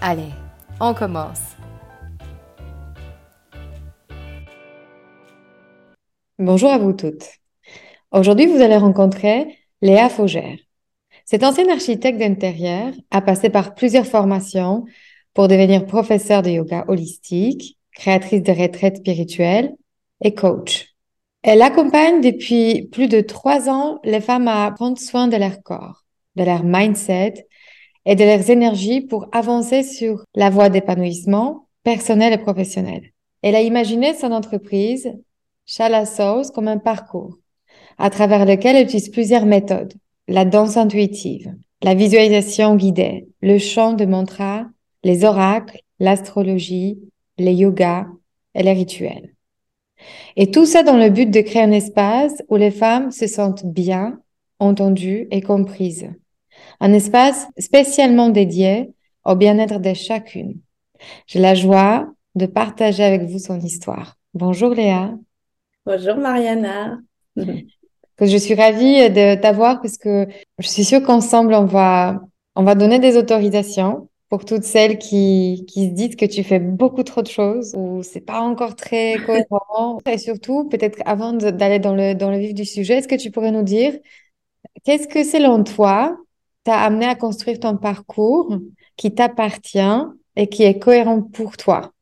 Allez, 0.00 0.30
on 0.80 0.94
commence. 0.94 1.40
Bonjour 6.38 6.70
à 6.70 6.78
vous 6.78 6.92
toutes. 6.92 7.26
Aujourd'hui, 8.12 8.46
vous 8.46 8.62
allez 8.62 8.76
rencontrer 8.76 9.58
Léa 9.82 10.08
Faugère. 10.08 10.56
Cette 11.24 11.42
ancienne 11.42 11.70
architecte 11.70 12.20
d'intérieur 12.20 12.92
a 13.10 13.20
passé 13.20 13.50
par 13.50 13.74
plusieurs 13.74 14.06
formations 14.06 14.84
pour 15.34 15.48
devenir 15.48 15.84
professeure 15.84 16.42
de 16.42 16.50
yoga 16.50 16.84
holistique, 16.86 17.76
créatrice 17.92 18.44
de 18.44 18.52
retraites 18.52 18.98
spirituelles 18.98 19.74
et 20.22 20.32
coach. 20.32 20.94
Elle 21.42 21.60
accompagne 21.60 22.20
depuis 22.20 22.86
plus 22.92 23.08
de 23.08 23.20
trois 23.20 23.68
ans 23.68 23.98
les 24.04 24.20
femmes 24.20 24.46
à 24.46 24.70
prendre 24.70 24.98
soin 24.98 25.26
de 25.26 25.36
leur 25.36 25.60
corps, 25.64 26.04
de 26.36 26.44
leur 26.44 26.62
mindset 26.62 27.47
et 28.08 28.16
de 28.16 28.24
leurs 28.24 28.48
énergies 28.48 29.02
pour 29.02 29.28
avancer 29.32 29.82
sur 29.82 30.24
la 30.34 30.48
voie 30.48 30.70
d'épanouissement 30.70 31.68
personnel 31.84 32.32
et 32.32 32.38
professionnel. 32.38 33.12
Elle 33.42 33.54
a 33.54 33.60
imaginé 33.60 34.14
son 34.14 34.32
entreprise, 34.32 35.12
Shala 35.66 36.06
Souls, 36.06 36.50
comme 36.54 36.68
un 36.68 36.78
parcours 36.78 37.36
à 37.98 38.08
travers 38.08 38.46
lequel 38.46 38.76
elle 38.76 38.84
utilise 38.84 39.10
plusieurs 39.10 39.44
méthodes. 39.44 39.92
La 40.26 40.46
danse 40.46 40.78
intuitive, 40.78 41.54
la 41.82 41.94
visualisation 41.94 42.76
guidée, 42.76 43.28
le 43.42 43.58
chant 43.58 43.92
de 43.92 44.06
mantras, 44.06 44.64
les 45.04 45.24
oracles, 45.24 45.80
l'astrologie, 46.00 46.98
les 47.36 47.54
yogas 47.54 48.06
et 48.54 48.62
les 48.62 48.72
rituels. 48.72 49.34
Et 50.36 50.50
tout 50.50 50.64
ça 50.64 50.82
dans 50.82 50.96
le 50.96 51.10
but 51.10 51.30
de 51.30 51.40
créer 51.42 51.62
un 51.62 51.72
espace 51.72 52.42
où 52.48 52.56
les 52.56 52.70
femmes 52.70 53.10
se 53.10 53.26
sentent 53.26 53.66
bien, 53.66 54.18
entendues 54.60 55.28
et 55.30 55.42
comprises 55.42 56.08
un 56.80 56.92
espace 56.92 57.46
spécialement 57.58 58.28
dédié 58.28 58.92
au 59.24 59.34
bien-être 59.34 59.80
de 59.80 59.94
chacune. 59.94 60.60
J'ai 61.26 61.40
la 61.40 61.54
joie 61.54 62.08
de 62.34 62.46
partager 62.46 63.04
avec 63.04 63.22
vous 63.22 63.38
son 63.38 63.60
histoire. 63.60 64.16
Bonjour 64.34 64.70
Léa. 64.70 65.14
Bonjour 65.86 66.16
Mariana. 66.16 66.98
je 67.36 68.36
suis 68.36 68.54
ravie 68.54 69.10
de 69.10 69.40
t'avoir 69.40 69.80
parce 69.80 69.96
que 69.96 70.26
je 70.58 70.68
suis 70.68 70.84
sûre 70.84 71.02
qu'ensemble 71.02 71.54
on 71.54 71.64
va 71.64 72.20
on 72.54 72.64
va 72.64 72.74
donner 72.74 72.98
des 72.98 73.16
autorisations 73.16 74.08
pour 74.28 74.44
toutes 74.44 74.64
celles 74.64 74.98
qui, 74.98 75.64
qui 75.68 75.88
se 75.88 75.92
disent 75.94 76.16
que 76.16 76.26
tu 76.26 76.42
fais 76.42 76.58
beaucoup 76.58 77.02
trop 77.02 77.22
de 77.22 77.28
choses 77.28 77.74
ou 77.76 78.02
c'est 78.02 78.20
pas 78.20 78.40
encore 78.40 78.76
très 78.76 79.16
cohérent. 79.26 79.98
Et 80.10 80.18
surtout, 80.18 80.68
peut-être 80.68 80.98
avant 81.06 81.32
d'aller 81.32 81.78
dans 81.78 81.94
le, 81.94 82.14
dans 82.14 82.30
le 82.30 82.38
vif 82.38 82.54
du 82.54 82.64
sujet, 82.64 82.98
est-ce 82.98 83.08
que 83.08 83.14
tu 83.14 83.30
pourrais 83.30 83.52
nous 83.52 83.62
dire 83.62 83.94
qu'est-ce 84.84 85.08
que 85.08 85.24
selon 85.24 85.64
toi 85.64 86.18
amené 86.76 87.06
à 87.06 87.14
construire 87.14 87.60
ton 87.60 87.76
parcours 87.76 88.58
qui 88.96 89.14
t'appartient 89.14 89.78
et 90.36 90.48
qui 90.48 90.64
est 90.64 90.78
cohérent 90.78 91.22
pour 91.22 91.56
toi. 91.56 91.92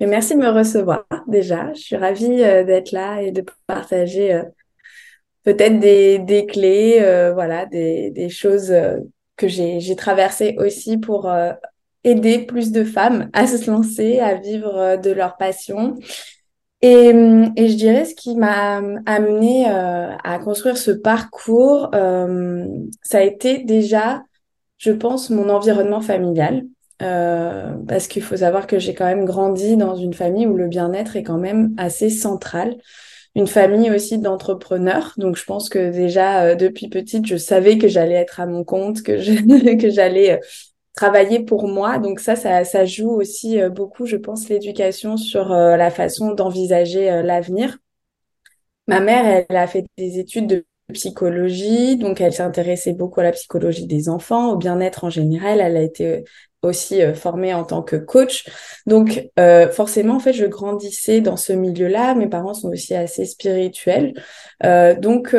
merci 0.00 0.34
de 0.34 0.40
me 0.40 0.50
recevoir 0.50 1.04
déjà. 1.26 1.72
Je 1.74 1.80
suis 1.80 1.96
ravie 1.96 2.42
euh, 2.42 2.64
d'être 2.64 2.92
là 2.92 3.22
et 3.22 3.30
de 3.30 3.44
partager 3.66 4.34
euh, 4.34 4.42
peut-être 5.44 5.78
des, 5.78 6.46
clés, 6.48 6.98
euh, 7.00 7.32
voilà, 7.32 7.66
des, 7.66 8.28
choses 8.28 8.72
que 9.36 9.48
j'ai 9.48 9.96
traversées 9.96 10.56
aussi 10.58 10.98
pour 10.98 11.32
aider 12.04 12.40
plus 12.40 12.72
de 12.72 12.84
femmes 12.84 13.28
à 13.32 13.46
se 13.46 13.70
lancer, 13.70 14.20
à 14.20 14.34
vivre 14.34 14.96
de 14.96 15.10
leur 15.10 15.36
passion 15.36 15.96
et, 16.82 17.12
et, 17.56 17.68
je 17.68 17.76
dirais 17.76 18.04
ce 18.04 18.14
qui 18.14 18.34
m'a 18.34 18.82
amené 19.06 19.66
euh, 19.68 20.16
à 20.24 20.38
construire 20.40 20.76
ce 20.76 20.90
parcours, 20.90 21.90
euh, 21.94 22.66
ça 23.02 23.18
a 23.18 23.22
été 23.22 23.58
déjà, 23.58 24.24
je 24.78 24.90
pense, 24.90 25.30
mon 25.30 25.48
environnement 25.48 26.00
familial. 26.00 26.64
Euh, 27.00 27.72
parce 27.88 28.06
qu'il 28.06 28.22
faut 28.22 28.36
savoir 28.36 28.66
que 28.68 28.78
j'ai 28.78 28.94
quand 28.94 29.06
même 29.06 29.24
grandi 29.24 29.76
dans 29.76 29.96
une 29.96 30.14
famille 30.14 30.46
où 30.46 30.56
le 30.56 30.68
bien-être 30.68 31.16
est 31.16 31.24
quand 31.24 31.38
même 31.38 31.74
assez 31.76 32.10
central. 32.10 32.76
Une 33.34 33.46
famille 33.46 33.90
aussi 33.90 34.18
d'entrepreneurs. 34.18 35.14
Donc 35.16 35.36
je 35.36 35.44
pense 35.44 35.68
que 35.68 35.90
déjà 35.90 36.54
depuis 36.54 36.88
petite, 36.88 37.26
je 37.26 37.36
savais 37.36 37.78
que 37.78 37.88
j'allais 37.88 38.14
être 38.14 38.40
à 38.40 38.46
mon 38.46 38.62
compte, 38.64 39.02
que 39.02 39.12
que 39.80 39.90
j'allais 39.90 40.38
travailler 40.94 41.40
pour 41.40 41.68
moi. 41.68 41.98
Donc 41.98 42.20
ça, 42.20 42.36
ça, 42.36 42.64
ça 42.64 42.84
joue 42.84 43.10
aussi 43.10 43.60
euh, 43.60 43.70
beaucoup, 43.70 44.06
je 44.06 44.16
pense, 44.16 44.48
l'éducation 44.48 45.16
sur 45.16 45.52
euh, 45.52 45.76
la 45.76 45.90
façon 45.90 46.32
d'envisager 46.34 47.10
euh, 47.10 47.22
l'avenir. 47.22 47.78
Ma 48.88 49.00
mère, 49.00 49.44
elle 49.48 49.56
a 49.56 49.66
fait 49.66 49.86
des 49.96 50.18
études 50.18 50.48
de 50.48 50.66
psychologie, 50.92 51.96
donc 51.96 52.20
elle 52.20 52.32
s'intéressait 52.32 52.92
beaucoup 52.92 53.20
à 53.20 53.22
la 53.22 53.32
psychologie 53.32 53.86
des 53.86 54.08
enfants, 54.08 54.52
au 54.52 54.56
bien-être 54.56 55.04
en 55.04 55.10
général. 55.10 55.60
Elle 55.60 55.76
a 55.76 55.82
été 55.82 56.24
aussi 56.62 57.00
formée 57.14 57.52
en 57.54 57.64
tant 57.64 57.82
que 57.82 57.96
coach. 57.96 58.48
Donc 58.86 59.28
forcément, 59.72 60.16
en 60.16 60.20
fait, 60.20 60.32
je 60.32 60.46
grandissais 60.46 61.20
dans 61.20 61.36
ce 61.36 61.52
milieu-là. 61.52 62.14
Mes 62.14 62.28
parents 62.28 62.54
sont 62.54 62.68
aussi 62.68 62.94
assez 62.94 63.24
spirituels. 63.24 64.14
donc 64.62 65.34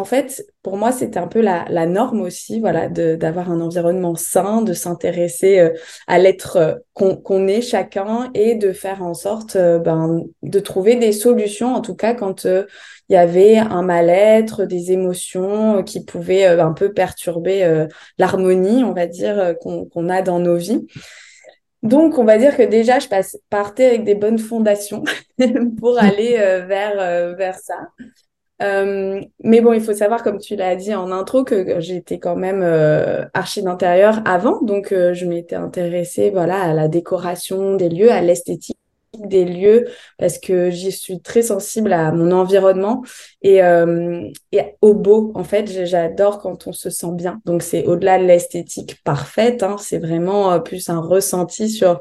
en 0.00 0.04
fait, 0.04 0.46
pour 0.62 0.76
moi, 0.76 0.92
c'était 0.92 1.18
un 1.18 1.26
peu 1.26 1.40
la, 1.40 1.64
la, 1.68 1.86
norme 1.86 2.20
aussi, 2.20 2.60
voilà, 2.60 2.88
d'avoir 2.88 3.50
un 3.50 3.60
environnement 3.60 4.14
sain, 4.14 4.62
de 4.62 4.72
s'intéresser 4.72 5.58
euh, 5.58 5.70
à 6.06 6.18
l'être 6.18 6.56
euh, 6.56 6.74
qu'on 6.94 7.48
est 7.48 7.62
chacun 7.62 8.30
et 8.34 8.54
de 8.54 8.72
faire 8.72 9.02
en 9.02 9.14
sorte 9.14 9.56
euh, 9.56 9.78
ben, 9.78 10.22
de 10.42 10.60
trouver 10.60 10.96
des 10.96 11.12
solutions, 11.12 11.74
en 11.74 11.80
tout 11.80 11.94
cas 11.94 12.14
quand 12.14 12.46
il 13.10 13.14
y 13.14 13.16
avait 13.16 13.58
un 13.58 13.82
mal-être, 13.82 14.64
des 14.64 14.92
émotions 14.92 15.82
qui 15.82 16.02
pouvaient 16.04 16.46
un 16.46 16.72
peu 16.72 16.92
perturber 16.92 17.86
l'harmonie, 18.18 18.84
on 18.84 18.92
va 18.92 19.06
dire, 19.06 19.54
qu'on 19.60 20.08
a 20.08 20.22
dans 20.22 20.38
nos 20.38 20.56
vies. 20.56 20.86
Donc, 21.82 22.18
on 22.18 22.24
va 22.24 22.38
dire 22.38 22.56
que 22.56 22.62
déjà, 22.62 22.98
je 22.98 23.08
passe, 23.08 23.36
partais 23.50 23.86
avec 23.86 24.04
des 24.04 24.14
bonnes 24.14 24.38
fondations 24.38 25.02
pour 25.78 25.98
aller 25.98 26.36
vers, 26.66 27.34
vers 27.36 27.58
ça. 27.58 27.74
Euh, 28.62 29.20
mais 29.42 29.60
bon, 29.60 29.72
il 29.72 29.80
faut 29.80 29.94
savoir, 29.94 30.22
comme 30.22 30.38
tu 30.38 30.54
l'as 30.54 30.76
dit 30.76 30.94
en 30.94 31.10
intro, 31.12 31.44
que 31.44 31.80
j'étais 31.80 32.18
quand 32.18 32.36
même 32.36 32.62
euh, 32.62 33.24
archi 33.32 33.62
d'intérieur 33.62 34.20
avant, 34.26 34.60
donc 34.62 34.92
euh, 34.92 35.14
je 35.14 35.24
m'étais 35.26 35.56
intéressée, 35.56 36.30
voilà, 36.30 36.60
à 36.62 36.74
la 36.74 36.88
décoration 36.88 37.76
des 37.76 37.88
lieux, 37.88 38.10
à 38.10 38.20
l'esthétique 38.20 38.76
des 39.18 39.44
lieux, 39.44 39.88
parce 40.18 40.38
que 40.38 40.70
j'y 40.70 40.92
suis 40.92 41.20
très 41.20 41.42
sensible 41.42 41.92
à 41.92 42.12
mon 42.12 42.30
environnement 42.30 43.02
et, 43.42 43.62
euh, 43.62 44.28
au 44.80 44.94
beau. 44.94 45.32
En 45.34 45.44
fait, 45.44 45.84
j'adore 45.86 46.38
quand 46.38 46.66
on 46.66 46.72
se 46.72 46.90
sent 46.90 47.12
bien. 47.12 47.40
Donc 47.44 47.62
c'est 47.62 47.86
au-delà 47.86 48.18
de 48.18 48.24
l'esthétique 48.24 49.02
parfaite, 49.04 49.62
hein, 49.62 49.76
c'est 49.78 49.98
vraiment 49.98 50.60
plus 50.60 50.88
un 50.88 51.00
ressenti 51.00 51.68
sur 51.68 52.00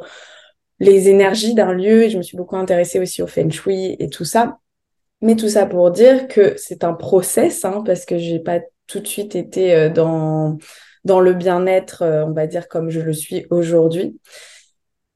les 0.80 1.10
énergies 1.10 1.54
d'un 1.56 1.74
lieu. 1.74 2.04
Et 2.04 2.10
je 2.10 2.18
me 2.18 2.24
suis 2.24 2.38
beaucoup 2.38 2.58
intéressée 2.58 3.00
aussi 3.00 3.22
au 3.22 3.28
feng 3.28 3.50
shui 3.50 3.96
et 4.00 4.10
tout 4.10 4.26
ça. 4.26 4.60
Mais 5.22 5.36
tout 5.36 5.50
ça 5.50 5.66
pour 5.66 5.92
dire 5.92 6.28
que 6.28 6.56
c'est 6.58 6.84
un 6.84 6.94
process, 6.94 7.66
hein, 7.66 7.84
parce 7.86 8.06
que 8.06 8.18
j'ai 8.18 8.40
pas 8.40 8.62
tout 8.88 9.00
de 9.00 9.08
suite 9.08 9.36
été 9.36 9.76
euh, 9.76 9.90
dans, 9.90 10.58
dans 11.04 11.20
le 11.20 11.34
bien-être, 11.34 12.04
euh, 12.04 12.26
on 12.26 12.32
va 12.32 12.48
dire, 12.48 12.68
comme 12.68 12.90
je 12.90 13.02
le 13.02 13.14
suis 13.14 13.46
aujourd'hui. 13.50 14.20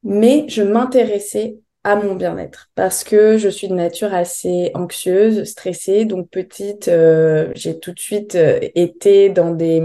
Mais 0.03 0.45
je 0.49 0.61
m'intéressais 0.61 1.57
à 1.83 1.95
mon 1.95 2.15
bien-être 2.15 2.69
parce 2.75 3.03
que 3.03 3.37
je 3.37 3.49
suis 3.49 3.67
de 3.67 3.73
nature 3.73 4.13
assez 4.13 4.71
anxieuse, 4.73 5.43
stressée. 5.43 6.05
Donc 6.05 6.29
petite, 6.29 6.87
euh, 6.87 7.51
j'ai 7.55 7.79
tout 7.79 7.91
de 7.91 7.99
suite 7.99 8.37
été 8.75 9.29
dans 9.29 9.51
des 9.51 9.83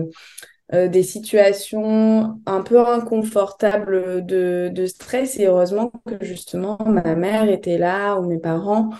euh, 0.74 0.86
des 0.88 1.02
situations 1.02 2.38
un 2.44 2.60
peu 2.60 2.78
inconfortables 2.78 4.26
de, 4.26 4.86
stress. 4.86 5.38
Et 5.38 5.46
heureusement 5.46 5.90
que 6.06 6.22
justement, 6.22 6.76
ma 6.84 7.14
mère 7.14 7.48
était 7.48 7.78
là 7.78 8.16
ou 8.16 8.26
mes 8.26 8.38
parents 8.38 8.90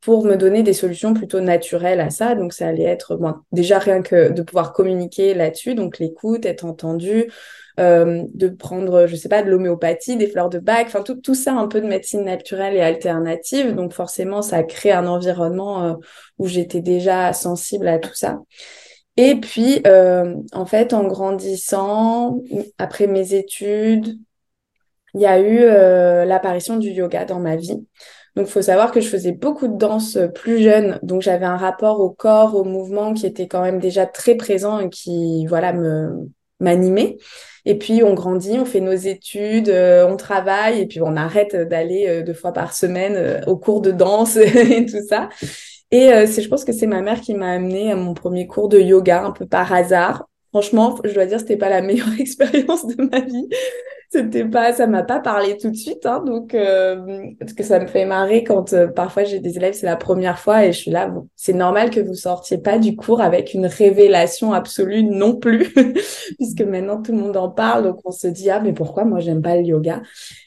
pour 0.00 0.24
me 0.24 0.36
donner 0.36 0.62
des 0.62 0.72
solutions 0.72 1.12
plutôt 1.12 1.40
naturelles 1.40 2.00
à 2.00 2.08
ça. 2.08 2.34
Donc, 2.34 2.54
ça 2.54 2.68
allait 2.68 2.84
être 2.84 3.18
déjà 3.52 3.78
rien 3.78 4.00
que 4.00 4.32
de 4.32 4.42
pouvoir 4.42 4.72
communiquer 4.72 5.34
là-dessus, 5.34 5.74
donc 5.74 5.98
l'écoute, 5.98 6.46
être 6.46 6.64
entendu, 6.64 7.30
euh, 7.78 8.24
de 8.34 8.48
prendre, 8.48 9.06
je 9.06 9.16
sais 9.16 9.28
pas, 9.28 9.42
de 9.42 9.50
l'homéopathie, 9.50 10.16
des 10.16 10.26
fleurs 10.26 10.48
de 10.48 10.58
bac, 10.58 10.86
enfin 10.86 11.02
tout, 11.02 11.16
tout 11.16 11.34
ça 11.34 11.52
un 11.54 11.68
peu 11.68 11.80
de 11.80 11.86
médecine 11.86 12.24
naturelle 12.24 12.74
et 12.74 12.80
alternative. 12.80 13.74
Donc, 13.74 13.92
forcément, 13.92 14.42
ça 14.42 14.62
crée 14.62 14.92
un 14.92 15.06
environnement 15.06 15.84
euh, 15.84 15.94
où 16.38 16.46
j'étais 16.46 16.80
déjà 16.80 17.32
sensible 17.32 17.88
à 17.88 17.98
tout 17.98 18.14
ça. 18.14 18.40
Et 19.16 19.36
puis, 19.36 19.80
euh, 19.86 20.34
en 20.52 20.66
fait, 20.66 20.92
en 20.92 21.04
grandissant, 21.04 22.40
après 22.78 23.06
mes 23.06 23.34
études, 23.34 24.18
il 25.14 25.20
y 25.20 25.26
a 25.26 25.40
eu 25.40 26.26
l'apparition 26.28 26.76
du 26.76 26.90
yoga 26.90 27.24
dans 27.24 27.40
ma 27.40 27.56
vie. 27.56 27.80
Donc, 28.38 28.46
faut 28.46 28.62
savoir 28.62 28.92
que 28.92 29.00
je 29.00 29.08
faisais 29.08 29.32
beaucoup 29.32 29.66
de 29.66 29.76
danse 29.76 30.16
euh, 30.16 30.28
plus 30.28 30.62
jeune. 30.62 31.00
Donc, 31.02 31.22
j'avais 31.22 31.44
un 31.44 31.56
rapport 31.56 31.98
au 31.98 32.10
corps, 32.10 32.54
au 32.54 32.62
mouvement 32.62 33.12
qui 33.12 33.26
était 33.26 33.48
quand 33.48 33.62
même 33.62 33.80
déjà 33.80 34.06
très 34.06 34.36
présent 34.36 34.78
et 34.78 34.90
qui, 34.90 35.44
voilà, 35.46 35.72
me 35.72 36.30
m'animait. 36.60 37.16
Et 37.68 37.76
puis, 37.76 38.02
on 38.02 38.14
grandit, 38.14 38.58
on 38.58 38.64
fait 38.64 38.80
nos 38.80 38.94
études, 38.94 39.68
euh, 39.68 40.08
on 40.08 40.16
travaille 40.16 40.80
et 40.80 40.86
puis 40.86 41.02
on 41.02 41.16
arrête 41.16 41.54
d'aller 41.54 42.06
euh, 42.08 42.22
deux 42.22 42.32
fois 42.32 42.52
par 42.52 42.72
semaine 42.72 43.42
au 43.46 43.58
cours 43.58 43.82
de 43.82 43.90
danse 43.90 44.36
et 44.36 44.86
tout 44.86 45.06
ça. 45.06 45.28
Et 45.90 46.10
c'est, 46.26 46.42
je 46.42 46.48
pense 46.48 46.64
que 46.64 46.72
c'est 46.72 46.86
ma 46.86 47.02
mère 47.02 47.20
qui 47.20 47.34
m'a 47.34 47.52
amené 47.52 47.92
à 47.92 47.96
mon 47.96 48.14
premier 48.14 48.46
cours 48.46 48.68
de 48.68 48.78
yoga 48.78 49.22
un 49.22 49.32
peu 49.32 49.46
par 49.46 49.72
hasard. 49.72 50.28
Franchement, 50.50 50.96
je 51.04 51.12
dois 51.12 51.26
dire, 51.26 51.40
c'était 51.40 51.56
pas 51.56 51.68
la 51.68 51.82
meilleure 51.82 52.08
expérience 52.18 52.86
de 52.86 53.02
ma 53.02 53.20
vie. 53.20 53.48
C'était 54.10 54.46
pas, 54.46 54.72
ça 54.72 54.86
m'a 54.86 55.02
pas 55.02 55.20
parlé 55.20 55.58
tout 55.58 55.70
de 55.70 55.76
suite, 55.76 56.06
hein, 56.06 56.22
donc 56.24 56.54
euh, 56.54 57.26
parce 57.38 57.52
que 57.52 57.62
ça 57.62 57.78
me 57.78 57.86
fait 57.86 58.06
marrer 58.06 58.42
quand 58.42 58.72
euh, 58.72 58.88
parfois 58.88 59.24
j'ai 59.24 59.38
des 59.38 59.58
élèves, 59.58 59.74
c'est 59.74 59.84
la 59.84 59.96
première 59.96 60.38
fois 60.38 60.64
et 60.64 60.72
je 60.72 60.78
suis 60.78 60.90
là, 60.90 61.14
c'est 61.36 61.52
normal 61.52 61.90
que 61.90 62.00
vous 62.00 62.14
sortiez 62.14 62.56
pas 62.56 62.78
du 62.78 62.96
cours 62.96 63.20
avec 63.20 63.52
une 63.52 63.66
révélation 63.66 64.54
absolue 64.54 65.02
non 65.02 65.36
plus, 65.36 65.74
puisque 66.38 66.62
maintenant 66.62 67.02
tout 67.02 67.12
le 67.12 67.18
monde 67.18 67.36
en 67.36 67.50
parle, 67.50 67.84
donc 67.84 68.00
on 68.06 68.10
se 68.10 68.28
dit 68.28 68.48
ah 68.48 68.60
mais 68.60 68.72
pourquoi 68.72 69.04
moi 69.04 69.20
j'aime 69.20 69.42
pas 69.42 69.56
le 69.56 69.64
yoga? 69.64 70.00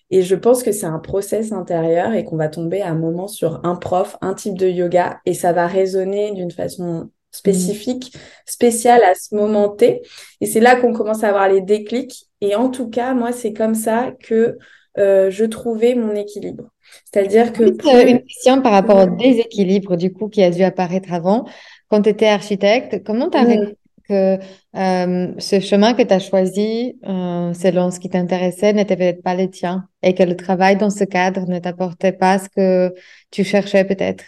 Et 0.09 0.23
je 0.23 0.35
pense 0.35 0.63
que 0.63 0.71
c'est 0.71 0.87
un 0.87 0.99
process 0.99 1.51
intérieur 1.51 2.13
et 2.13 2.25
qu'on 2.25 2.37
va 2.37 2.49
tomber 2.49 2.81
à 2.81 2.89
un 2.89 2.95
moment 2.95 3.27
sur 3.27 3.61
un 3.63 3.75
prof, 3.75 4.17
un 4.21 4.33
type 4.33 4.57
de 4.57 4.67
yoga 4.67 5.19
et 5.27 5.35
ça 5.35 5.53
va 5.53 5.67
résonner 5.67 6.31
d'une 6.33 6.51
façon 6.51 7.11
spécifique, 7.31 8.15
spéciale 8.45 9.03
à 9.03 9.15
ce 9.15 9.35
moment 9.35 9.69
T. 9.69 10.01
Et 10.41 10.45
c'est 10.45 10.59
là 10.59 10.75
qu'on 10.75 10.93
commence 10.93 11.23
à 11.23 11.29
avoir 11.29 11.49
les 11.49 11.61
déclics. 11.61 12.27
Et 12.41 12.55
en 12.55 12.69
tout 12.69 12.89
cas, 12.89 13.13
moi, 13.13 13.31
c'est 13.31 13.53
comme 13.53 13.75
ça 13.75 14.11
que 14.21 14.57
euh, 14.97 15.31
je 15.31 15.45
trouvais 15.45 15.95
mon 15.95 16.13
équilibre. 16.13 16.65
C'est-à-dire 17.05 17.53
que... 17.53 17.63
Euh, 17.63 18.07
une 18.07 18.23
question 18.23 18.61
par 18.61 18.73
rapport 18.73 18.97
au 18.97 19.15
déséquilibre, 19.15 19.95
du 19.95 20.11
coup, 20.11 20.27
qui 20.27 20.43
a 20.43 20.49
dû 20.49 20.63
apparaître 20.63 21.13
avant. 21.13 21.45
Quand 21.89 22.01
tu 22.01 22.09
étais 22.09 22.27
architecte, 22.27 23.03
comment 23.05 23.29
tu 23.29 23.37
as 23.37 23.45
mmh. 23.45 23.73
que 24.09 24.37
euh, 24.75 25.27
ce 25.37 25.59
chemin 25.61 25.93
que 25.93 26.01
tu 26.01 26.13
as 26.13 26.19
choisi, 26.19 26.97
selon 27.03 27.91
ce 27.91 27.99
qui 27.99 28.09
t'intéressait, 28.09 28.73
n'était 28.73 28.97
peut-être 28.97 29.23
pas 29.23 29.35
le 29.35 29.49
tien 29.49 29.87
et 30.03 30.13
que 30.13 30.23
le 30.23 30.35
travail 30.35 30.75
dans 30.75 30.89
ce 30.89 31.05
cadre 31.05 31.45
ne 31.47 31.59
t'apportait 31.59 32.11
pas 32.11 32.39
ce 32.39 32.49
que 32.49 32.93
tu 33.29 33.45
cherchais 33.45 33.85
peut-être? 33.85 34.25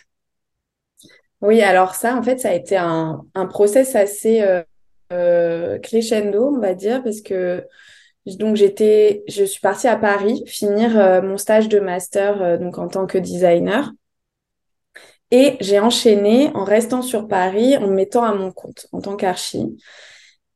Oui, 1.43 1.61
alors 1.61 1.93
ça, 1.93 2.15
en 2.15 2.23
fait, 2.23 2.39
ça 2.39 2.51
a 2.51 2.53
été 2.53 2.77
un, 2.77 3.25
process 3.49 3.95
assez 3.97 4.41
euh, 4.41 4.63
euh, 5.11 5.77
crescendo, 5.77 6.53
on 6.55 6.59
va 6.59 6.73
dire, 6.73 7.03
parce 7.03 7.19
que 7.19 7.65
donc 8.25 8.55
j'étais, 8.55 9.23
je 9.27 9.43
suis 9.43 9.59
partie 9.59 9.89
à 9.89 9.97
Paris 9.97 10.45
finir 10.47 10.97
euh, 10.97 11.21
mon 11.21 11.37
stage 11.37 11.67
de 11.67 11.79
master 11.81 12.57
donc 12.59 12.77
en 12.77 12.87
tant 12.87 13.05
que 13.07 13.17
designer. 13.17 13.91
Et 15.31 15.57
j'ai 15.59 15.79
enchaîné 15.79 16.49
en 16.53 16.63
restant 16.63 17.01
sur 17.01 17.27
Paris, 17.27 17.75
en 17.75 17.87
me 17.87 17.93
mettant 17.93 18.23
à 18.23 18.33
mon 18.33 18.53
compte 18.53 18.87
en 18.93 19.01
tant 19.01 19.17
qu'archi. 19.17 19.77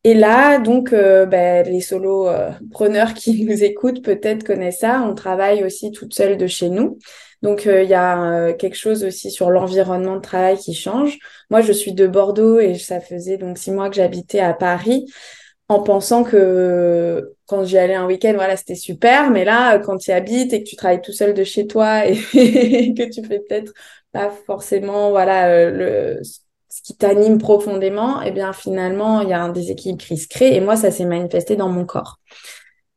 Et 0.05 0.13
là, 0.13 0.57
donc, 0.59 0.91
ben, 0.91 1.67
les 1.67 1.81
solo 1.81 2.29
preneurs 2.71 3.13
qui 3.13 3.43
nous 3.49 3.61
écoutent 3.61 4.01
peut-être 4.01 4.45
connaissent 4.45 4.79
ça. 4.79 5.01
On 5.01 5.15
travaille 5.15 5.65
aussi 5.65 5.91
toute 5.91 6.13
seule 6.13 6.37
de 6.37 6.47
chez 6.47 6.69
nous. 6.69 6.97
Donc, 7.41 7.67
euh, 7.67 7.83
il 7.83 7.89
y 7.89 7.93
a 7.93 8.21
euh, 8.23 8.53
quelque 8.53 8.75
chose 8.77 9.03
aussi 9.03 9.31
sur 9.31 9.51
l'environnement 9.51 10.15
de 10.15 10.21
travail 10.21 10.57
qui 10.57 10.73
change. 10.73 11.17
Moi, 11.49 11.61
je 11.61 11.71
suis 11.71 11.93
de 11.93 12.07
Bordeaux 12.07 12.59
et 12.59 12.75
ça 12.75 12.99
faisait 12.99 13.37
donc 13.37 13.57
six 13.57 13.71
mois 13.71 13.89
que 13.89 13.95
j'habitais 13.95 14.39
à 14.39 14.53
Paris 14.53 15.05
en 15.69 15.81
pensant 15.83 16.23
que 16.23 17.35
quand 17.45 17.65
j'y 17.65 17.77
allais 17.77 17.95
un 17.95 18.05
week-end, 18.05 18.33
voilà, 18.35 18.55
c'était 18.57 18.75
super. 18.75 19.29
Mais 19.31 19.45
là, 19.45 19.79
quand 19.79 19.97
tu 19.97 20.11
habites 20.11 20.53
et 20.53 20.63
que 20.63 20.69
tu 20.69 20.75
travailles 20.75 21.01
tout 21.01 21.11
seul 21.11 21.33
de 21.33 21.43
chez 21.43 21.67
toi 21.67 22.07
et, 22.07 22.15
que 22.15 23.09
tu 23.09 23.23
fais 23.25 23.39
peut-être 23.39 23.73
pas 24.11 24.29
forcément, 24.45 25.09
voilà, 25.11 25.49
euh, 25.49 25.71
le, 25.71 26.21
ce 26.23 26.81
qui 26.81 26.95
t'anime 26.95 27.37
profondément, 27.37 28.21
eh 28.21 28.31
bien, 28.31 28.53
finalement, 28.53 29.21
il 29.21 29.29
y 29.29 29.33
a 29.33 29.41
un 29.41 29.49
déséquilibre 29.49 30.03
qui 30.03 30.17
se 30.17 30.27
crée. 30.27 30.55
Et 30.55 30.61
moi, 30.61 30.77
ça 30.77 30.91
s'est 30.91 31.05
manifesté 31.05 31.55
dans 31.55 31.69
mon 31.69 31.85
corps. 31.85 32.19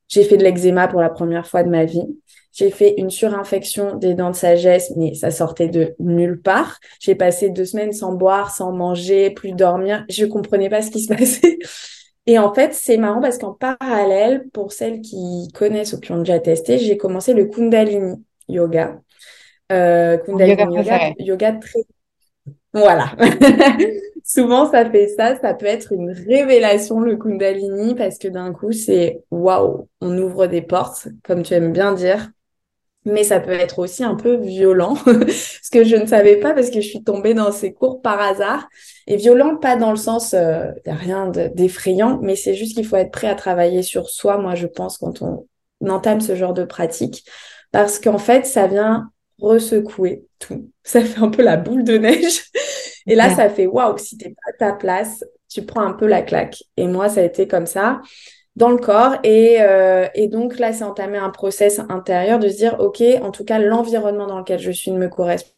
J'ai 0.08 0.25
fait 0.25 0.37
de 0.37 0.44
l'eczéma 0.44 0.88
pour 0.88 1.00
la 1.00 1.10
première 1.10 1.46
fois 1.46 1.62
de 1.62 1.70
ma 1.70 1.84
vie. 1.84 2.06
J'ai 2.52 2.70
fait 2.70 2.94
une 2.99 3.11
surinfection 3.11 3.97
des 3.97 4.14
dents 4.14 4.31
de 4.31 4.37
sagesse, 4.37 4.93
mais 4.97 5.14
ça 5.14 5.31
sortait 5.31 5.69
de 5.69 5.94
nulle 6.00 6.41
part. 6.41 6.81
J'ai 6.99 7.14
passé 7.14 7.50
deux 7.50 7.64
semaines 7.64 7.93
sans 7.93 8.12
boire, 8.12 8.55
sans 8.55 8.73
manger, 8.73 9.31
plus 9.31 9.52
dormir. 9.52 10.05
Je 10.08 10.25
comprenais 10.25 10.69
pas 10.69 10.82
ce 10.82 10.91
qui 10.91 11.00
se 11.00 11.08
passait. 11.14 11.58
Et 12.26 12.38
en 12.38 12.52
fait, 12.52 12.75
c'est 12.75 12.97
marrant 12.97 13.20
parce 13.20 13.38
qu'en 13.38 13.52
parallèle, 13.52 14.49
pour 14.52 14.73
celles 14.73 15.00
qui 15.00 15.49
connaissent 15.55 15.93
ou 15.93 16.00
qui 16.00 16.12
ont 16.12 16.19
déjà 16.19 16.41
testé, 16.41 16.79
j'ai 16.79 16.97
commencé 16.97 17.35
le 17.35 17.47
Kundalini 17.47 18.23
yoga. 18.49 19.00
Euh, 19.70 20.19
Kundalini 20.19 20.76
yoga, 20.76 21.12
yoga, 21.19 21.52
très... 21.52 21.81
Voilà. 22.73 23.17
Souvent, 24.25 24.70
ça 24.70 24.88
fait 24.88 25.08
ça. 25.08 25.41
Ça 25.41 25.55
peut 25.55 25.67
être 25.67 25.93
une 25.93 26.11
révélation, 26.11 27.00
le 27.00 27.17
Kundalini, 27.17 27.94
parce 27.94 28.19
que 28.19 28.29
d'un 28.29 28.52
coup, 28.52 28.73
c'est 28.73 29.23
waouh, 29.31 29.88
on 30.00 30.19
ouvre 30.19 30.47
des 30.47 30.62
portes, 30.62 31.08
comme 31.25 31.43
tu 31.43 31.55
aimes 31.55 31.73
bien 31.73 31.94
dire 31.94 32.31
mais 33.05 33.25
ça 33.25 33.41
peut 33.41 33.52
être 33.52 33.79
aussi 33.79 34.05
un 34.05 34.14
peu 34.14 34.37
violent, 34.37 34.94
ce 35.62 35.70
que 35.70 35.85
je 35.85 35.97
ne 35.97 36.06
savais 36.06 36.37
pas 36.37 36.52
parce 36.52 36.70
que 36.70 36.81
je 36.81 36.88
suis 36.88 37.02
tombée 37.02 37.35
dans 37.35 37.50
ces 37.50 37.73
cours 37.73 38.02
par 38.02 38.20
hasard. 38.20 38.69
Et 39.06 39.17
violent, 39.17 39.56
pas 39.56 39.76
dans 39.76 39.91
le 39.91 39.97
sens, 39.97 40.35
euh, 40.35 40.67
a 40.87 40.94
rien 40.94 41.29
d'effrayant, 41.29 42.19
mais 42.23 42.37
c'est 42.37 42.55
juste 42.55 42.75
qu'il 42.75 42.87
faut 42.87 42.97
être 42.97 43.11
prêt 43.11 43.29
à 43.29 43.35
travailler 43.35 43.82
sur 43.82 44.11
soi, 44.11 44.38
moi 44.38 44.55
je 44.55 44.67
pense, 44.67 44.99
quand 44.99 45.23
on, 45.23 45.47
entame 45.88 46.20
ce 46.20 46.37
genre 46.37 46.52
de 46.52 46.64
pratique, 46.64 47.25
parce 47.73 47.99
qu'en 47.99 48.19
fait, 48.19 48.44
ça 48.44 48.67
vient 48.67 49.11
resecouer 49.38 50.26
tout. 50.38 50.71
Ça 50.83 51.00
fait 51.00 51.21
un 51.21 51.30
peu 51.30 51.42
la 51.42 51.57
boule 51.57 51.85
de 51.85 51.97
neige. 51.97 52.42
Et 53.07 53.14
là, 53.14 53.35
ça 53.35 53.49
fait 53.49 53.66
waouh, 53.66 53.97
si 53.97 54.19
t'es 54.19 54.28
pas 54.28 54.66
à 54.66 54.73
ta 54.73 54.73
place, 54.76 55.25
tu 55.49 55.64
prends 55.64 55.80
un 55.80 55.95
peu 55.95 56.07
la 56.07 56.21
claque. 56.21 56.62
Et 56.76 56.87
moi, 56.87 57.09
ça 57.09 57.21
a 57.21 57.25
été 57.25 57.49
comme 57.49 57.64
ça 57.64 58.02
dans 58.57 58.71
le 58.71 58.78
corps. 58.78 59.16
Et, 59.25 59.59
euh, 59.61 60.07
et 60.14 60.28
donc 60.28 60.59
là, 60.59 60.73
c'est 60.73 60.85
entamer 60.85 61.19
un 61.19 61.30
process 61.30 61.80
intérieur 61.88 62.38
de 62.38 62.49
se 62.49 62.57
dire, 62.57 62.76
OK, 62.80 63.02
en 63.23 63.30
tout 63.30 63.45
cas, 63.45 63.59
l'environnement 63.59 64.26
dans 64.26 64.38
lequel 64.38 64.59
je 64.59 64.71
suis 64.71 64.90
ne 64.90 64.99
me 64.99 65.09
correspond 65.09 65.52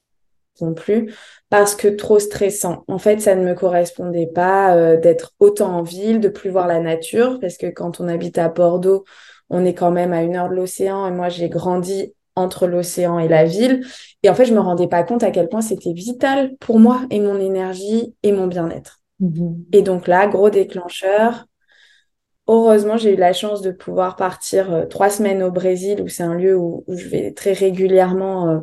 plus 0.77 1.15
parce 1.49 1.75
que 1.75 1.89
trop 1.89 2.19
stressant. 2.19 2.85
En 2.89 2.99
fait, 2.99 3.21
ça 3.21 3.35
ne 3.35 3.45
me 3.45 3.55
correspondait 3.55 4.27
pas 4.27 4.77
euh, 4.77 4.97
d'être 4.97 5.33
autant 5.41 5.77
en 5.77 5.83
ville, 5.83 6.21
de 6.21 6.29
plus 6.29 6.51
voir 6.51 6.67
la 6.67 6.81
nature, 6.81 7.39
parce 7.41 7.57
que 7.57 7.67
quand 7.67 8.01
on 8.01 8.09
habite 8.09 8.39
à 8.39 8.49
Bordeaux, 8.49 9.05
on 9.51 9.65
est 9.65 9.75
quand 9.75 9.91
même 9.91 10.13
à 10.13 10.23
une 10.23 10.37
heure 10.37 10.49
de 10.49 10.55
l'océan. 10.55 11.07
Et 11.07 11.11
moi, 11.11 11.29
j'ai 11.29 11.49
grandi 11.49 12.15
entre 12.35 12.67
l'océan 12.67 13.19
et 13.19 13.29
la 13.29 13.45
ville. 13.45 13.85
Et 14.23 14.31
en 14.31 14.35
fait, 14.35 14.47
je 14.47 14.55
me 14.55 14.61
rendais 14.61 14.89
pas 14.89 15.03
compte 15.03 15.23
à 15.23 15.31
quel 15.31 15.49
point 15.49 15.61
c'était 15.61 15.93
vital 15.93 16.57
pour 16.59 16.79
moi 16.79 17.03
et 17.11 17.21
mon 17.21 17.39
énergie 17.39 18.15
et 18.23 18.33
mon 18.33 18.47
bien-être. 18.47 19.01
Mmh 19.21 19.55
et 19.73 19.83
donc 19.83 20.09
là, 20.09 20.27
gros 20.27 20.51
déclencheur, 20.51 21.47
Heureusement, 22.49 22.97
j'ai 22.97 23.15
eu 23.15 23.17
la 23.17 23.33
chance 23.33 23.63
de 23.63 23.71
pouvoir 23.71 24.17
partir 24.17 24.73
euh, 24.73 24.87
trois 24.87 25.11
semaines 25.11 25.43
au 25.43 25.51
Brésil, 25.51 26.03
où 26.03 26.09
c'est 26.09 26.25
un 26.25 26.35
lieu 26.35 26.57
où, 26.57 26.85
je 26.89 27.09
vais 27.09 27.33
très 27.33 27.53
régulièrement 27.53 28.49
euh, 28.49 28.59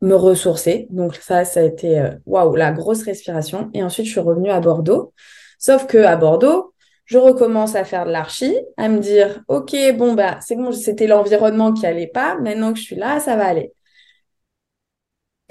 me 0.00 0.14
ressourcer. 0.14 0.86
Donc 0.90 1.14
ça, 1.16 1.44
ça 1.44 1.60
a 1.60 1.62
été 1.64 1.98
euh, 1.98 2.10
waouh, 2.26 2.56
la 2.56 2.72
grosse 2.72 3.02
respiration. 3.02 3.70
Et 3.74 3.82
ensuite, 3.82 4.06
je 4.06 4.12
suis 4.12 4.20
revenue 4.20 4.50
à 4.50 4.60
Bordeaux. 4.60 5.12
Sauf 5.58 5.86
que 5.86 5.98
à 5.98 6.16
Bordeaux, 6.16 6.74
je 7.04 7.18
recommence 7.18 7.74
à 7.74 7.84
faire 7.84 8.06
de 8.06 8.12
l'archi, 8.12 8.56
à 8.76 8.88
me 8.88 8.98
dire, 9.00 9.42
ok, 9.48 9.74
bon 9.96 10.14
bah 10.14 10.38
c'est 10.40 10.56
bon, 10.56 10.72
c'était 10.72 11.08
l'environnement 11.08 11.72
qui 11.72 11.84
allait 11.86 12.06
pas. 12.06 12.38
Maintenant 12.38 12.72
que 12.72 12.78
je 12.78 12.84
suis 12.84 12.96
là, 12.96 13.20
ça 13.20 13.36
va 13.36 13.46
aller. 13.46 13.72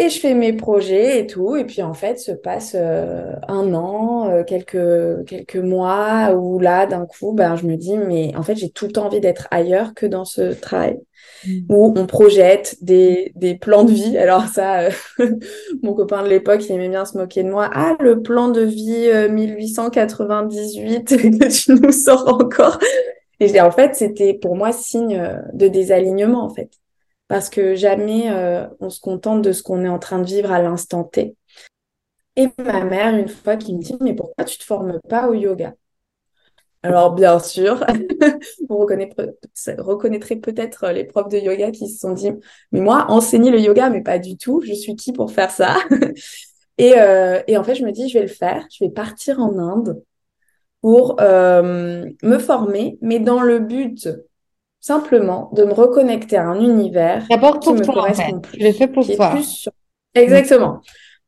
Et 0.01 0.09
je 0.09 0.17
fais 0.17 0.33
mes 0.33 0.53
projets 0.53 1.19
et 1.19 1.27
tout. 1.27 1.57
Et 1.57 1.65
puis 1.65 1.81
en 1.81 1.93
fait, 1.93 2.19
se 2.19 2.31
passe 2.31 2.73
euh, 2.73 3.33
un 3.49 3.73
an, 3.73 4.29
euh, 4.29 4.43
quelques, 4.45 5.25
quelques 5.25 5.57
mois, 5.57 6.33
où 6.33 6.57
là, 6.57 6.85
d'un 6.85 7.05
coup, 7.05 7.33
ben, 7.33 7.57
je 7.57 7.65
me 7.65 7.75
dis, 7.75 7.97
mais 7.97 8.33
en 8.37 8.41
fait, 8.41 8.55
j'ai 8.55 8.69
tout 8.69 8.85
le 8.85 8.93
temps 8.93 9.07
envie 9.07 9.19
d'être 9.19 9.49
ailleurs 9.51 9.93
que 9.93 10.05
dans 10.05 10.23
ce 10.23 10.53
travail. 10.53 10.97
Mm. 11.45 11.59
Où 11.67 11.93
on 11.97 12.07
projette 12.07 12.77
des, 12.81 13.33
des 13.35 13.55
plans 13.55 13.83
de 13.83 13.91
vie. 13.91 14.17
Alors 14.17 14.47
ça, 14.47 14.83
euh, 14.83 14.89
mon 15.83 15.93
copain 15.93 16.23
de 16.23 16.29
l'époque, 16.29 16.65
il 16.69 16.71
aimait 16.71 16.87
bien 16.87 17.03
se 17.03 17.17
moquer 17.17 17.43
de 17.43 17.49
moi. 17.49 17.69
Ah, 17.73 17.97
le 17.99 18.21
plan 18.21 18.47
de 18.47 18.61
vie 18.61 19.11
1898 19.29 21.17
que 21.39 21.47
tu 21.47 21.73
nous 21.73 21.91
sors 21.91 22.25
encore. 22.29 22.79
Et 23.41 23.49
je 23.49 23.59
en 23.59 23.71
fait, 23.71 23.95
c'était 23.95 24.33
pour 24.33 24.55
moi 24.55 24.71
signe 24.71 25.21
de 25.53 25.67
désalignement, 25.67 26.45
en 26.45 26.49
fait 26.49 26.69
parce 27.29 27.49
que 27.49 27.75
jamais 27.75 28.29
euh, 28.31 28.67
on 28.81 28.89
se 28.89 28.99
contente 28.99 29.43
de 29.43 29.53
ce 29.53 29.63
qu'on 29.63 29.85
est 29.85 29.89
en 29.89 29.99
train 29.99 30.19
de 30.19 30.25
vivre 30.25 30.51
à 30.51 30.61
l'instant 30.61 31.05
T. 31.05 31.35
Et 32.35 32.47
ma 32.57 32.83
mère, 32.83 33.15
une 33.15 33.29
fois, 33.29 33.55
qui 33.55 33.73
me 33.75 33.81
dit, 33.81 33.95
mais 34.01 34.15
pourquoi 34.15 34.45
tu 34.45 34.57
te 34.57 34.63
formes 34.63 34.99
pas 35.07 35.29
au 35.29 35.33
yoga? 35.33 35.75
Alors, 36.81 37.13
bien 37.13 37.37
sûr, 37.39 37.85
vous 38.69 38.77
reconnaîtrez 38.77 40.37
peut-être 40.37 40.89
les 40.89 41.03
profs 41.03 41.29
de 41.29 41.37
yoga 41.37 41.71
qui 41.71 41.87
se 41.87 41.99
sont 41.99 42.13
dit, 42.13 42.31
mais 42.71 42.81
moi, 42.81 43.05
enseigner 43.09 43.51
le 43.51 43.59
yoga, 43.59 43.89
mais 43.89 44.01
pas 44.01 44.17
du 44.17 44.35
tout, 44.35 44.61
je 44.65 44.73
suis 44.73 44.95
qui 44.95 45.13
pour 45.13 45.31
faire 45.31 45.51
ça? 45.51 45.77
Et, 46.79 46.93
euh, 46.97 47.41
et, 47.45 47.57
en 47.57 47.63
fait, 47.65 47.75
je 47.75 47.83
me 47.83 47.91
dis, 47.91 48.07
je 48.07 48.13
vais 48.13 48.25
le 48.25 48.31
faire, 48.31 48.65
je 48.71 48.85
vais 48.85 48.89
partir 48.89 49.41
en 49.41 49.59
Inde 49.59 50.01
pour 50.79 51.17
euh, 51.19 52.09
me 52.23 52.37
former, 52.39 52.97
mais 53.01 53.19
dans 53.19 53.41
le 53.41 53.59
but 53.59 54.07
simplement 54.79 55.49
de 55.53 55.63
me 55.63 55.73
reconnecter 55.73 56.37
à 56.37 56.47
un 56.47 56.59
univers 56.59 57.27
qui 57.27 57.73
me 57.73 57.85
correspond 57.85 58.39
plus. 58.39 58.59
Je 58.59 58.71
fait 58.71 58.87
pour 58.87 59.05
toi. 59.05 59.35
Exactement. 60.15 60.81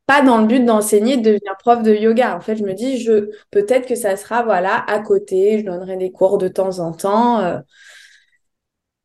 Pas 0.06 0.22
dans 0.22 0.40
le 0.40 0.48
but 0.48 0.66
d'enseigner, 0.66 1.18
de 1.18 1.24
devenir 1.24 1.56
prof 1.60 1.84
de 1.84 1.94
yoga. 1.94 2.36
En 2.36 2.42
fait, 2.42 2.56
je 2.56 2.64
me 2.64 2.74
dis, 2.74 3.00
je 3.00 3.30
peut-être 3.52 3.88
que 3.88 3.96
ça 3.96 4.16
sera 4.18 4.44
voilà 4.44 4.84
à 4.88 5.00
côté. 5.00 5.60
Je 5.60 5.66
donnerai 5.66 5.98
des 5.98 6.12
cours 6.12 6.38
de 6.38 6.48
temps 6.48 6.80
en 6.80 6.92
temps. 6.92 7.40
Euh. 7.40 7.60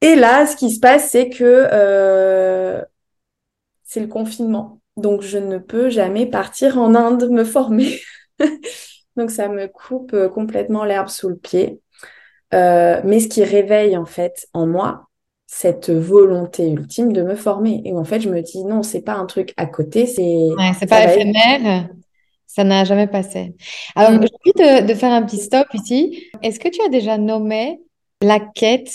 Et 0.00 0.14
là, 0.14 0.46
ce 0.46 0.56
qui 0.56 0.70
se 0.70 0.80
passe, 0.80 1.10
c'est 1.10 1.28
que 1.28 1.68
euh, 1.72 2.82
c'est 3.84 4.00
le 4.00 4.08
confinement. 4.08 4.80
Donc, 4.96 5.22
je 5.22 5.38
ne 5.38 5.58
peux 5.58 5.90
jamais 5.90 6.26
partir 6.26 6.78
en 6.78 6.94
Inde 6.94 7.28
me 7.30 7.44
former. 7.44 8.00
Donc, 9.16 9.30
ça 9.30 9.48
me 9.48 9.66
coupe 9.66 10.12
euh, 10.14 10.28
complètement 10.28 10.84
l'herbe 10.84 11.08
sous 11.08 11.28
le 11.28 11.36
pied. 11.36 11.80
Euh, 12.54 13.00
mais 13.04 13.20
ce 13.20 13.28
qui 13.28 13.42
réveille 13.42 13.96
en 13.96 14.06
fait 14.06 14.46
en 14.52 14.66
moi 14.66 15.06
cette 15.46 15.90
volonté 15.90 16.68
ultime 16.68 17.12
de 17.12 17.22
me 17.22 17.36
former. 17.36 17.80
Et 17.84 17.92
en 17.92 18.04
fait, 18.04 18.20
je 18.20 18.28
me 18.28 18.42
dis 18.42 18.64
non, 18.64 18.82
c'est 18.82 19.00
pas 19.00 19.14
un 19.14 19.26
truc 19.26 19.54
à 19.56 19.66
côté, 19.66 20.06
c'est 20.06 20.48
c'est 20.78 20.88
pas 20.88 21.04
éphémère. 21.04 21.88
Ça 22.46 22.64
n'a 22.64 22.84
jamais 22.84 23.06
passé. 23.06 23.54
Alors, 23.94 24.12
mm. 24.12 24.26
j'ai 24.26 24.62
envie 24.62 24.86
de, 24.86 24.94
faire 24.94 25.12
un 25.12 25.22
petit 25.22 25.38
stop 25.38 25.66
ici. 25.74 26.24
Est-ce 26.42 26.58
que 26.58 26.68
tu 26.68 26.80
as 26.82 26.88
déjà 26.88 27.18
nommé 27.18 27.80
la 28.22 28.40
quête 28.40 28.92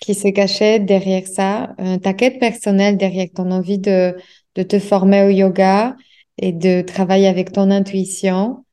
qui 0.00 0.14
se 0.14 0.28
cachait 0.28 0.80
derrière 0.80 1.26
ça, 1.26 1.74
euh, 1.80 1.96
ta 1.98 2.12
quête 2.12 2.38
personnelle 2.38 2.96
derrière 2.96 3.28
ton 3.34 3.50
envie 3.50 3.78
de, 3.78 4.16
de 4.56 4.62
te 4.62 4.78
former 4.78 5.22
au 5.24 5.30
yoga 5.30 5.96
et 6.38 6.52
de 6.52 6.82
travailler 6.82 7.28
avec 7.28 7.52
ton 7.52 7.70
intuition 7.70 8.64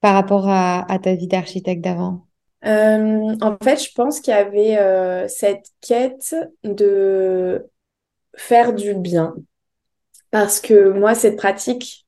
par 0.00 0.14
rapport 0.14 0.48
à 0.48 0.98
ta 1.02 1.14
vie 1.14 1.28
d'architecte 1.28 1.82
d'avant? 1.82 2.26
Euh, 2.66 3.36
en 3.40 3.56
fait, 3.62 3.82
je 3.82 3.92
pense 3.94 4.20
qu'il 4.20 4.34
y 4.34 4.36
avait 4.36 4.78
euh, 4.78 5.28
cette 5.28 5.66
quête 5.80 6.34
de 6.64 7.66
faire 8.36 8.72
du 8.74 8.94
bien. 8.94 9.34
Parce 10.30 10.60
que 10.60 10.90
moi, 10.90 11.14
cette 11.14 11.36
pratique 11.36 12.06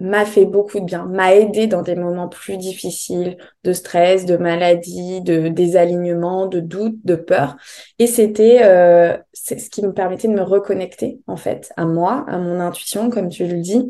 m'a 0.00 0.24
fait 0.24 0.46
beaucoup 0.46 0.80
de 0.80 0.86
bien, 0.86 1.04
m'a 1.04 1.34
aidé 1.34 1.66
dans 1.66 1.82
des 1.82 1.94
moments 1.94 2.28
plus 2.28 2.56
difficiles 2.56 3.36
de 3.64 3.72
stress, 3.74 4.24
de 4.24 4.38
maladie, 4.38 5.20
de 5.20 5.48
désalignement, 5.48 6.46
de 6.46 6.60
doute, 6.60 6.96
de 7.04 7.14
peur. 7.16 7.56
Et 7.98 8.06
c'était 8.06 8.60
euh, 8.62 9.16
ce 9.34 9.68
qui 9.68 9.82
me 9.82 9.92
permettait 9.92 10.28
de 10.28 10.32
me 10.32 10.42
reconnecter 10.42 11.20
en 11.26 11.36
fait 11.36 11.70
à 11.76 11.84
moi, 11.84 12.24
à 12.28 12.38
mon 12.38 12.60
intuition, 12.60 13.10
comme 13.10 13.28
tu 13.28 13.46
le 13.46 13.60
dis, 13.60 13.88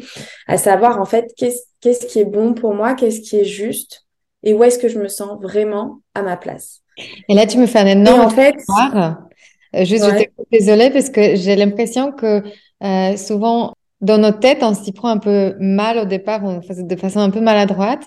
à 0.48 0.58
savoir 0.58 1.00
en 1.00 1.04
fait 1.04 1.32
qu'est-ce 1.36 1.62
qu'est-ce 1.80 2.06
qui 2.06 2.18
est 2.18 2.24
bon 2.24 2.54
pour 2.54 2.74
moi, 2.74 2.94
qu'est-ce 2.94 3.20
qui 3.20 3.38
est 3.38 3.44
juste 3.44 4.04
et 4.42 4.54
où 4.54 4.64
est-ce 4.64 4.78
que 4.78 4.88
je 4.88 4.98
me 4.98 5.08
sens 5.08 5.40
vraiment 5.40 6.00
à 6.14 6.22
ma 6.22 6.36
place? 6.36 6.82
Et 7.28 7.34
là, 7.34 7.46
tu 7.46 7.58
me 7.58 7.66
fais 7.66 7.78
un 7.78 7.86
énorme 7.86 8.20
en 8.20 8.30
fait, 8.30 8.54
euh, 8.96 9.84
Juste, 9.84 10.04
je 10.04 10.16
t'écoute, 10.16 10.46
désolée, 10.50 10.90
parce 10.90 11.10
que 11.10 11.36
j'ai 11.36 11.56
l'impression 11.56 12.12
que 12.12 12.42
euh, 12.82 13.16
souvent, 13.16 13.74
dans 14.00 14.18
notre 14.18 14.40
tête, 14.40 14.58
on 14.62 14.74
s'y 14.74 14.92
prend 14.92 15.08
un 15.08 15.18
peu 15.18 15.54
mal 15.60 15.98
au 15.98 16.04
départ, 16.04 16.42
on, 16.44 16.60
de 16.60 16.96
façon 16.96 17.20
un 17.20 17.30
peu 17.30 17.40
maladroite, 17.40 18.02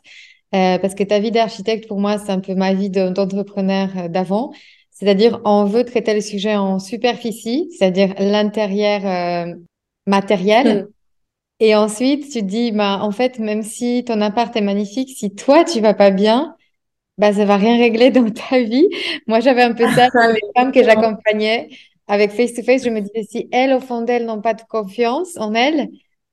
euh, 0.55 0.77
parce 0.77 0.93
que 0.93 1.03
ta 1.03 1.19
vie 1.19 1.31
d'architecte, 1.31 1.87
pour 1.87 1.99
moi, 1.99 2.17
c'est 2.17 2.31
un 2.31 2.39
peu 2.39 2.53
ma 2.53 2.73
vie 2.73 2.89
d'entrepreneur 2.89 4.09
d'avant. 4.09 4.51
C'est-à-dire, 4.91 5.41
on 5.43 5.65
veut 5.65 5.83
traiter 5.83 6.13
le 6.13 6.21
sujet 6.21 6.55
en 6.55 6.79
superficie, 6.79 7.69
c'est-à-dire 7.71 8.13
l'intérieur 8.19 9.01
euh, 9.05 9.53
matériel. 10.05 10.83
Mm. 10.83 10.87
Et 11.59 11.75
ensuite, 11.75 12.29
tu 12.31 12.39
te 12.41 12.45
dis, 12.45 12.71
bah, 12.71 12.99
en 13.01 13.11
fait, 13.11 13.39
même 13.39 13.63
si 13.63 14.03
ton 14.05 14.21
appart 14.21 14.55
est 14.55 14.61
magnifique, 14.61 15.09
si 15.17 15.33
toi, 15.33 15.63
tu 15.63 15.79
vas 15.81 15.93
pas 15.93 16.11
bien, 16.11 16.55
bah, 17.17 17.33
ça 17.33 17.45
va 17.45 17.57
rien 17.57 17.77
régler 17.77 18.11
dans 18.11 18.29
ta 18.31 18.61
vie. 18.61 18.87
Moi, 19.27 19.39
j'avais 19.41 19.63
un 19.63 19.73
peu 19.73 19.87
ça 19.89 20.07
avec 20.23 20.41
les 20.43 20.49
femmes 20.61 20.71
que 20.71 20.83
j'accompagnais 20.83 21.69
avec 22.07 22.31
Face 22.31 22.53
to 22.53 22.63
Face. 22.63 22.83
Je 22.85 22.89
me 22.89 23.01
disais, 23.01 23.23
si 23.29 23.49
elles, 23.51 23.73
au 23.73 23.79
fond 23.81 24.01
d'elles, 24.03 24.25
n'ont 24.25 24.41
pas 24.41 24.53
de 24.55 24.63
confiance 24.63 25.37
en 25.37 25.53
elles, 25.53 25.89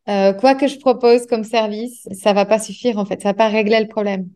euh, 0.09 0.33
quoi 0.35 0.55
que 0.57 0.69
je 0.69 0.79
propose 0.79 1.27
comme 1.27 1.45
service, 1.45 2.09
ça 2.13 2.33
va 2.33 2.47
pas 2.47 2.59
suffire, 2.59 2.99
en 2.99 3.05
fait. 3.07 3.23
Ça 3.23 3.31
va 3.31 3.35
pas 3.35 3.49
régler 3.49 3.81
le 3.81 3.89
problème. 3.89 4.31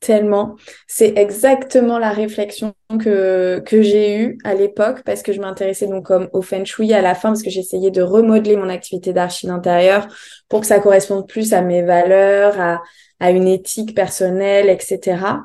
Tellement. 0.00 0.56
C'est 0.86 1.18
exactement 1.18 1.98
la 1.98 2.08
réflexion 2.10 2.74
que, 2.98 3.62
que 3.66 3.82
j'ai 3.82 4.16
eue 4.16 4.38
à 4.44 4.54
l'époque 4.54 5.02
parce 5.04 5.22
que 5.22 5.34
je 5.34 5.40
m'intéressais 5.42 5.88
donc 5.88 6.06
comme 6.06 6.30
au 6.32 6.40
feng 6.40 6.64
shui 6.64 6.94
à 6.94 7.02
la 7.02 7.14
fin 7.14 7.28
parce 7.28 7.42
que 7.42 7.50
j'essayais 7.50 7.90
de 7.90 8.00
remodeler 8.00 8.56
mon 8.56 8.70
activité 8.70 9.12
d'archi 9.12 9.46
d'intérieur 9.46 10.08
pour 10.48 10.62
que 10.62 10.66
ça 10.66 10.80
corresponde 10.80 11.28
plus 11.28 11.52
à 11.52 11.60
mes 11.60 11.82
valeurs, 11.82 12.58
à, 12.58 12.82
à 13.20 13.30
une 13.30 13.46
éthique 13.46 13.94
personnelle, 13.94 14.70
etc. 14.70 15.44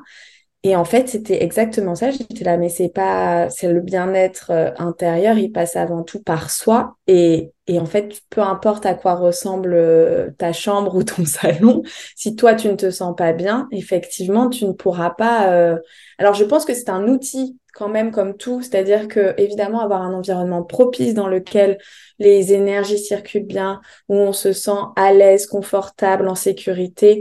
Et 0.62 0.74
en 0.74 0.84
fait, 0.84 1.08
c'était 1.08 1.44
exactement 1.44 1.94
ça. 1.94 2.10
J'étais 2.10 2.42
là, 2.42 2.56
mais 2.56 2.68
c'est 2.68 2.88
pas, 2.88 3.48
c'est 3.50 3.72
le 3.72 3.80
bien-être 3.80 4.50
euh, 4.50 4.70
intérieur, 4.78 5.38
il 5.38 5.52
passe 5.52 5.76
avant 5.76 6.02
tout 6.02 6.20
par 6.20 6.50
soi. 6.50 6.96
Et, 7.06 7.52
et 7.68 7.78
en 7.78 7.86
fait, 7.86 8.20
peu 8.30 8.40
importe 8.40 8.84
à 8.84 8.94
quoi 8.94 9.14
ressemble 9.14 9.74
euh, 9.74 10.30
ta 10.38 10.52
chambre 10.52 10.96
ou 10.96 11.04
ton 11.04 11.24
salon, 11.26 11.82
si 12.16 12.34
toi 12.34 12.54
tu 12.54 12.68
ne 12.68 12.74
te 12.74 12.90
sens 12.90 13.14
pas 13.16 13.32
bien, 13.32 13.68
effectivement, 13.70 14.48
tu 14.48 14.64
ne 14.64 14.72
pourras 14.72 15.10
pas. 15.10 15.52
Euh, 15.52 15.78
alors, 16.18 16.34
je 16.34 16.44
pense 16.44 16.64
que 16.64 16.74
c'est 16.74 16.88
un 16.90 17.06
outil 17.06 17.58
quand 17.72 17.88
même 17.88 18.10
comme 18.10 18.36
tout, 18.36 18.62
c'est-à-dire 18.62 19.06
que 19.06 19.34
évidemment 19.36 19.80
avoir 19.80 20.00
un 20.02 20.14
environnement 20.14 20.62
propice 20.62 21.12
dans 21.12 21.28
lequel 21.28 21.76
les 22.18 22.54
énergies 22.54 22.98
circulent 22.98 23.46
bien, 23.46 23.80
où 24.08 24.16
on 24.16 24.32
se 24.32 24.52
sent 24.52 24.80
à 24.96 25.12
l'aise, 25.12 25.46
confortable, 25.46 26.26
en 26.26 26.34
sécurité, 26.34 27.20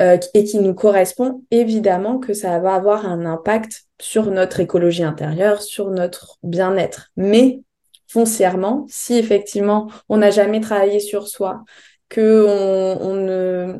euh, 0.00 0.18
et 0.34 0.44
qui 0.44 0.58
nous 0.58 0.74
correspond, 0.74 1.42
évidemment 1.50 2.18
que 2.18 2.32
ça 2.32 2.58
va 2.60 2.74
avoir 2.74 3.06
un 3.06 3.26
impact 3.26 3.84
sur 4.00 4.30
notre 4.30 4.60
écologie 4.60 5.02
intérieure, 5.02 5.62
sur 5.62 5.90
notre 5.90 6.38
bien-être. 6.42 7.10
Mais 7.16 7.60
foncièrement, 8.06 8.86
si 8.88 9.14
effectivement 9.18 9.90
on 10.08 10.18
n'a 10.18 10.30
jamais 10.30 10.60
travaillé 10.60 11.00
sur 11.00 11.28
soi, 11.28 11.64
que 12.08 12.46
on 12.48 12.54
ne 12.96 12.98
on 13.00 13.14
ne 13.14 13.78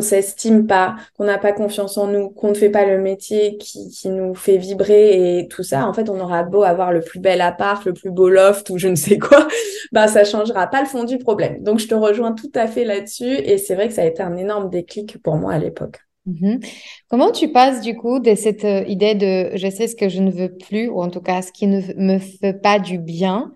s'estime 0.00 0.66
pas, 0.66 0.96
qu'on 1.16 1.24
n'a 1.24 1.38
pas 1.38 1.52
confiance 1.52 1.96
en 1.96 2.06
nous, 2.08 2.30
qu'on 2.30 2.50
ne 2.50 2.54
fait 2.54 2.70
pas 2.70 2.84
le 2.84 2.98
métier 2.98 3.56
qui, 3.56 3.88
qui, 3.88 4.08
nous 4.10 4.34
fait 4.34 4.58
vibrer 4.58 5.38
et 5.38 5.48
tout 5.48 5.62
ça, 5.62 5.86
en 5.86 5.92
fait, 5.92 6.10
on 6.10 6.20
aura 6.20 6.42
beau 6.42 6.62
avoir 6.62 6.92
le 6.92 7.00
plus 7.00 7.20
bel 7.20 7.40
appart, 7.40 7.84
le 7.84 7.94
plus 7.94 8.10
beau 8.10 8.28
loft 8.28 8.68
ou 8.70 8.78
je 8.78 8.88
ne 8.88 8.94
sais 8.94 9.18
quoi, 9.18 9.48
bah 9.92 10.08
ça 10.08 10.24
changera 10.24 10.66
pas 10.66 10.80
le 10.82 10.86
fond 10.86 11.04
du 11.04 11.18
problème. 11.18 11.62
Donc 11.62 11.78
je 11.78 11.88
te 11.88 11.94
rejoins 11.94 12.32
tout 12.32 12.52
à 12.54 12.66
fait 12.66 12.84
là-dessus 12.84 13.24
et 13.24 13.58
c'est 13.58 13.74
vrai 13.74 13.88
que 13.88 13.94
ça 13.94 14.02
a 14.02 14.06
été 14.06 14.22
un 14.22 14.36
énorme 14.36 14.70
déclic 14.70 15.22
pour 15.22 15.36
moi 15.36 15.54
à 15.54 15.58
l'époque. 15.58 15.98
Mhm. 16.26 16.60
Comment 17.08 17.32
tu 17.32 17.50
passes 17.52 17.80
du 17.80 17.96
coup 17.96 18.18
de 18.18 18.34
cette 18.34 18.64
euh, 18.64 18.84
idée 18.86 19.14
de 19.14 19.56
je 19.56 19.70
sais 19.70 19.88
ce 19.88 19.96
que 19.96 20.10
je 20.10 20.20
ne 20.20 20.30
veux 20.30 20.54
plus 20.54 20.88
ou 20.88 21.00
en 21.00 21.08
tout 21.08 21.22
cas 21.22 21.40
ce 21.40 21.52
qui 21.52 21.66
ne 21.66 21.80
me 21.96 22.18
fait 22.18 22.52
pas 22.52 22.78
du 22.78 22.98
bien 22.98 23.54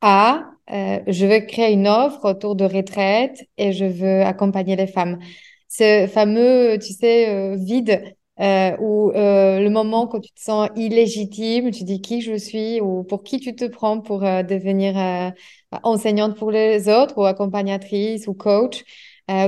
à 0.00 0.50
euh, 0.72 0.98
je 1.06 1.26
veux 1.26 1.40
créer 1.40 1.72
une 1.72 1.86
offre 1.86 2.24
autour 2.24 2.56
de 2.56 2.64
retraite 2.64 3.44
et 3.58 3.72
je 3.72 3.84
veux 3.84 4.22
accompagner 4.22 4.76
les 4.76 4.86
femmes 4.86 5.18
ce 5.76 6.06
fameux, 6.12 6.78
tu 6.78 6.92
sais, 6.92 7.28
euh, 7.30 7.56
vide 7.56 8.02
euh, 8.40 8.76
ou 8.78 9.10
euh, 9.12 9.60
le 9.60 9.70
moment 9.70 10.06
quand 10.06 10.20
tu 10.20 10.32
te 10.32 10.40
sens 10.40 10.68
illégitime, 10.76 11.70
tu 11.70 11.84
dis 11.84 12.00
qui 12.00 12.20
je 12.22 12.36
suis 12.36 12.80
ou 12.80 13.04
pour 13.04 13.22
qui 13.24 13.40
tu 13.40 13.54
te 13.54 13.64
prends 13.66 14.00
pour 14.00 14.20
devenir 14.20 15.32
enseignante 15.82 16.36
pour 16.36 16.50
les 16.50 16.88
autres 16.88 17.18
ou 17.18 17.24
accompagnatrice 17.24 18.26
ou 18.28 18.34
coach. 18.34 18.84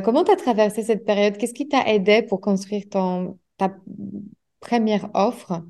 comment 0.05 0.25
tu 0.25 0.33
as 0.33 0.37
traversé 0.37 0.83
cette 0.83 1.05
période? 1.05 1.37
Qu'est-ce 1.37 1.55
qui 1.55 1.69
t'a 1.69 1.87
aidé 1.89 2.23
pour 2.23 2.41
construire 2.41 2.85
ton, 2.91 3.39
ta 3.59 3.75
première 4.61 5.11
offre? 5.15 5.63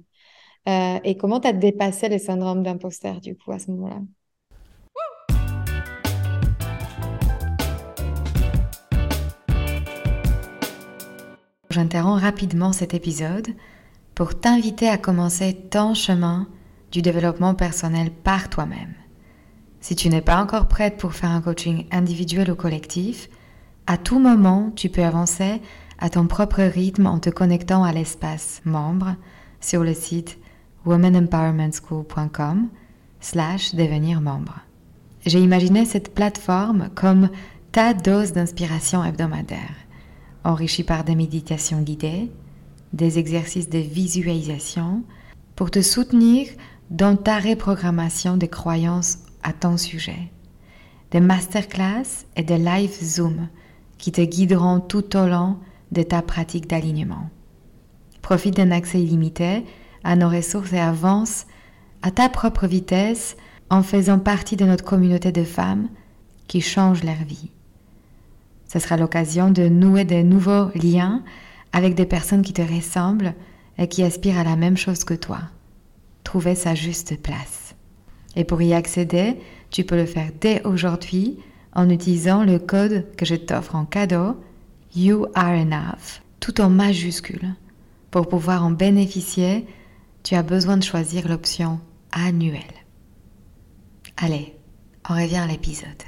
Et 1.04 1.16
comment 1.18 1.40
tu 1.40 1.48
as 1.48 1.52
dépassé 1.52 2.08
les 2.08 2.18
syndromes 2.18 2.62
d'imposteur 2.62 3.20
du 3.20 3.36
coup 3.36 3.52
à 3.52 3.58
ce 3.58 3.70
moment-là? 3.72 4.00
J'interromps 11.70 12.22
rapidement 12.22 12.72
cet 12.72 12.94
épisode 12.94 13.48
pour 14.14 14.40
t'inviter 14.40 14.88
à 14.88 14.96
commencer 14.96 15.54
ton 15.70 15.92
chemin 15.92 16.48
du 16.90 17.02
développement 17.02 17.54
personnel 17.54 18.10
par 18.10 18.48
toi-même. 18.48 18.94
Si 19.80 19.94
tu 19.94 20.08
n'es 20.08 20.22
pas 20.22 20.40
encore 20.42 20.66
prête 20.66 20.96
pour 20.96 21.12
faire 21.12 21.30
un 21.30 21.42
coaching 21.42 21.87
individuel 21.90 22.50
ou 22.50 22.54
collectif, 22.54 23.28
à 23.87 23.98
tout 23.98 24.18
moment, 24.18 24.72
tu 24.75 24.88
peux 24.88 25.04
avancer 25.04 25.60
à 25.98 26.08
ton 26.08 26.26
propre 26.26 26.62
rythme 26.62 27.06
en 27.06 27.18
te 27.18 27.28
connectant 27.28 27.84
à 27.84 27.92
l'espace 27.92 28.62
membre 28.64 29.16
sur 29.60 29.84
le 29.84 29.92
site 29.92 30.38
womanempowermentschool.com 30.87 32.68
slash 33.20 33.75
devenir 33.75 34.22
membre. 34.22 34.60
J'ai 35.26 35.40
imaginé 35.40 35.84
cette 35.84 36.14
plateforme 36.14 36.88
comme 36.94 37.28
ta 37.72 37.92
dose 37.92 38.32
d'inspiration 38.32 39.04
hebdomadaire 39.04 39.75
enrichi 40.45 40.85
par 40.85 41.04
des 41.04 41.14
méditations 41.14 41.83
guidées, 41.83 42.30
des 42.92 43.18
exercices 43.18 43.68
de 43.68 43.78
visualisation 43.78 45.02
pour 45.57 45.71
te 45.71 45.83
soutenir 45.83 46.49
dans 46.90 47.16
ta 47.16 47.38
reprogrammation 47.38 48.37
des 48.37 48.49
croyances 48.49 49.18
à 49.42 49.52
ton 49.52 49.76
sujet, 49.76 50.30
des 51.11 51.21
masterclass 51.21 52.25
et 52.37 52.42
des 52.42 52.59
live 52.59 52.97
Zoom 53.02 53.49
qui 53.99 54.12
te 54.12 54.21
guideront 54.21 54.80
tout 54.80 55.16
au 55.16 55.26
long 55.26 55.59
de 55.92 56.02
ta 56.02 56.23
pratique 56.23 56.68
d'alignement. 56.68 57.30
Profite 58.23 58.57
d'un 58.57 58.71
accès 58.71 59.02
illimité 59.02 59.64
à 60.04 60.16
nos 60.16 60.28
ressources 60.28 60.73
et 60.73 60.78
avance 60.78 61.47
à 62.02 62.11
ta 62.11 62.28
propre 62.28 62.66
vitesse 62.66 63.37
en 63.71 63.83
faisant 63.83 64.18
partie 64.18 64.57
de 64.57 64.64
notre 64.64 64.85
communauté 64.85 65.33
de 65.33 65.45
femmes 65.45 65.88
qui 66.47 66.61
changent 66.61 67.04
leur 67.04 67.23
vie. 67.26 67.50
Ce 68.68 68.78
sera 68.78 68.96
l'occasion 68.96 69.50
de 69.50 69.68
nouer 69.68 70.04
de 70.04 70.22
nouveaux 70.22 70.70
liens 70.75 71.25
avec 71.72 71.94
des 71.94 72.06
personnes 72.06 72.42
qui 72.42 72.52
te 72.52 72.62
ressemblent 72.62 73.34
et 73.78 73.88
qui 73.88 74.02
aspirent 74.02 74.38
à 74.38 74.44
la 74.44 74.56
même 74.56 74.76
chose 74.76 75.04
que 75.04 75.14
toi. 75.14 75.40
Trouver 76.22 76.54
sa 76.54 76.75
juste 76.75 77.20
place. 77.20 77.75
Et 78.37 78.44
pour 78.44 78.60
y 78.60 78.75
accéder, 78.75 79.37
tu 79.70 79.84
peux 79.84 79.96
le 79.96 80.06
faire 80.06 80.30
dès 80.40 80.62
aujourd'hui 80.66 81.38
en 81.72 81.88
utilisant 81.90 82.44
le 82.44 82.58
code 82.58 83.06
que 83.16 83.25
je 83.25 83.34
t'offre 83.34 83.75
en 83.75 83.84
cadeau, 83.84 84.37
You 84.94 85.26
Are 85.34 85.52
Enough, 85.52 86.22
tout 86.40 86.60
en 86.60 86.70
majuscule. 86.70 87.54
Pour 88.10 88.28
pouvoir 88.28 88.64
en 88.64 88.70
bénéficier, 88.70 89.66
tu 90.22 90.34
as 90.34 90.42
besoin 90.42 90.76
de 90.76 90.82
choisir 90.82 91.28
l'option 91.28 91.80
annuelle. 92.12 92.62
Allez, 94.16 94.54
on 95.08 95.14
revient 95.14 95.37
à 95.37 95.46
l'épisode. 95.46 96.07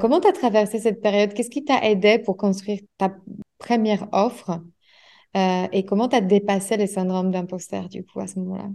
Comment 0.00 0.20
tu 0.20 0.28
as 0.28 0.32
traversé 0.32 0.78
cette 0.78 1.00
période? 1.00 1.32
Qu'est-ce 1.34 1.50
qui 1.50 1.64
t'a 1.64 1.84
aidé 1.88 2.18
pour 2.18 2.36
construire 2.36 2.80
ta 2.98 3.14
première 3.58 4.08
offre? 4.12 4.60
Euh, 5.36 5.66
Et 5.72 5.84
comment 5.84 6.08
tu 6.08 6.16
as 6.16 6.20
dépassé 6.20 6.76
le 6.76 6.86
syndrome 6.86 7.30
d'imposteur 7.30 7.88
du 7.88 8.04
coup 8.04 8.20
à 8.20 8.26
ce 8.26 8.38
moment-là? 8.40 8.70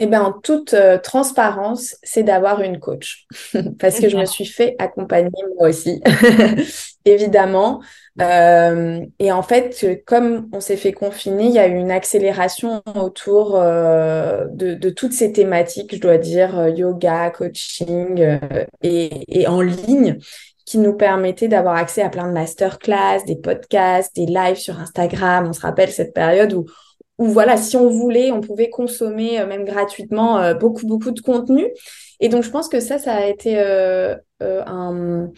Eh 0.00 0.06
bien, 0.06 0.22
en 0.22 0.32
toute 0.32 0.74
euh, 0.74 0.98
transparence, 0.98 1.96
c'est 2.02 2.24
d'avoir 2.24 2.60
une 2.60 2.80
coach. 2.80 3.26
Parce 3.78 4.00
que 4.00 4.08
je 4.08 4.16
me 4.16 4.24
suis 4.24 4.44
fait 4.44 4.74
accompagner 4.78 5.30
moi 5.56 5.68
aussi, 5.68 6.02
évidemment. 7.04 7.80
Euh, 8.20 9.04
et 9.18 9.32
en 9.32 9.42
fait, 9.42 10.04
comme 10.06 10.48
on 10.52 10.60
s'est 10.60 10.76
fait 10.76 10.92
confiner, 10.92 11.46
il 11.46 11.52
y 11.52 11.58
a 11.58 11.66
eu 11.66 11.74
une 11.74 11.90
accélération 11.90 12.82
autour 12.94 13.54
de, 13.58 14.74
de, 14.74 14.90
toutes 14.90 15.12
ces 15.12 15.32
thématiques, 15.32 15.96
je 15.96 16.00
dois 16.00 16.18
dire, 16.18 16.68
yoga, 16.68 17.30
coaching 17.30 18.38
et, 18.82 19.40
et 19.40 19.48
en 19.48 19.60
ligne 19.60 20.18
qui 20.64 20.78
nous 20.78 20.94
permettait 20.96 21.48
d'avoir 21.48 21.76
accès 21.76 22.02
à 22.02 22.08
plein 22.08 22.26
de 22.26 22.32
masterclass, 22.32 23.24
des 23.26 23.36
podcasts, 23.36 24.14
des 24.16 24.26
lives 24.26 24.56
sur 24.56 24.78
Instagram. 24.78 25.46
On 25.48 25.52
se 25.52 25.60
rappelle 25.60 25.90
cette 25.90 26.14
période 26.14 26.52
où 26.54 26.66
où 27.18 27.26
voilà, 27.26 27.56
si 27.56 27.76
on 27.76 27.88
voulait, 27.88 28.32
on 28.32 28.40
pouvait 28.40 28.70
consommer 28.70 29.40
euh, 29.40 29.46
même 29.46 29.64
gratuitement 29.64 30.38
euh, 30.38 30.54
beaucoup, 30.54 30.86
beaucoup 30.86 31.10
de 31.10 31.20
contenu. 31.20 31.66
Et 32.20 32.28
donc, 32.28 32.42
je 32.42 32.50
pense 32.50 32.68
que 32.68 32.80
ça, 32.80 32.98
ça 32.98 33.14
a 33.14 33.26
été 33.26 33.58
euh, 33.58 34.16
un, 34.40 35.28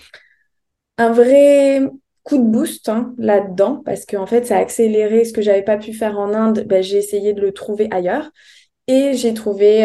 un 0.99 1.12
vrai 1.12 1.83
coup 2.26 2.38
de 2.38 2.42
boost 2.45 2.88
hein, 2.88 3.14
là-dedans, 3.18 3.83
parce 3.85 4.04
qu'en 4.04 4.26
fait, 4.26 4.45
ça 4.47 4.56
a 4.56 4.61
accéléré 4.61 5.25
ce 5.25 5.33
que 5.33 5.42
j'avais 5.42 5.62
pas 5.62 5.76
pu 5.78 5.92
faire 5.92 6.18
en 6.18 6.35
Inde. 6.35 6.64
Ben, 6.66 6.83
j'ai 6.83 6.99
essayé 6.99 7.33
de 7.33 7.40
le 7.40 7.52
trouver 7.52 7.88
ailleurs. 7.92 8.30
Et 8.88 9.15
j'ai 9.15 9.34
trouvé 9.34 9.80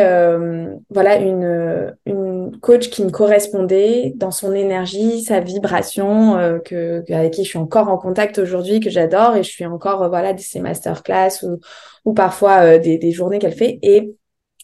voilà 0.91 1.15
une, 1.17 1.95
une 2.05 2.59
coach 2.61 2.89
qui 2.91 3.03
me 3.03 3.09
correspondait 3.09 4.13
dans 4.15 4.29
son 4.29 4.53
énergie, 4.53 5.23
sa 5.23 5.39
vibration, 5.39 6.59
que, 6.63 7.03
avec 7.11 7.33
qui 7.33 7.43
je 7.43 7.49
suis 7.49 7.57
encore 7.57 7.89
en 7.89 7.97
contact 7.97 8.37
aujourd'hui, 8.37 8.79
que 8.79 8.91
j'adore, 8.91 9.35
et 9.35 9.43
je 9.43 9.49
suis 9.49 9.65
encore 9.65 10.07
voilà 10.09 10.33
de 10.33 10.39
ces 10.39 10.59
masterclass 10.59 11.43
ou, 11.43 11.59
ou 12.05 12.13
parfois 12.13 12.77
des, 12.77 12.99
des 12.99 13.11
journées 13.11 13.39
qu'elle 13.39 13.55
fait. 13.55 13.79
Et 13.81 14.13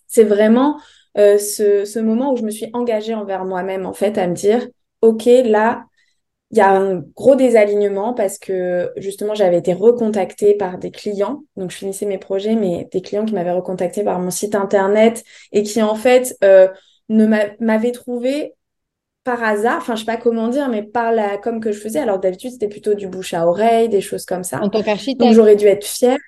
c'est 0.06 0.24
vraiment 0.24 0.78
ce, 1.16 1.84
ce 1.86 2.00
moment 2.00 2.32
où 2.32 2.38
je 2.38 2.44
me 2.44 2.52
suis 2.52 2.70
engagée 2.74 3.16
envers 3.16 3.44
moi-même 3.44 3.88
en 3.88 3.94
fait 3.94 4.20
à 4.20 4.28
me 4.28 4.36
dire 4.36 4.68
ok 5.02 5.26
là 5.46 5.84
il 6.52 6.58
y 6.58 6.62
a 6.62 6.72
un 6.72 7.04
gros 7.16 7.36
désalignement 7.36 8.14
parce 8.14 8.38
que 8.38 8.92
justement 8.96 9.36
j'avais 9.36 9.58
été 9.58 9.74
recontactée 9.74 10.54
par 10.56 10.78
des 10.78 10.92
clients, 10.92 11.44
donc 11.58 11.72
je 11.72 11.78
finissais 11.78 12.06
mes 12.06 12.18
projets, 12.18 12.56
mais 12.56 12.88
des 12.92 13.02
clients 13.02 13.26
qui 13.26 13.34
m'avaient 13.34 13.52
recontacté 13.52 14.04
par 14.04 14.20
mon 14.20 14.30
site 14.30 14.56
internet 14.56 15.24
et 15.52 15.64
qui 15.64 15.82
en 15.82 15.96
fait 15.96 16.38
euh, 16.44 16.70
ne 17.10 17.26
m'avaient 17.60 17.92
trouvé 17.92 18.54
par 19.26 19.44
hasard, 19.44 19.80
enfin 19.80 19.96
je 19.96 20.02
sais 20.02 20.06
pas 20.06 20.16
comment 20.16 20.48
dire, 20.48 20.70
mais 20.70 20.84
par 20.84 21.12
la 21.12 21.38
com 21.38 21.60
que 21.60 21.74
je 21.74 21.80
faisais. 21.80 22.00
Alors 22.00 22.20
d'habitude 22.20 22.52
c'était 22.52 22.70
plutôt 22.70 22.94
du 22.94 23.08
bouche 23.08 23.34
à 23.34 23.46
oreille, 23.46 23.90
des 23.90 24.00
choses 24.00 24.26
comme 24.26 24.46
ça. 24.46 24.62
En 24.62 24.70
tant 24.70 24.82
qu'architecte. 24.82 25.20
Donc 25.20 25.34
j'aurais 25.34 25.58
dû 25.58 25.66
être 25.66 25.86
fière 25.86 26.20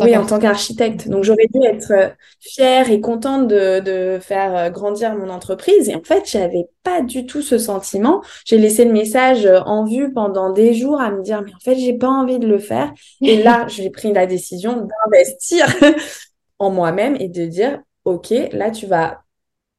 oui, 0.00 0.16
en 0.16 0.26
tant 0.26 0.38
qu'architecte. 0.38 1.08
Donc, 1.08 1.24
j'aurais 1.24 1.46
dû 1.52 1.64
être 1.64 1.92
euh, 1.92 2.08
fière 2.40 2.90
et 2.90 3.00
contente 3.00 3.48
de, 3.48 3.80
de, 3.80 4.18
faire 4.20 4.56
euh, 4.56 4.70
grandir 4.70 5.14
mon 5.14 5.30
entreprise. 5.30 5.88
Et 5.88 5.94
en 5.94 6.02
fait, 6.02 6.28
j'avais 6.30 6.68
pas 6.82 7.00
du 7.00 7.26
tout 7.26 7.42
ce 7.42 7.58
sentiment. 7.58 8.22
J'ai 8.44 8.58
laissé 8.58 8.84
le 8.84 8.92
message 8.92 9.46
euh, 9.46 9.60
en 9.60 9.84
vue 9.84 10.12
pendant 10.12 10.52
des 10.52 10.74
jours 10.74 11.00
à 11.00 11.10
me 11.10 11.22
dire, 11.22 11.42
mais 11.42 11.54
en 11.54 11.60
fait, 11.60 11.76
j'ai 11.76 11.94
pas 11.94 12.08
envie 12.08 12.38
de 12.38 12.46
le 12.46 12.58
faire. 12.58 12.92
Et 13.22 13.42
là, 13.42 13.66
j'ai 13.68 13.90
pris 13.90 14.12
la 14.12 14.26
décision 14.26 14.86
d'investir 15.06 15.66
en 16.58 16.70
moi-même 16.70 17.16
et 17.16 17.28
de 17.28 17.46
dire, 17.46 17.80
OK, 18.04 18.32
là, 18.52 18.70
tu 18.70 18.86
vas 18.86 19.22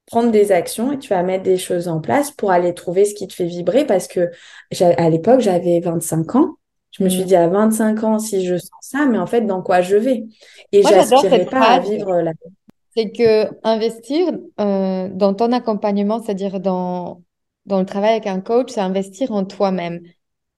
prendre 0.08 0.32
des 0.32 0.52
actions 0.52 0.92
et 0.92 0.98
tu 0.98 1.10
vas 1.10 1.22
mettre 1.22 1.44
des 1.44 1.58
choses 1.58 1.88
en 1.88 2.00
place 2.00 2.32
pour 2.32 2.52
aller 2.52 2.74
trouver 2.74 3.06
ce 3.06 3.14
qui 3.14 3.28
te 3.28 3.34
fait 3.34 3.46
vibrer 3.46 3.86
parce 3.86 4.08
que 4.08 4.32
à 4.82 5.10
l'époque, 5.10 5.42
j'avais 5.42 5.80
25 5.82 6.36
ans 6.36 6.56
je 7.00 7.06
me 7.06 7.10
suis 7.10 7.24
dit 7.24 7.36
à 7.36 7.48
25 7.48 8.04
ans, 8.04 8.20
si 8.20 8.46
je 8.46 8.58
sens 8.58 8.70
ça, 8.82 9.06
mais 9.06 9.18
en 9.18 9.26
fait, 9.26 9.42
dans 9.42 9.62
quoi 9.62 9.82
je 9.82 9.96
vais? 9.96 10.26
Et 10.72 10.84
j'aspirais 10.84 11.46
pas 11.46 11.62
à 11.62 11.80
vivre 11.80 12.22
la 12.22 12.34
C'est 12.96 13.12
que 13.12 13.48
investir 13.64 14.34
euh, 14.60 15.08
dans 15.10 15.34
ton 15.34 15.52
accompagnement, 15.54 16.22
c'est-à-dire 16.22 16.60
dans, 16.60 17.22
dans 17.66 17.80
le 17.80 17.86
travail 17.86 18.12
avec 18.12 18.28
un 18.28 18.42
coach, 18.42 18.72
c'est 18.72 18.82
investir 18.82 19.32
en 19.32 19.46
toi-même. 19.46 20.02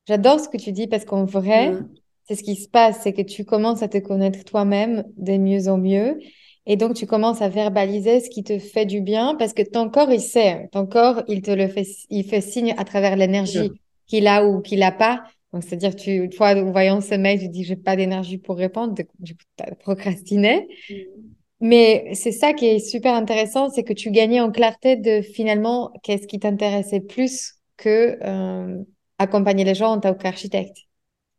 J'adore 0.07 0.39
ce 0.39 0.49
que 0.49 0.57
tu 0.57 0.71
dis 0.71 0.87
parce 0.87 1.05
qu'en 1.05 1.25
vrai, 1.25 1.73
mm. 1.73 1.89
c'est 2.27 2.35
ce 2.35 2.43
qui 2.43 2.55
se 2.55 2.67
passe, 2.67 3.01
c'est 3.03 3.13
que 3.13 3.21
tu 3.21 3.45
commences 3.45 3.83
à 3.83 3.87
te 3.87 3.99
connaître 3.99 4.43
toi-même 4.43 5.03
de 5.17 5.37
mieux 5.37 5.67
en 5.67 5.77
mieux. 5.77 6.17
Et 6.65 6.75
donc, 6.75 6.95
tu 6.95 7.05
commences 7.05 7.41
à 7.41 7.49
verbaliser 7.49 8.19
ce 8.19 8.29
qui 8.29 8.43
te 8.43 8.57
fait 8.59 8.85
du 8.85 9.01
bien 9.01 9.35
parce 9.35 9.53
que 9.53 9.63
ton 9.63 9.89
corps, 9.89 10.11
il 10.11 10.21
sait. 10.21 10.69
Ton 10.71 10.85
corps, 10.87 11.23
il 11.27 11.41
te 11.41 11.51
le 11.51 11.67
fait, 11.67 11.85
il 12.09 12.23
fait 12.23 12.41
signe 12.41 12.73
à 12.77 12.83
travers 12.83 13.15
l'énergie 13.15 13.71
qu'il 14.07 14.27
a 14.27 14.45
ou 14.45 14.61
qu'il 14.61 14.79
n'a 14.79 14.91
pas. 14.91 15.23
Donc, 15.53 15.63
c'est-à-dire, 15.63 15.95
tu, 15.95 16.29
fois, 16.31 16.55
en 16.55 16.71
voyant 16.71 17.01
ce 17.01 17.15
mail, 17.15 17.39
tu 17.39 17.49
dis, 17.49 17.63
j'ai 17.63 17.75
pas 17.75 17.95
d'énergie 17.95 18.37
pour 18.37 18.57
répondre. 18.57 18.93
Du 18.93 19.05
coup, 19.05 19.43
tu 19.57 19.63
as 19.63 19.75
procrastiné. 19.75 20.67
Mm. 20.89 20.95
Mais 21.61 22.09
c'est 22.15 22.31
ça 22.31 22.53
qui 22.53 22.65
est 22.65 22.79
super 22.79 23.13
intéressant, 23.13 23.69
c'est 23.69 23.83
que 23.83 23.93
tu 23.93 24.09
gagnais 24.09 24.39
en 24.39 24.51
clarté 24.51 24.95
de 24.95 25.21
finalement 25.21 25.91
qu'est-ce 26.01 26.25
qui 26.25 26.39
t'intéressait 26.39 27.01
plus 27.01 27.53
que 27.77 28.17
euh, 28.23 28.83
accompagner 29.19 29.63
les 29.63 29.75
gens 29.75 29.91
en 29.91 29.99
tant 29.99 30.15
qu'architecte. 30.15 30.77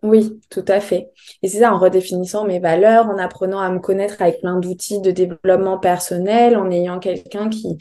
Oui, 0.04 0.40
tout 0.48 0.64
à 0.68 0.80
fait. 0.80 1.10
Et 1.42 1.48
c'est 1.48 1.60
ça, 1.60 1.74
en 1.74 1.78
redéfinissant 1.78 2.44
mes 2.44 2.60
valeurs, 2.60 3.08
en 3.08 3.18
apprenant 3.18 3.58
à 3.58 3.70
me 3.70 3.80
connaître 3.80 4.22
avec 4.22 4.40
plein 4.40 4.58
d'outils 4.58 5.00
de 5.00 5.10
développement 5.10 5.78
personnel, 5.78 6.56
en 6.56 6.70
ayant 6.70 7.00
quelqu'un 7.00 7.48
qui 7.48 7.78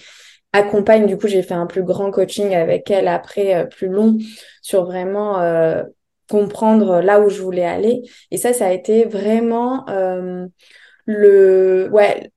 accompagne. 0.51 1.05
Du 1.05 1.17
coup, 1.17 1.27
j'ai 1.27 1.43
fait 1.43 1.53
un 1.53 1.67
plus 1.67 1.83
grand 1.83 2.09
coaching 2.09 2.53
avec 2.53 2.89
elle 2.89 3.07
après, 3.07 3.55
euh, 3.55 3.65
plus 3.65 3.87
long, 3.87 4.17
sur 4.61 4.85
vraiment 4.85 5.39
euh, 5.39 5.83
comprendre 6.31 7.01
là 7.01 7.21
où 7.21 7.29
je 7.29 7.41
voulais 7.41 7.65
aller. 7.65 8.03
Et 8.31 8.37
ça, 8.37 8.53
ça 8.53 8.67
a 8.67 8.71
été 8.71 9.05
vraiment 9.05 9.87
euh, 9.89 10.47
le, 11.05 11.89
ouais, 11.91 12.31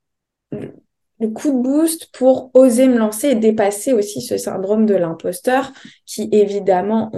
le 1.20 1.28
coup 1.28 1.50
de 1.52 1.62
boost 1.62 2.10
pour 2.12 2.50
oser 2.54 2.88
me 2.88 2.98
lancer 2.98 3.28
et 3.28 3.34
dépasser 3.36 3.92
aussi 3.92 4.20
ce 4.20 4.36
syndrome 4.36 4.84
de 4.84 4.94
l'imposteur 4.94 5.72
qui 6.06 6.28
évidemment 6.32 7.10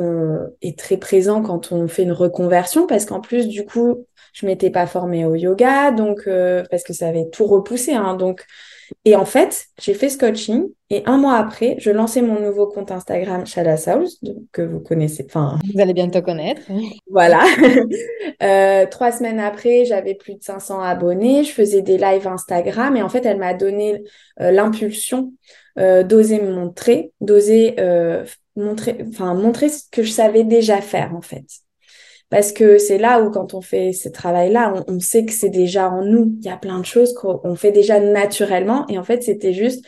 est 0.60 0.78
très 0.78 0.98
présent 0.98 1.42
quand 1.42 1.72
on 1.72 1.88
fait 1.88 2.02
une 2.02 2.12
reconversion 2.12 2.86
parce 2.86 3.06
qu'en 3.06 3.20
plus 3.20 3.48
du 3.48 3.64
coup 3.64 4.06
Je 4.34 4.44
m'étais 4.46 4.70
pas 4.70 4.86
formée 4.86 5.24
au 5.24 5.34
yoga, 5.34 5.92
donc 5.92 6.28
parce 6.70 6.82
que 6.84 6.92
ça 6.92 7.08
avait 7.08 7.28
tout 7.30 7.46
repoussé. 7.46 7.94
Hein, 7.94 8.14
donc 8.16 8.44
et 9.04 9.16
en 9.16 9.24
fait, 9.24 9.66
j'ai 9.80 9.94
fait 9.94 10.08
ce 10.08 10.18
coaching 10.18 10.68
et 10.90 11.02
un 11.06 11.18
mois 11.18 11.34
après, 11.34 11.76
je 11.78 11.90
lançais 11.90 12.22
mon 12.22 12.40
nouveau 12.40 12.66
compte 12.66 12.92
Instagram 12.92 13.46
Shala 13.46 13.76
House, 13.86 14.20
que 14.52 14.62
vous 14.62 14.80
connaissez. 14.80 15.24
Enfin, 15.28 15.58
vous 15.72 15.80
allez 15.80 15.94
bientôt 15.94 16.22
connaître. 16.22 16.62
Voilà. 17.10 17.44
euh, 18.42 18.86
trois 18.86 19.10
semaines 19.10 19.40
après, 19.40 19.84
j'avais 19.84 20.14
plus 20.14 20.34
de 20.34 20.42
500 20.42 20.80
abonnés. 20.80 21.44
Je 21.44 21.50
faisais 21.50 21.82
des 21.82 21.98
lives 21.98 22.26
Instagram 22.26 22.96
et 22.96 23.02
en 23.02 23.08
fait, 23.08 23.24
elle 23.24 23.38
m'a 23.38 23.54
donné 23.54 24.02
euh, 24.40 24.50
l'impulsion 24.50 25.32
euh, 25.78 26.02
d'oser 26.02 26.40
me 26.40 26.52
montrer, 26.52 27.12
d'oser 27.20 27.76
montrer, 28.54 29.04
enfin 29.08 29.34
montrer 29.34 29.68
ce 29.68 29.82
que 29.90 30.02
je 30.02 30.10
savais 30.10 30.44
déjà 30.44 30.80
faire 30.80 31.14
en 31.14 31.20
fait. 31.20 31.44
Parce 32.28 32.52
que 32.52 32.78
c'est 32.78 32.98
là 32.98 33.22
où, 33.22 33.30
quand 33.30 33.54
on 33.54 33.60
fait 33.60 33.92
ce 33.92 34.08
travail-là, 34.08 34.84
on, 34.88 34.98
sait 34.98 35.24
que 35.24 35.32
c'est 35.32 35.48
déjà 35.48 35.90
en 35.90 36.04
nous. 36.04 36.36
Il 36.40 36.46
y 36.46 36.50
a 36.50 36.56
plein 36.56 36.80
de 36.80 36.84
choses 36.84 37.14
qu'on 37.14 37.54
fait 37.54 37.70
déjà 37.70 38.00
naturellement. 38.00 38.84
Et 38.88 38.98
en 38.98 39.04
fait, 39.04 39.22
c'était 39.22 39.52
juste, 39.52 39.84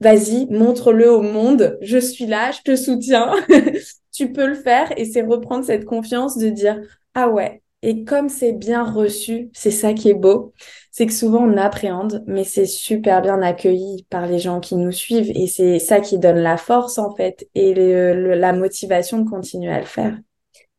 vas-y, 0.00 0.46
montre-le 0.50 1.10
au 1.10 1.22
monde. 1.22 1.78
Je 1.80 1.98
suis 1.98 2.26
là, 2.26 2.50
je 2.50 2.60
te 2.62 2.76
soutiens. 2.76 3.32
tu 4.12 4.32
peux 4.32 4.46
le 4.46 4.54
faire. 4.54 4.92
Et 4.98 5.06
c'est 5.06 5.22
reprendre 5.22 5.64
cette 5.64 5.86
confiance 5.86 6.36
de 6.36 6.50
dire, 6.50 6.78
ah 7.14 7.28
ouais. 7.30 7.62
Et 7.82 8.04
comme 8.04 8.28
c'est 8.28 8.52
bien 8.52 8.82
reçu, 8.84 9.50
c'est 9.54 9.70
ça 9.70 9.92
qui 9.94 10.10
est 10.10 10.14
beau. 10.14 10.52
C'est 10.90 11.06
que 11.06 11.12
souvent 11.12 11.44
on 11.44 11.56
appréhende, 11.56 12.24
mais 12.26 12.42
c'est 12.42 12.66
super 12.66 13.22
bien 13.22 13.40
accueilli 13.40 14.04
par 14.10 14.26
les 14.26 14.40
gens 14.40 14.58
qui 14.60 14.74
nous 14.74 14.92
suivent. 14.92 15.30
Et 15.34 15.46
c'est 15.46 15.78
ça 15.78 16.00
qui 16.00 16.18
donne 16.18 16.38
la 16.38 16.56
force, 16.56 16.98
en 16.98 17.14
fait, 17.14 17.48
et 17.54 17.74
la 17.74 18.52
motivation 18.52 19.20
de 19.20 19.30
continuer 19.30 19.72
à 19.72 19.78
le 19.78 19.86
faire. 19.86 20.18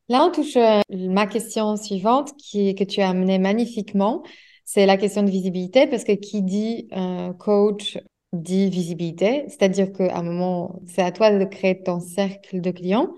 Là, 0.10 0.26
on 0.26 0.32
touche 0.32 0.58
euh, 0.58 0.82
ma 0.89 1.28
question 1.28 1.76
suivante 1.76 2.36
qui, 2.36 2.74
que 2.74 2.84
tu 2.84 3.00
as 3.00 3.10
amenée 3.10 3.38
magnifiquement. 3.38 4.24
C'est 4.65 4.88
la 4.88 4.98
question 4.98 5.22
de 5.22 5.30
visibilité 5.30 5.86
parce 5.86 6.04
que 6.04 6.13
qui 6.13 6.41
dit 6.41 6.88
euh, 6.93 7.32
coach 7.34 8.00
dit 8.34 8.69
visibilité. 8.72 9.45
C'est-à-dire 9.50 9.93
qu'à 9.93 10.17
un 10.17 10.24
moment, 10.24 10.82
c'est 10.88 11.04
à 11.04 11.12
toi 11.12 11.32
de 11.32 11.45
créer 11.45 11.84
ton 11.84 12.00
cercle 12.00 12.60
de 12.60 12.72
clients. 12.72 13.13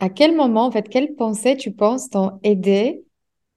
À 0.00 0.08
quel 0.08 0.34
moment, 0.34 0.66
en 0.66 0.70
fait, 0.72 0.88
quelles 0.88 1.14
pensées 1.14 1.56
tu 1.56 1.70
penses 1.70 2.10
t'ont 2.10 2.40
aidé 2.42 3.04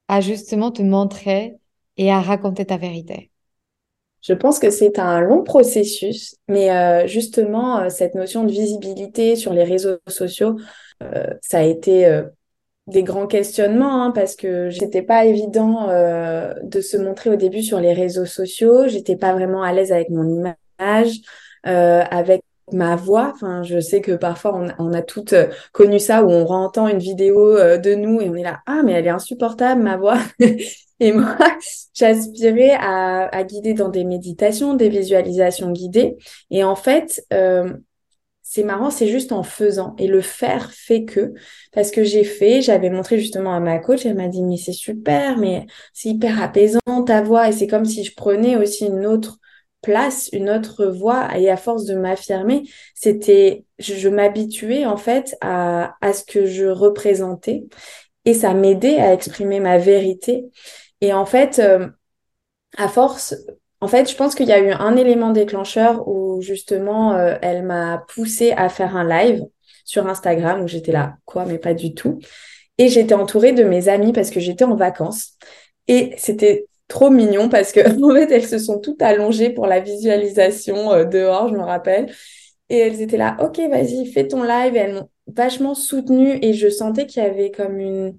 à 0.08 0.22
justement 0.22 0.72
te 0.72 0.84
montrer 0.84 1.56
et 1.98 2.12
à 2.12 2.22
raconter 2.22 2.66
ta 2.66 2.78
vérité? 2.78 3.32
Je 4.22 4.34
pense 4.34 4.60
que 4.60 4.70
c'est 4.70 5.00
un 5.00 5.22
long 5.22 5.44
processus, 5.44 6.36
mais 6.48 6.72
euh, 6.72 7.08
justement, 7.08 7.90
cette 7.90 8.16
notion 8.16 8.44
de 8.44 8.52
visibilité 8.52 9.36
sur 9.36 9.54
les 9.54 9.64
réseaux 9.64 9.98
sociaux, 10.08 10.58
ça 11.42 11.60
a 11.60 11.64
été 11.64 12.24
des 12.90 13.04
grands 13.04 13.28
questionnements 13.28 14.04
hein, 14.04 14.12
parce 14.12 14.36
que 14.36 14.70
j'étais 14.70 15.02
pas 15.02 15.26
évident 15.26 15.90
euh, 15.90 16.54
de 16.64 16.82
se 16.82 16.98
montrer 16.98 17.30
au 17.30 17.36
début 17.36 17.64
sur 17.64 17.80
les 17.80 17.94
réseaux 17.94 18.26
sociaux. 18.26 18.88
J'étais 18.88 19.16
pas 19.16 19.34
vraiment 19.34 19.64
à 19.64 19.74
l'aise 19.74 19.92
avec 19.92 20.10
mon 20.10 20.28
image, 20.28 21.14
euh, 21.68 22.04
avec 22.10 22.44
ma 22.74 22.96
voix. 22.96 23.32
Enfin, 23.34 23.64
je 23.64 23.80
sais 23.80 24.02
que 24.02 24.14
parfois 24.14 24.56
on, 24.56 24.68
on 24.80 24.94
a 24.94 25.02
toutes 25.02 25.34
euh, 25.34 25.48
connu 25.72 26.00
ça 26.00 26.24
où 26.24 26.30
on 26.30 26.46
entend 26.48 26.88
une 26.88 27.00
vidéo 27.00 27.58
euh, 27.58 27.78
de 27.78 27.96
nous 27.96 28.22
et 28.22 28.30
on 28.30 28.36
est 28.36 28.44
là 28.44 28.60
ah 28.66 28.82
mais 28.84 28.94
elle 28.94 29.08
est 29.08 29.12
insupportable 29.12 29.82
ma 29.82 29.98
voix. 29.98 30.20
et 31.00 31.12
moi, 31.12 31.36
j'aspirais 31.94 32.76
à, 32.80 33.28
à 33.36 33.44
guider 33.44 33.74
dans 33.74 33.90
des 33.90 34.04
méditations, 34.04 34.74
des 34.74 34.90
visualisations 34.90 35.72
guidées. 35.72 36.18
Et 36.52 36.64
en 36.64 36.76
fait, 36.76 37.24
euh, 37.34 37.74
c'est 38.50 38.64
marrant, 38.64 38.90
c'est 38.90 39.08
juste 39.08 39.32
en 39.32 39.44
faisant. 39.44 39.96
Et 40.00 40.08
le 40.08 40.22
faire 40.22 40.72
fait 40.72 41.06
que, 41.06 41.34
parce 41.72 41.92
que 41.92 42.04
j'ai 42.04 42.24
fait, 42.24 42.64
j'avais 42.64 42.90
montré 42.90 43.20
justement 43.20 43.54
à 43.54 43.60
ma 43.60 43.78
coach, 43.78 44.08
elle 44.08 44.16
m'a 44.16 44.28
dit, 44.28 44.42
mais 44.42 44.58
c'est 44.58 44.74
super, 44.74 45.38
mais 45.38 45.68
c'est 45.94 46.10
hyper 46.10 46.42
apaisant 46.42 46.80
ta 47.06 47.22
voix. 47.22 47.48
Et 47.48 47.52
c'est 47.52 47.68
comme 47.68 47.86
si 47.86 48.04
je 48.04 48.16
prenais 48.16 48.56
aussi 48.56 48.88
une 48.88 49.06
autre 49.06 49.38
place, 49.84 50.30
une 50.34 50.50
autre 50.50 50.88
voix. 50.88 51.38
Et 51.38 51.48
à 51.52 51.58
force 51.58 51.86
de 51.86 51.94
m'affirmer, 51.94 52.64
c'était, 52.96 53.66
je, 53.78 54.10
m'habituais 54.10 54.88
en 54.88 54.98
fait 54.98 55.36
à, 55.42 55.94
ce 56.12 56.24
que 56.24 56.48
je 56.48 56.66
représentais. 56.66 57.66
Et 58.26 58.34
ça 58.34 58.56
m'aidait 58.56 58.98
à 58.98 59.14
exprimer 59.14 59.60
ma 59.60 59.78
vérité. 59.78 60.46
Et 61.02 61.14
en 61.14 61.28
fait, 61.28 61.60
euh, 61.60 61.88
à 62.78 62.88
force, 62.88 63.36
en 63.82 63.88
fait, 63.88 64.10
je 64.10 64.16
pense 64.16 64.36
qu'il 64.36 64.48
y 64.48 64.52
a 64.52 64.60
eu 64.60 64.72
un 64.72 64.96
élément 64.98 65.32
déclencheur 65.32 66.08
où 66.08 66.42
justement, 66.42 67.14
euh, 67.14 67.38
elle 67.42 67.64
m'a 67.64 68.04
poussé 68.14 68.52
à 68.52 68.68
faire 68.70 68.96
un 68.96 69.08
live 69.08 69.44
sur 69.86 70.08
Instagram 70.08 70.62
où 70.62 70.68
j'étais 70.68 70.92
là, 70.92 71.16
quoi, 71.26 71.46
mais 71.46 71.58
pas 71.58 71.74
du 71.74 71.94
tout. 71.94 72.20
Et 72.78 72.90
j'étais 72.90 73.14
entourée 73.14 73.54
de 73.54 73.64
mes 73.64 73.88
amies 73.90 74.14
parce 74.14 74.32
que 74.32 74.40
j'étais 74.40 74.66
en 74.66 74.76
vacances. 74.76 75.32
Et 75.88 76.14
c'était 76.18 76.68
trop 76.88 77.10
mignon 77.10 77.50
parce 77.50 77.72
que 77.72 77.80
en 78.04 78.16
fait, 78.16 78.32
elles 78.32 78.48
se 78.48 78.60
sont 78.60 78.80
toutes 78.80 79.02
allongées 79.02 79.50
pour 79.50 79.66
la 79.66 79.80
visualisation 79.80 80.92
euh, 80.92 81.06
dehors, 81.06 81.48
je 81.50 81.56
me 81.56 81.64
rappelle. 81.64 82.14
Et 82.70 82.78
elles 82.78 83.02
étaient 83.02 83.18
là, 83.18 83.38
ok, 83.40 83.60
vas-y, 83.70 84.06
fais 84.12 84.28
ton 84.28 84.44
live. 84.44 84.76
Et 84.76 84.80
elles 84.80 84.94
m'ont 84.94 85.10
vachement 85.28 85.74
soutenue 85.74 86.38
et 86.42 86.54
je 86.54 86.70
sentais 86.70 87.06
qu'il 87.06 87.24
y 87.24 87.26
avait 87.26 87.52
comme 87.52 87.80
une... 87.80 88.18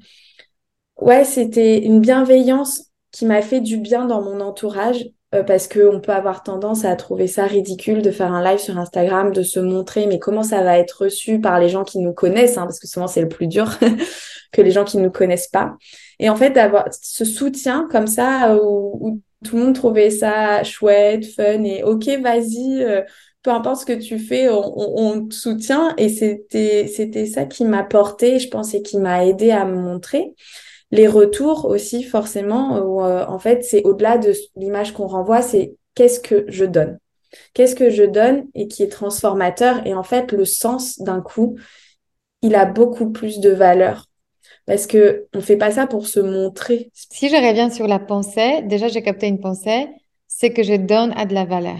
Ouais, 1.01 1.25
c'était 1.25 1.79
une 1.79 2.01
bienveillance 2.01 2.91
qui 3.11 3.27
m'a 3.27 3.43
fait 3.43 3.61
du 3.61 3.79
bien 3.79 4.07
dans 4.07 4.23
mon 4.23 4.41
entourage 4.41 5.11
euh, 5.33 5.45
parce 5.45 5.69
qu'on 5.69 6.01
peut 6.01 6.13
avoir 6.13 6.43
tendance 6.43 6.85
à 6.85 6.97
trouver 6.97 7.29
ça 7.29 7.45
ridicule 7.45 8.03
de 8.03 8.11
faire 8.11 8.33
un 8.33 8.43
live 8.43 8.59
sur 8.59 8.79
Instagram, 8.79 9.33
de 9.33 9.43
se 9.45 9.61
montrer, 9.61 10.07
mais 10.07 10.19
comment 10.19 10.43
ça 10.43 10.63
va 10.65 10.77
être 10.79 11.05
reçu 11.05 11.41
par 11.41 11.61
les 11.61 11.69
gens 11.69 11.85
qui 11.85 12.01
nous 12.01 12.13
connaissent, 12.13 12.59
hein, 12.59 12.65
parce 12.65 12.81
que 12.81 12.89
souvent 12.89 13.07
c'est 13.07 13.21
le 13.21 13.29
plus 13.29 13.47
dur 13.47 13.79
que 14.53 14.61
les 14.61 14.73
gens 14.73 14.85
qui 14.85 14.97
ne 14.97 15.05
nous 15.05 15.13
connaissent 15.13 15.47
pas. 15.47 15.77
Et 16.19 16.29
en 16.29 16.37
fait, 16.37 16.51
d'avoir 16.51 16.87
ce 16.91 17.25
soutien 17.25 17.87
comme 17.93 18.09
ça, 18.09 18.57
où, 18.61 19.21
tout 19.45 19.57
le 19.57 19.63
monde 19.63 19.75
trouvait 19.75 20.11
ça 20.11 20.65
chouette, 20.65 21.25
fun, 21.25 21.63
et 21.63 21.85
ok, 21.85 22.09
vas-y, 22.21 22.83
euh, 22.83 23.03
peu 23.43 23.51
importe 23.51 23.83
ce 23.83 23.87
que 23.87 23.99
tu 23.99 24.19
fais, 24.19 24.51
on, 24.51 24.61
on, 24.77 25.29
te 25.29 25.35
soutient. 25.35 25.95
Et 25.97 26.09
c'était, 26.11 26.89
c'était 26.89 27.25
ça 27.25 27.47
qui 27.47 27.65
m'a 27.65 27.85
porté, 27.85 28.39
je 28.39 28.49
pense, 28.49 28.75
et 28.75 28.83
qui 28.83 28.99
m'a 28.99 29.25
aidé 29.25 29.51
à 29.51 29.65
me 29.65 29.77
montrer 29.77 30.35
les 30.91 31.07
retours 31.07 31.67
aussi 31.67 32.03
forcément 32.03 32.79
où 32.81 33.03
euh, 33.03 33.25
en 33.27 33.39
fait 33.39 33.65
c'est 33.65 33.83
au-delà 33.85 34.19
de 34.19 34.33
l'image 34.57 34.93
qu'on 34.93 35.07
renvoie 35.07 35.43
c'est 35.43 35.77
qu'est-ce 35.95 36.21
que 36.21 36.45
je 36.49 36.65
donne? 36.65 36.99
Qu'est-ce 37.55 37.77
que 37.77 37.91
je 37.91 38.03
donne 38.03 38.47
et 38.55 38.67
qui 38.67 38.83
est 38.83 38.89
transformateur? 38.89 39.87
Et 39.87 39.95
en 39.95 40.03
fait 40.03 40.33
le 40.33 40.45
sens 40.45 41.01
d'un 41.01 41.21
coup 41.21 41.57
il 42.43 42.55
a 42.55 42.67
beaucoup 42.67 43.11
plus 43.11 43.39
de 43.41 43.51
valeur. 43.51 44.07
Parce 44.67 44.87
que 44.87 45.27
on 45.35 45.41
fait 45.41 45.57
pas 45.57 45.71
ça 45.71 45.87
pour 45.87 46.07
se 46.07 46.21
montrer. 46.21 46.91
Si 46.95 47.29
je 47.29 47.37
reviens 47.37 47.71
sur 47.71 47.87
la 47.87 47.99
pensée 47.99 48.63
déjà 48.63 48.89
j'ai 48.89 49.03
capté 49.03 49.29
une 49.29 49.41
pensée 49.41 49.89
c'est 50.27 50.53
que 50.53 50.63
je 50.63 50.75
donne 50.75 51.13
à 51.17 51.25
de 51.25 51.35
la 51.35 51.45
valeur. 51.45 51.79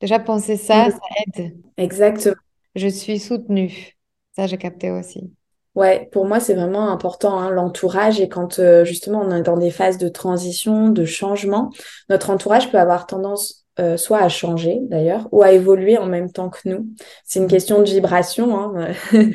Déjà 0.00 0.18
penser 0.18 0.56
ça 0.56 0.90
ça 0.90 0.98
aide. 1.26 1.56
Exactement. 1.76 2.36
Je 2.74 2.88
suis 2.88 3.18
soutenue. 3.18 3.96
Ça 4.34 4.46
j'ai 4.46 4.58
capté 4.58 4.90
aussi 4.90 5.30
Ouais, 5.76 6.08
pour 6.10 6.24
moi, 6.24 6.40
c'est 6.40 6.54
vraiment 6.54 6.90
important, 6.90 7.38
hein, 7.38 7.50
l'entourage. 7.50 8.18
Et 8.18 8.30
quand 8.30 8.58
euh, 8.58 8.84
justement 8.84 9.20
on 9.20 9.30
est 9.30 9.42
dans 9.42 9.58
des 9.58 9.70
phases 9.70 9.98
de 9.98 10.08
transition, 10.08 10.88
de 10.88 11.04
changement, 11.04 11.70
notre 12.08 12.30
entourage 12.30 12.72
peut 12.72 12.78
avoir 12.78 13.06
tendance 13.06 13.66
euh, 13.78 13.98
soit 13.98 14.20
à 14.20 14.30
changer 14.30 14.78
d'ailleurs, 14.84 15.28
ou 15.32 15.42
à 15.42 15.52
évoluer 15.52 15.98
en 15.98 16.06
même 16.06 16.32
temps 16.32 16.48
que 16.48 16.60
nous. 16.64 16.86
C'est 17.24 17.40
une 17.40 17.44
mmh. 17.44 17.48
question 17.48 17.78
de 17.80 17.84
vibration. 17.84 18.58
Hein. 18.58 18.94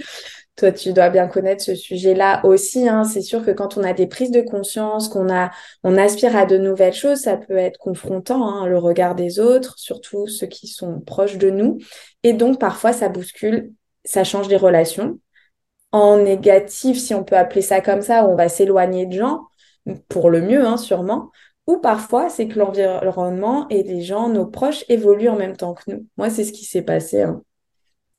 Toi, 0.55 0.71
tu 0.71 0.93
dois 0.93 1.09
bien 1.11 1.27
connaître 1.27 1.63
ce 1.63 1.75
sujet-là 1.75 2.41
aussi. 2.43 2.89
Hein. 2.89 3.03
C'est 3.03 3.21
sûr 3.21 3.45
que 3.45 3.51
quand 3.51 3.77
on 3.77 3.83
a 3.83 3.93
des 3.93 4.07
prises 4.07 4.31
de 4.31 4.41
conscience, 4.41 5.09
qu'on 5.09 5.31
a, 5.31 5.51
on 5.83 5.95
aspire 5.95 6.35
à 6.35 6.47
de 6.47 6.57
nouvelles 6.57 6.93
choses, 6.93 7.19
ça 7.19 7.37
peut 7.37 7.55
être 7.55 7.77
confrontant, 7.77 8.47
hein, 8.47 8.65
le 8.67 8.79
regard 8.79 9.13
des 9.13 9.39
autres, 9.39 9.77
surtout 9.77 10.25
ceux 10.25 10.47
qui 10.47 10.67
sont 10.67 11.01
proches 11.01 11.37
de 11.37 11.51
nous. 11.51 11.77
Et 12.23 12.33
donc, 12.33 12.59
parfois, 12.59 12.93
ça 12.93 13.09
bouscule, 13.09 13.71
ça 14.05 14.23
change 14.23 14.49
les 14.49 14.57
relations 14.57 15.19
en 15.91 16.17
négatif, 16.17 16.97
si 16.97 17.13
on 17.13 17.23
peut 17.23 17.37
appeler 17.37 17.61
ça 17.61 17.81
comme 17.81 18.01
ça, 18.01 18.25
où 18.25 18.31
on 18.31 18.35
va 18.35 18.49
s'éloigner 18.49 19.05
de 19.05 19.13
gens, 19.13 19.47
pour 20.09 20.29
le 20.29 20.41
mieux, 20.41 20.65
hein, 20.65 20.77
sûrement. 20.77 21.31
Ou 21.67 21.77
parfois, 21.77 22.29
c'est 22.29 22.47
que 22.47 22.59
l'environnement 22.59 23.67
et 23.69 23.83
les 23.83 24.01
gens, 24.01 24.29
nos 24.29 24.45
proches, 24.45 24.83
évoluent 24.89 25.29
en 25.29 25.37
même 25.37 25.55
temps 25.55 25.73
que 25.73 25.83
nous. 25.91 26.07
Moi, 26.17 26.29
c'est 26.29 26.43
ce 26.43 26.51
qui 26.51 26.65
s'est 26.65 26.81
passé. 26.81 27.21
Hein. 27.21 27.43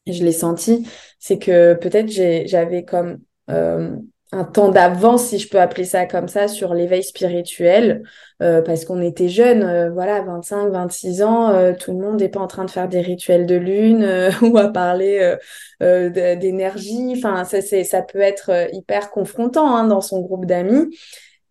Je 0.07 0.25
l'ai 0.25 0.33
senti. 0.33 0.87
C'est 1.19 1.39
que 1.39 1.75
peut-être 1.75 2.09
j'avais 2.11 2.85
comme 2.85 3.19
euh, 3.51 3.97
un 4.33 4.45
temps 4.45 4.71
d'avance, 4.71 5.27
si 5.27 5.39
je 5.39 5.49
peux 5.49 5.61
appeler 5.61 5.85
ça 5.85 6.07
comme 6.07 6.27
ça, 6.27 6.49
sur 6.49 6.73
l'éveil 6.73 7.05
spirituel, 7.05 8.03
euh, 8.41 8.63
parce 8.63 8.87
qu'on 8.87 9.03
était 9.03 9.29
jeunes, 9.29 9.63
euh, 9.63 9.91
voilà, 9.91 10.23
25, 10.23 10.71
26 10.71 11.23
ans, 11.23 11.51
euh, 11.51 11.75
tout 11.79 11.93
le 11.93 11.99
monde 11.99 12.19
n'est 12.19 12.31
pas 12.31 12.41
en 12.41 12.47
train 12.47 12.65
de 12.65 12.71
faire 12.71 12.89
des 12.89 13.03
rituels 13.03 13.45
de 13.45 13.57
lune 13.57 14.09
ou 14.43 14.57
à 14.57 14.69
parler 14.69 15.37
d'énergie. 15.81 17.15
Enfin, 17.17 17.45
ça, 17.45 17.61
c'est, 17.61 17.85
ça 17.85 18.01
peut 18.01 18.21
être 18.21 18.69
hyper 18.73 19.11
confrontant 19.11 19.77
hein, 19.77 19.87
dans 19.87 20.01
son 20.01 20.21
groupe 20.23 20.47
d'amis. 20.47 20.97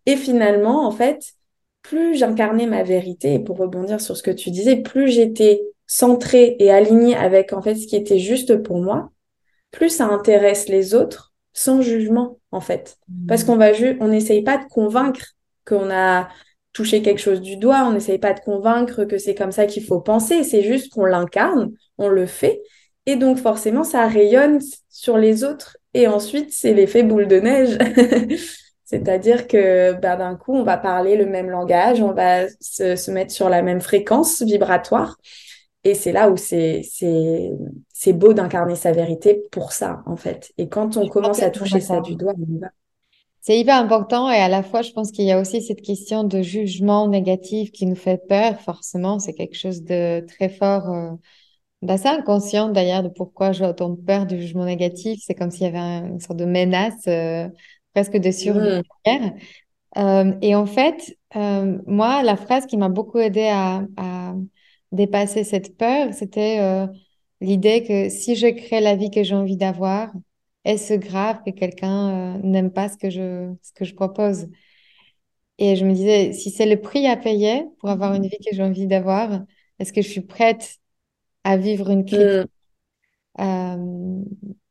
Et 0.06 0.16
finalement, 0.16 0.84
en 0.86 0.90
fait, 0.90 1.22
plus 1.82 2.16
j'incarnais 2.16 2.66
ma 2.66 2.82
vérité, 2.82 3.34
et 3.34 3.38
pour 3.38 3.58
rebondir 3.58 4.00
sur 4.00 4.16
ce 4.16 4.22
que 4.24 4.30
tu 4.32 4.50
disais, 4.50 4.76
plus 4.76 5.08
j'étais 5.08 5.62
centrée 5.86 6.56
et 6.58 6.70
alignée 6.72 7.14
avec 7.14 7.52
en 7.52 7.62
fait 7.62 7.74
ce 7.76 7.86
qui 7.86 7.96
était 7.96 8.18
juste 8.18 8.56
pour 8.62 8.80
moi, 8.80 9.12
plus 9.70 9.90
ça 9.90 10.06
intéresse 10.06 10.68
les 10.68 10.94
autres 10.94 11.32
sans 11.52 11.80
jugement 11.82 12.38
en 12.52 12.60
fait. 12.60 12.98
Parce 13.26 13.42
mmh. 13.42 13.46
qu'on 13.46 13.56
va 13.56 13.72
juste, 13.72 13.96
on 14.00 14.08
n'essaye 14.08 14.42
pas 14.42 14.58
de 14.58 14.64
convaincre, 14.64 15.24
qu'on 15.66 15.90
a 15.90 16.28
touché 16.72 17.02
quelque 17.02 17.20
chose 17.20 17.40
du 17.40 17.56
doigt, 17.56 17.84
on 17.86 17.92
n'essaye 17.92 18.18
pas 18.18 18.32
de 18.32 18.40
convaincre 18.40 19.04
que 19.04 19.18
c'est 19.18 19.34
comme 19.34 19.52
ça 19.52 19.66
qu'il 19.66 19.84
faut 19.84 20.00
penser, 20.00 20.44
c'est 20.44 20.62
juste 20.62 20.92
qu'on 20.92 21.04
l'incarne, 21.04 21.72
on 21.98 22.08
le 22.08 22.26
fait, 22.26 22.62
et 23.06 23.16
donc 23.16 23.38
forcément 23.38 23.84
ça 23.84 24.06
rayonne 24.06 24.60
sur 24.88 25.18
les 25.18 25.44
autres, 25.44 25.76
et 25.92 26.06
ensuite 26.06 26.52
c'est 26.52 26.72
l'effet 26.72 27.02
boule 27.02 27.28
de 27.28 27.40
neige. 27.40 27.78
C'est-à-dire 28.84 29.46
que 29.46 29.94
ben, 29.94 30.18
d'un 30.18 30.36
coup, 30.36 30.54
on 30.54 30.64
va 30.64 30.76
parler 30.76 31.16
le 31.16 31.24
même 31.24 31.48
langage, 31.48 32.02
on 32.02 32.12
va 32.12 32.46
se, 32.60 32.94
se 32.94 33.10
mettre 33.10 33.32
sur 33.32 33.48
la 33.48 33.62
même 33.62 33.80
fréquence 33.80 34.42
vibratoire. 34.42 35.16
Et 35.82 35.94
c'est 35.94 36.12
là 36.12 36.30
où 36.30 36.36
c'est, 36.36 36.82
c'est, 38.02 38.12
beau 38.12 38.32
d'incarner 38.32 38.76
sa 38.76 38.92
vérité 38.92 39.42
pour 39.50 39.72
ça, 39.72 40.02
en 40.06 40.16
fait. 40.16 40.52
Et 40.58 40.68
quand 40.68 40.96
on 40.96 41.08
commence 41.08 41.42
à 41.42 41.50
toucher 41.50 41.80
ça 41.80 42.00
du 42.00 42.16
doigt, 42.16 42.34
on 42.36 42.54
y 42.54 42.58
va. 42.58 42.68
C'est 43.40 43.58
hyper 43.58 43.76
important 43.76 44.30
et 44.30 44.36
à 44.36 44.48
la 44.48 44.62
fois, 44.62 44.82
je 44.82 44.92
pense 44.92 45.10
qu'il 45.10 45.24
y 45.24 45.32
a 45.32 45.40
aussi 45.40 45.60
cette 45.60 45.82
question 45.82 46.22
de 46.22 46.42
jugement 46.42 47.08
négatif 47.08 47.72
qui 47.72 47.86
nous 47.86 47.96
fait 47.96 48.24
peur. 48.28 48.60
Forcément, 48.60 49.18
c'est 49.18 49.32
quelque 49.32 49.56
chose 49.56 49.82
de 49.82 50.24
très 50.28 50.48
fort, 50.48 50.88
euh, 50.90 51.10
d'assez 51.82 52.06
inconscient 52.06 52.68
d'ailleurs 52.68 53.02
de 53.02 53.08
pourquoi 53.08 53.50
j'ai 53.50 53.66
autant 53.66 53.96
peur 53.96 54.26
du 54.26 54.40
jugement 54.40 54.64
négatif. 54.64 55.20
C'est 55.26 55.34
comme 55.34 55.50
s'il 55.50 55.62
y 55.62 55.66
avait 55.66 56.06
une 56.06 56.20
sorte 56.20 56.38
de 56.38 56.44
menace 56.44 57.02
euh, 57.08 57.48
presque 57.94 58.16
de 58.16 58.30
survie. 58.30 58.82
Mmh. 59.06 59.30
Euh, 59.98 60.32
et 60.40 60.54
en 60.54 60.66
fait, 60.66 61.18
euh, 61.36 61.78
moi, 61.86 62.22
la 62.22 62.36
phrase 62.36 62.66
qui 62.66 62.76
m'a 62.76 62.88
beaucoup 62.88 63.18
aidé 63.18 63.48
à, 63.48 63.82
à, 63.96 64.34
dépasser 64.92 65.42
cette 65.42 65.76
peur, 65.76 66.12
c'était 66.12 66.58
l'idée 67.42 67.82
que 67.84 68.08
si 68.08 68.36
je 68.36 68.46
crée 68.46 68.80
la 68.80 68.96
vie 68.96 69.10
que 69.10 69.22
j'ai 69.22 69.34
envie 69.34 69.56
d'avoir, 69.56 70.12
est-ce 70.64 70.94
grave 70.94 71.40
que 71.44 71.50
quelqu'un 71.50 72.36
euh, 72.36 72.40
n'aime 72.42 72.72
pas 72.72 72.88
ce 72.88 72.96
que 72.96 73.10
je, 73.10 73.52
ce 73.62 73.72
que 73.72 73.84
je 73.84 73.94
propose? 73.94 74.48
Et 75.58 75.76
je 75.76 75.84
me 75.84 75.92
disais, 75.92 76.32
si 76.32 76.50
c'est 76.50 76.66
le 76.66 76.80
prix 76.80 77.06
à 77.06 77.16
payer 77.16 77.64
pour 77.80 77.90
avoir 77.90 78.14
une 78.14 78.26
vie 78.26 78.38
que 78.38 78.54
j'ai 78.54 78.62
envie 78.62 78.86
d'avoir, 78.86 79.42
est-ce 79.78 79.92
que 79.92 80.02
je 80.02 80.08
suis 80.08 80.22
prête 80.22 80.76
à 81.44 81.56
vivre 81.56 81.90
une 81.90 82.04
crise 82.04 82.46
mmh. 83.38 83.42
euh, 83.42 84.22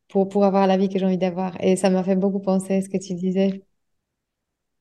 pour, 0.07 0.29
pour 0.29 0.45
avoir 0.45 0.67
la 0.67 0.77
vie 0.77 0.89
que 0.89 0.97
j'ai 0.97 1.05
envie 1.05 1.17
d'avoir? 1.17 1.61
Et 1.61 1.75
ça 1.75 1.89
m'a 1.89 2.03
fait 2.03 2.15
beaucoup 2.15 2.39
penser 2.39 2.75
à 2.75 2.81
ce 2.81 2.89
que 2.89 2.97
tu 2.97 3.13
disais. 3.13 3.63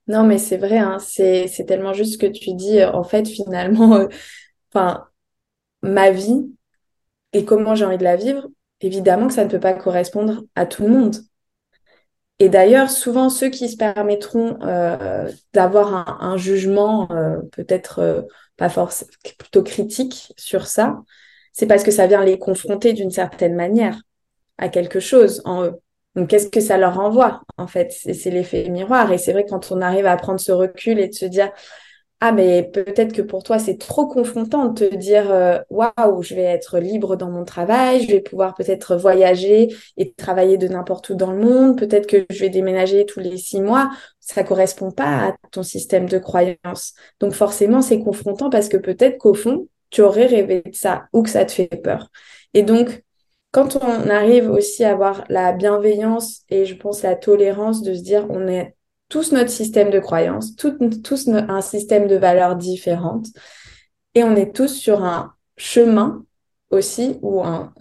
Non, 0.06 0.24
mais 0.24 0.38
c'est 0.38 0.56
vrai, 0.56 0.78
hein, 0.78 0.98
c'est, 0.98 1.46
c'est 1.46 1.64
tellement 1.64 1.92
juste 1.92 2.14
ce 2.14 2.18
que 2.18 2.26
tu 2.26 2.54
dis. 2.54 2.82
En 2.82 3.04
fait, 3.04 3.28
finalement, 3.28 4.06
enfin, 4.72 5.06
ma 5.82 6.10
vie 6.10 6.50
et 7.32 7.44
comment 7.44 7.74
j'ai 7.74 7.84
envie 7.84 7.98
de 7.98 8.04
la 8.04 8.16
vivre, 8.16 8.48
évidemment 8.80 9.28
que 9.28 9.34
ça 9.34 9.44
ne 9.44 9.50
peut 9.50 9.60
pas 9.60 9.74
correspondre 9.74 10.42
à 10.54 10.66
tout 10.66 10.82
le 10.82 10.88
monde. 10.88 11.16
Et 12.38 12.48
d'ailleurs, 12.48 12.88
souvent, 12.88 13.28
ceux 13.28 13.50
qui 13.50 13.68
se 13.68 13.76
permettront 13.76 14.58
euh, 14.62 15.30
d'avoir 15.52 16.22
un, 16.22 16.38
jugement 16.38 17.06
euh, 17.12 17.36
peut-être 17.52 17.98
euh, 17.98 18.22
pas 18.56 18.70
forcément, 18.70 19.10
plutôt 19.38 19.62
critique 19.62 20.32
sur 20.38 20.66
ça, 20.66 21.02
c'est 21.52 21.66
parce 21.66 21.82
que 21.82 21.90
ça 21.90 22.06
vient 22.06 22.24
les 22.24 22.38
confronter 22.38 22.94
d'une 22.94 23.10
certaine 23.10 23.54
manière 23.54 24.00
à 24.56 24.70
quelque 24.70 25.00
chose 25.00 25.42
en 25.44 25.64
eux. 25.64 25.74
Donc, 26.16 26.28
qu'est-ce 26.28 26.48
que 26.48 26.60
ça 26.60 26.78
leur 26.78 26.98
envoie, 26.98 27.42
en 27.58 27.66
fait? 27.66 27.92
C'est 27.92 28.30
l'effet 28.30 28.68
miroir. 28.70 29.12
Et 29.12 29.18
c'est 29.18 29.32
vrai, 29.32 29.44
quand 29.46 29.70
on 29.70 29.80
arrive 29.82 30.06
à 30.06 30.16
prendre 30.16 30.40
ce 30.40 30.50
recul 30.50 30.98
et 30.98 31.08
de 31.08 31.14
se 31.14 31.26
dire, 31.26 31.52
ah, 32.22 32.32
mais 32.32 32.70
peut-être 32.70 33.14
que 33.14 33.22
pour 33.22 33.42
toi, 33.42 33.58
c'est 33.58 33.78
trop 33.78 34.06
confrontant 34.06 34.66
de 34.66 34.86
te 34.88 34.94
dire 34.94 35.30
euh, 35.30 35.58
waouh, 35.70 36.22
je 36.22 36.34
vais 36.34 36.42
être 36.42 36.78
libre 36.78 37.16
dans 37.16 37.30
mon 37.30 37.44
travail, 37.46 38.02
je 38.02 38.08
vais 38.08 38.20
pouvoir 38.20 38.54
peut-être 38.54 38.94
voyager 38.96 39.74
et 39.96 40.12
travailler 40.12 40.58
de 40.58 40.68
n'importe 40.68 41.08
où 41.08 41.14
dans 41.14 41.32
le 41.32 41.38
monde, 41.38 41.78
peut-être 41.78 42.06
que 42.06 42.26
je 42.28 42.40
vais 42.40 42.50
déménager 42.50 43.06
tous 43.06 43.20
les 43.20 43.38
six 43.38 43.60
mois. 43.62 43.90
Ça 44.20 44.44
correspond 44.44 44.90
pas 44.90 45.28
à 45.28 45.34
ton 45.50 45.62
système 45.62 46.06
de 46.06 46.18
croyance. 46.18 46.92
Donc, 47.20 47.32
forcément, 47.32 47.80
c'est 47.80 48.00
confrontant 48.00 48.50
parce 48.50 48.68
que 48.68 48.76
peut-être 48.76 49.16
qu'au 49.16 49.32
fond, 49.32 49.68
tu 49.88 50.02
aurais 50.02 50.26
rêvé 50.26 50.62
de 50.62 50.74
ça 50.74 51.06
ou 51.14 51.22
que 51.22 51.30
ça 51.30 51.46
te 51.46 51.52
fait 51.52 51.68
peur. 51.68 52.10
Et 52.52 52.62
donc, 52.62 53.02
quand 53.50 53.76
on 53.76 54.10
arrive 54.10 54.50
aussi 54.50 54.84
à 54.84 54.92
avoir 54.92 55.24
la 55.30 55.52
bienveillance 55.52 56.42
et 56.50 56.66
je 56.66 56.74
pense 56.74 57.02
la 57.02 57.16
tolérance 57.16 57.82
de 57.82 57.94
se 57.94 58.02
dire 58.02 58.26
on 58.30 58.46
est 58.46 58.74
tous 59.10 59.32
notre 59.32 59.50
système 59.50 59.90
de 59.90 59.98
croyances, 59.98 60.56
tous 60.56 61.28
un 61.28 61.60
système 61.60 62.06
de 62.06 62.16
valeurs 62.16 62.56
différentes. 62.56 63.26
Et 64.14 64.24
on 64.24 64.34
est 64.34 64.56
tous 64.56 64.68
sur 64.68 65.04
un 65.04 65.34
chemin 65.58 66.24
aussi 66.70 67.18
ou 67.20 67.42
un, 67.42 67.72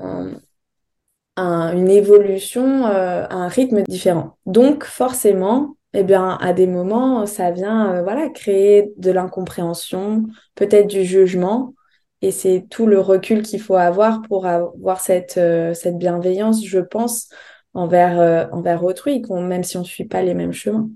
une 1.38 1.90
évolution 1.90 2.86
euh, 2.88 3.26
un 3.30 3.48
rythme 3.48 3.84
différent. 3.84 4.38
Donc 4.46 4.84
forcément, 4.84 5.78
eh 5.94 6.04
bien, 6.04 6.38
à 6.42 6.54
des 6.54 6.68
moments, 6.68 7.26
ça 7.26 7.52
vient 7.52 7.94
euh, 7.94 8.04
voilà, 8.04 8.30
créer 8.30 8.92
de 8.98 9.12
l'incompréhension, 9.12 10.24
peut-être 10.56 10.88
du 10.88 11.04
jugement. 11.04 11.74
Et 12.22 12.32
c'est 12.32 12.66
tout 12.70 12.86
le 12.86 13.00
recul 13.00 13.44
qu'il 13.44 13.62
faut 13.62 13.76
avoir 13.76 14.22
pour 14.24 14.46
avoir 14.46 15.00
cette, 15.00 15.38
euh, 15.38 15.74
bienveillance, 15.94 16.66
je 16.66 16.80
pense, 16.80 17.30
envers, 17.74 18.50
envers 18.52 18.84
autrui, 18.84 19.24
même 19.30 19.64
si 19.64 19.78
on 19.78 19.82
ne 19.82 19.86
suit 19.86 20.08
pas 20.08 20.22
les 20.22 20.34
mêmes 20.34 20.52
chemins. 20.52 20.90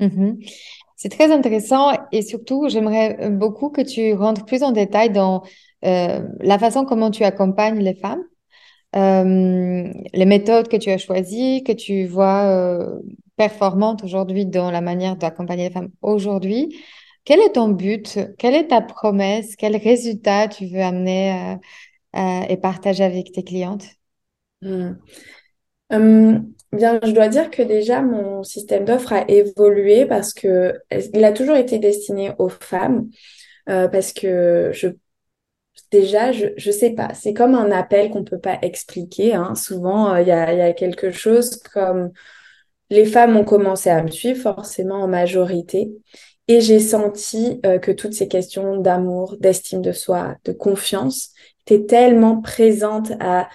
Mhm. 0.00 0.38
C'est 0.96 1.10
très 1.10 1.32
intéressant 1.32 1.90
et 2.12 2.22
surtout, 2.22 2.68
j'aimerais 2.68 3.30
beaucoup 3.30 3.70
que 3.70 3.82
tu 3.82 4.14
rentres 4.14 4.44
plus 4.44 4.62
en 4.62 4.72
détail 4.72 5.10
dans 5.10 5.42
euh, 5.84 6.26
la 6.40 6.58
façon 6.58 6.84
comment 6.84 7.10
tu 7.10 7.24
accompagnes 7.24 7.80
les 7.80 7.94
femmes, 7.94 8.22
euh, 8.96 9.92
les 10.14 10.24
méthodes 10.26 10.68
que 10.68 10.76
tu 10.76 10.90
as 10.90 10.98
choisies, 10.98 11.64
que 11.64 11.72
tu 11.72 12.06
vois 12.06 12.44
euh, 12.46 13.00
performantes 13.36 14.04
aujourd'hui 14.04 14.46
dans 14.46 14.70
la 14.70 14.80
manière 14.80 15.16
d'accompagner 15.16 15.68
les 15.68 15.74
femmes 15.74 15.90
aujourd'hui. 16.02 16.76
Quel 17.24 17.40
est 17.40 17.52
ton 17.54 17.68
but? 17.68 18.20
Quelle 18.38 18.54
est 18.54 18.68
ta 18.68 18.82
promesse? 18.82 19.56
Quel 19.56 19.76
résultat 19.76 20.48
tu 20.48 20.66
veux 20.66 20.82
amener 20.82 21.56
et 22.14 22.56
partager 22.58 23.04
avec 23.04 23.32
tes 23.32 23.44
clientes? 23.44 23.86
Bien, 26.72 27.00
je 27.02 27.10
dois 27.10 27.28
dire 27.28 27.50
que 27.50 27.62
déjà 27.62 28.02
mon 28.02 28.42
système 28.42 28.84
d'offres 28.84 29.12
a 29.12 29.28
évolué 29.30 30.06
parce 30.06 30.32
que 30.34 30.74
il 31.14 31.24
a 31.24 31.32
toujours 31.32 31.56
été 31.56 31.78
destiné 31.78 32.32
aux 32.38 32.48
femmes 32.48 33.08
euh, 33.68 33.88
parce 33.88 34.12
que 34.12 34.70
je 34.72 34.88
déjà 35.90 36.32
je 36.32 36.46
je 36.56 36.70
sais 36.70 36.90
pas, 36.90 37.14
c'est 37.14 37.34
comme 37.34 37.54
un 37.54 37.70
appel 37.70 38.10
qu'on 38.10 38.24
peut 38.24 38.40
pas 38.40 38.58
expliquer. 38.62 39.34
Hein. 39.34 39.54
Souvent 39.54 40.14
euh, 40.14 40.22
il 40.22 40.28
y 40.28 40.32
a 40.32 40.52
y 40.54 40.60
a 40.60 40.72
quelque 40.72 41.10
chose 41.10 41.56
comme 41.72 42.10
les 42.90 43.06
femmes 43.06 43.36
ont 43.36 43.44
commencé 43.44 43.90
à 43.90 44.02
me 44.02 44.10
suivre 44.10 44.40
forcément 44.40 45.02
en 45.02 45.08
majorité 45.08 45.90
et 46.48 46.60
j'ai 46.60 46.80
senti 46.80 47.60
euh, 47.66 47.78
que 47.78 47.90
toutes 47.90 48.14
ces 48.14 48.28
questions 48.28 48.76
d'amour, 48.80 49.36
d'estime 49.40 49.82
de 49.82 49.92
soi, 49.92 50.36
de 50.44 50.52
confiance 50.52 51.30
étaient 51.62 51.84
tellement 51.84 52.40
présentes 52.40 53.12
à 53.20 53.48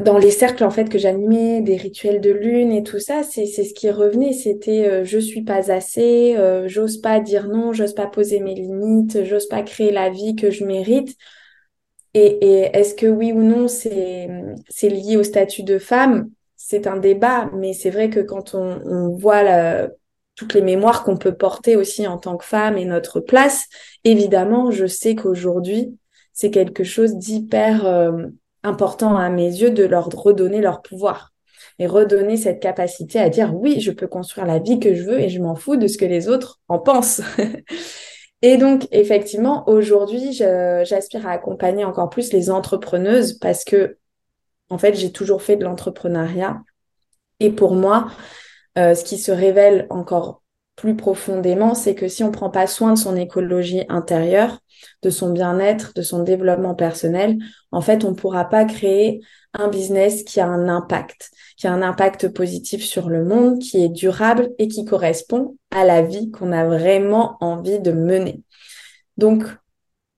dans 0.00 0.18
les 0.18 0.30
cercles 0.30 0.64
en 0.64 0.70
fait 0.70 0.88
que 0.88 0.98
j'animais, 0.98 1.62
des 1.62 1.76
rituels 1.76 2.20
de 2.20 2.30
lune 2.30 2.72
et 2.72 2.82
tout 2.82 2.98
ça, 2.98 3.22
c'est 3.22 3.46
ce 3.46 3.72
qui 3.74 3.90
revenait. 3.90 4.32
C'était 4.32 4.86
euh, 4.86 5.04
je 5.04 5.18
suis 5.18 5.42
pas 5.42 5.70
assez, 5.72 6.36
euh, 6.36 6.68
j'ose 6.68 6.98
pas 6.98 7.20
dire 7.20 7.48
non, 7.48 7.72
j'ose 7.72 7.94
pas 7.94 8.06
poser 8.06 8.40
mes 8.40 8.54
limites, 8.54 9.24
j'ose 9.24 9.46
pas 9.46 9.62
créer 9.62 9.92
la 9.92 10.10
vie 10.10 10.36
que 10.36 10.50
je 10.50 10.64
mérite. 10.64 11.16
Et, 12.14 12.38
et 12.46 12.76
est-ce 12.76 12.94
que 12.94 13.06
oui 13.06 13.32
ou 13.32 13.42
non 13.42 13.68
c'est 13.68 14.28
c'est 14.68 14.88
lié 14.88 15.16
au 15.16 15.22
statut 15.22 15.62
de 15.62 15.78
femme? 15.78 16.30
C'est 16.56 16.86
un 16.86 16.96
débat, 16.96 17.50
mais 17.54 17.72
c'est 17.72 17.90
vrai 17.90 18.10
que 18.10 18.20
quand 18.20 18.54
on, 18.54 18.80
on 18.84 19.16
voit 19.16 19.42
la, 19.42 19.88
toutes 20.34 20.54
les 20.54 20.62
mémoires 20.62 21.04
qu'on 21.04 21.16
peut 21.16 21.34
porter 21.34 21.76
aussi 21.76 22.06
en 22.06 22.18
tant 22.18 22.36
que 22.36 22.44
femme 22.44 22.76
et 22.76 22.84
notre 22.84 23.20
place, 23.20 23.66
évidemment, 24.04 24.70
je 24.70 24.86
sais 24.86 25.14
qu'aujourd'hui 25.14 25.96
c'est 26.32 26.50
quelque 26.50 26.84
chose 26.84 27.14
d'hyper 27.16 27.86
euh, 27.86 28.26
important 28.66 29.16
à 29.16 29.28
mes 29.30 29.46
yeux 29.46 29.70
de 29.70 29.84
leur 29.84 30.08
redonner 30.08 30.60
leur 30.60 30.82
pouvoir 30.82 31.32
et 31.78 31.86
redonner 31.86 32.36
cette 32.36 32.60
capacité 32.60 33.18
à 33.18 33.28
dire 33.28 33.54
oui, 33.54 33.80
je 33.80 33.90
peux 33.90 34.06
construire 34.06 34.46
la 34.46 34.58
vie 34.58 34.80
que 34.80 34.94
je 34.94 35.02
veux 35.02 35.20
et 35.20 35.28
je 35.28 35.40
m'en 35.40 35.54
fous 35.54 35.76
de 35.76 35.86
ce 35.86 35.98
que 35.98 36.04
les 36.04 36.28
autres 36.28 36.60
en 36.68 36.78
pensent. 36.78 37.20
et 38.42 38.56
donc, 38.56 38.88
effectivement, 38.92 39.68
aujourd'hui, 39.68 40.32
j'aspire 40.32 41.26
à 41.26 41.32
accompagner 41.32 41.84
encore 41.84 42.08
plus 42.08 42.32
les 42.32 42.50
entrepreneuses 42.50 43.34
parce 43.34 43.64
que, 43.64 43.98
en 44.70 44.78
fait, 44.78 44.94
j'ai 44.94 45.12
toujours 45.12 45.42
fait 45.42 45.56
de 45.56 45.64
l'entrepreneuriat. 45.64 46.62
Et 47.40 47.50
pour 47.50 47.74
moi, 47.74 48.08
euh, 48.78 48.94
ce 48.94 49.04
qui 49.04 49.18
se 49.18 49.30
révèle 49.30 49.86
encore 49.90 50.42
plus 50.76 50.94
profondément, 50.94 51.74
c'est 51.74 51.94
que 51.94 52.06
si 52.06 52.22
on 52.22 52.30
prend 52.30 52.50
pas 52.50 52.66
soin 52.66 52.92
de 52.92 52.98
son 52.98 53.16
écologie 53.16 53.84
intérieure, 53.88 54.60
de 55.02 55.10
son 55.10 55.32
bien-être, 55.32 55.94
de 55.94 56.02
son 56.02 56.22
développement 56.22 56.74
personnel, 56.74 57.38
en 57.72 57.80
fait, 57.80 58.04
on 58.04 58.10
ne 58.10 58.14
pourra 58.14 58.44
pas 58.44 58.64
créer 58.66 59.20
un 59.54 59.68
business 59.68 60.22
qui 60.22 60.38
a 60.38 60.46
un 60.46 60.68
impact, 60.68 61.30
qui 61.56 61.66
a 61.66 61.72
un 61.72 61.82
impact 61.82 62.28
positif 62.28 62.84
sur 62.84 63.08
le 63.08 63.24
monde, 63.24 63.58
qui 63.58 63.82
est 63.82 63.88
durable 63.88 64.50
et 64.58 64.68
qui 64.68 64.84
correspond 64.84 65.56
à 65.70 65.84
la 65.84 66.02
vie 66.02 66.30
qu'on 66.30 66.52
a 66.52 66.66
vraiment 66.66 67.38
envie 67.40 67.80
de 67.80 67.92
mener. 67.92 68.42
Donc, 69.16 69.44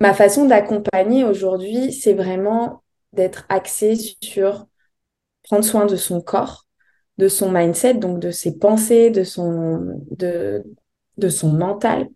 ma 0.01 0.13
façon 0.13 0.45
d'accompagner 0.47 1.25
aujourd'hui, 1.25 1.93
c'est 1.93 2.15
vraiment 2.15 2.83
d'être 3.13 3.47
axée 3.49 3.97
sur 4.23 4.67
prendre 5.45 5.65
soin 5.65 5.87
de 5.87 5.97
son 5.97 6.21
corps, 6.21 6.67
de 7.19 7.29
son 7.29 7.51
mindset, 7.51 7.95
donc 7.95 8.21
de 8.21 8.31
ses 8.31 8.59
pensées, 8.59 9.11
de 9.11 9.25
son, 9.25 10.03
de, 10.11 10.63
de 11.17 11.29
son 11.29 11.53
mental 11.53 12.09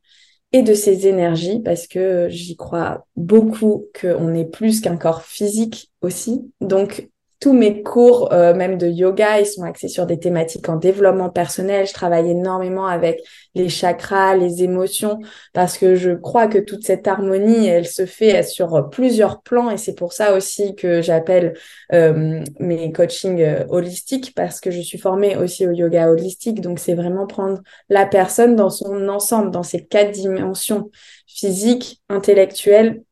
et 0.53 0.63
de 0.63 0.75
ses 0.75 1.07
énergies, 1.09 1.61
parce 1.65 1.87
que 1.87 2.29
j'y 2.29 2.57
crois 2.57 3.07
beaucoup 3.17 3.87
qu'on 4.01 4.35
est 4.35 4.45
plus 4.45 4.81
qu'un 4.81 4.97
corps 4.97 5.23
physique 5.23 5.93
aussi. 6.03 6.53
Donc, 6.61 7.11
tous 7.43 7.53
mes 7.53 7.83
cours, 7.83 8.33
euh, 8.33 8.55
même 8.55 8.79
de 8.79 8.87
yoga, 8.87 9.41
ils 9.41 9.47
sont 9.47 9.65
axés 9.65 9.89
sur 9.89 10.07
des 10.07 10.21
thématiques 10.21 10.69
en 10.69 10.77
développement 10.77 11.29
personnel. 11.29 11.89
Je 11.89 11.93
travaille 11.93 12.31
énormément 12.31 12.87
avec 12.87 13.21
les 13.57 13.69
chakras, 13.69 14.37
les 14.37 14.63
émotions, 14.63 15.19
parce 15.53 15.77
que 15.77 15.97
je 15.97 16.13
crois 16.13 16.47
que 16.47 16.59
toute 16.59 16.85
cette 16.85 17.09
harmonie, 17.09 17.67
elle 17.67 17.89
se 17.89 18.07
fait 18.07 18.45
sur 18.45 18.89
plusieurs 18.91 19.43
plans, 19.43 19.71
et 19.71 19.77
c'est 19.77 19.97
pour 19.97 20.13
ça 20.13 20.37
aussi 20.37 20.77
que 20.77 21.03
j'appelle 21.03 21.55
euh, 21.93 22.45
mes 22.61 22.93
coachings 22.93 23.43
euh, 23.43 23.65
holistiques, 23.71 24.37
parce 24.37 24.61
que 24.61 24.71
je 24.71 24.81
suis 24.81 24.99
formée 24.99 25.37
aussi 25.37 25.67
au 25.67 25.73
yoga 25.73 26.11
holistique. 26.11 26.61
Donc, 26.61 26.79
c'est 26.79 26.95
vraiment 26.95 27.27
prendre 27.27 27.61
la 27.89 28.07
personne 28.07 28.55
dans 28.55 28.71
son 28.71 29.09
ensemble, 29.09 29.51
dans 29.51 29.65
ses 29.65 29.85
quatre 29.85 30.13
dimensions 30.13 30.93
physique, 31.27 32.01
intellectuelle, 32.09 33.03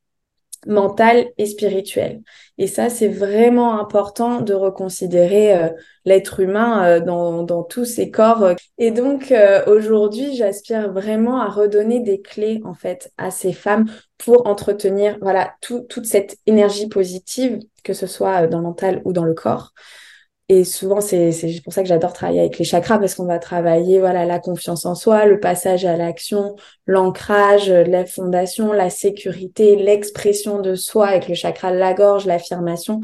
mentale 0.67 1.27
et 1.39 1.47
spirituelle. 1.47 2.23
Et 2.59 2.67
ça, 2.67 2.91
c'est 2.91 3.09
vraiment 3.09 3.81
important 3.81 4.41
de 4.41 4.53
reconsidérer 4.53 5.57
euh, 5.57 5.69
l'être 6.05 6.41
humain 6.41 6.85
euh, 6.85 7.01
dans, 7.01 7.43
dans, 7.43 7.63
tous 7.63 7.85
ses 7.85 8.11
corps. 8.11 8.55
Et 8.79 8.91
donc, 8.91 9.33
euh, 9.33 9.65
aujourd'hui, 9.67 10.37
j'aspire 10.37 10.93
vraiment 10.93 11.41
à 11.41 11.49
redonner 11.49 12.01
des 12.01 12.21
clés, 12.21 12.61
en 12.65 12.75
fait, 12.75 13.13
à 13.17 13.31
ces 13.31 13.53
femmes 13.53 13.87
pour 14.19 14.47
entretenir, 14.47 15.17
voilà, 15.23 15.55
toute 15.61 16.05
cette 16.05 16.37
énergie 16.47 16.89
positive, 16.89 17.59
que 17.83 17.95
ce 17.95 18.07
soit 18.07 18.47
dans 18.47 18.59
le 18.59 18.65
mental 18.65 19.01
ou 19.05 19.13
dans 19.13 19.25
le 19.25 19.35
corps. 19.35 19.73
Et 20.53 20.65
souvent, 20.65 21.01
c'est 21.01 21.31
pour 21.63 21.73
ça 21.73 21.83
que 21.83 21.89
j'adore 21.89 22.13
travailler 22.13 22.41
avec 22.41 22.59
les 22.59 22.65
chakras 22.65 22.99
parce 22.99 23.15
qu'on 23.15 23.25
va 23.25 23.39
travailler 23.39 24.01
voilà 24.01 24.25
la 24.25 24.41
confiance 24.41 24.85
en 24.85 24.97
soi, 24.97 25.25
le 25.25 25.39
passage 25.39 25.85
à 25.85 25.97
l'action, 25.97 26.57
l'ancrage, 26.87 27.71
la 27.71 28.05
fondation, 28.05 28.73
la 28.73 28.91
sécurité, 28.91 29.77
l'expression 29.77 30.61
de 30.61 30.75
soi 30.75 31.07
avec 31.07 31.29
le 31.29 31.37
chakra 31.37 31.71
de 31.71 31.77
la 31.77 31.95
gorge, 31.95 32.27
l'affirmation, 32.27 33.01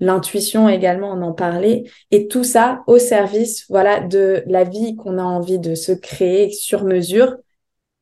l'intuition 0.00 0.68
également, 0.68 1.12
on 1.12 1.22
en 1.22 1.32
parlait. 1.32 1.84
Et 2.10 2.26
tout 2.26 2.42
ça 2.42 2.82
au 2.88 2.98
service 2.98 3.64
voilà 3.68 4.00
de 4.00 4.42
la 4.48 4.64
vie 4.64 4.96
qu'on 4.96 5.18
a 5.18 5.22
envie 5.22 5.60
de 5.60 5.76
se 5.76 5.92
créer 5.92 6.50
sur 6.50 6.82
mesure 6.82 7.36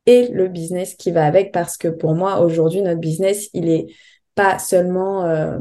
et 0.07 0.29
le 0.29 0.47
business 0.47 0.95
qui 0.95 1.11
va 1.11 1.23
avec 1.27 1.51
parce 1.51 1.77
que 1.77 1.87
pour 1.87 2.15
moi, 2.15 2.39
aujourd'hui, 2.39 2.81
notre 2.81 2.99
business, 2.99 3.51
il 3.53 3.69
est 3.69 3.85
pas 4.33 4.57
seulement 4.57 5.23
euh, 5.25 5.59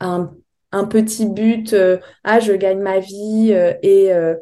un 0.00 0.32
un 0.72 0.84
petit 0.84 1.26
but, 1.26 1.72
euh, 1.72 1.98
ah, 2.24 2.40
je 2.40 2.52
gagne 2.52 2.80
ma 2.80 2.98
vie 3.00 3.50
euh, 3.52 3.74
et, 3.82 4.12
euh, 4.12 4.34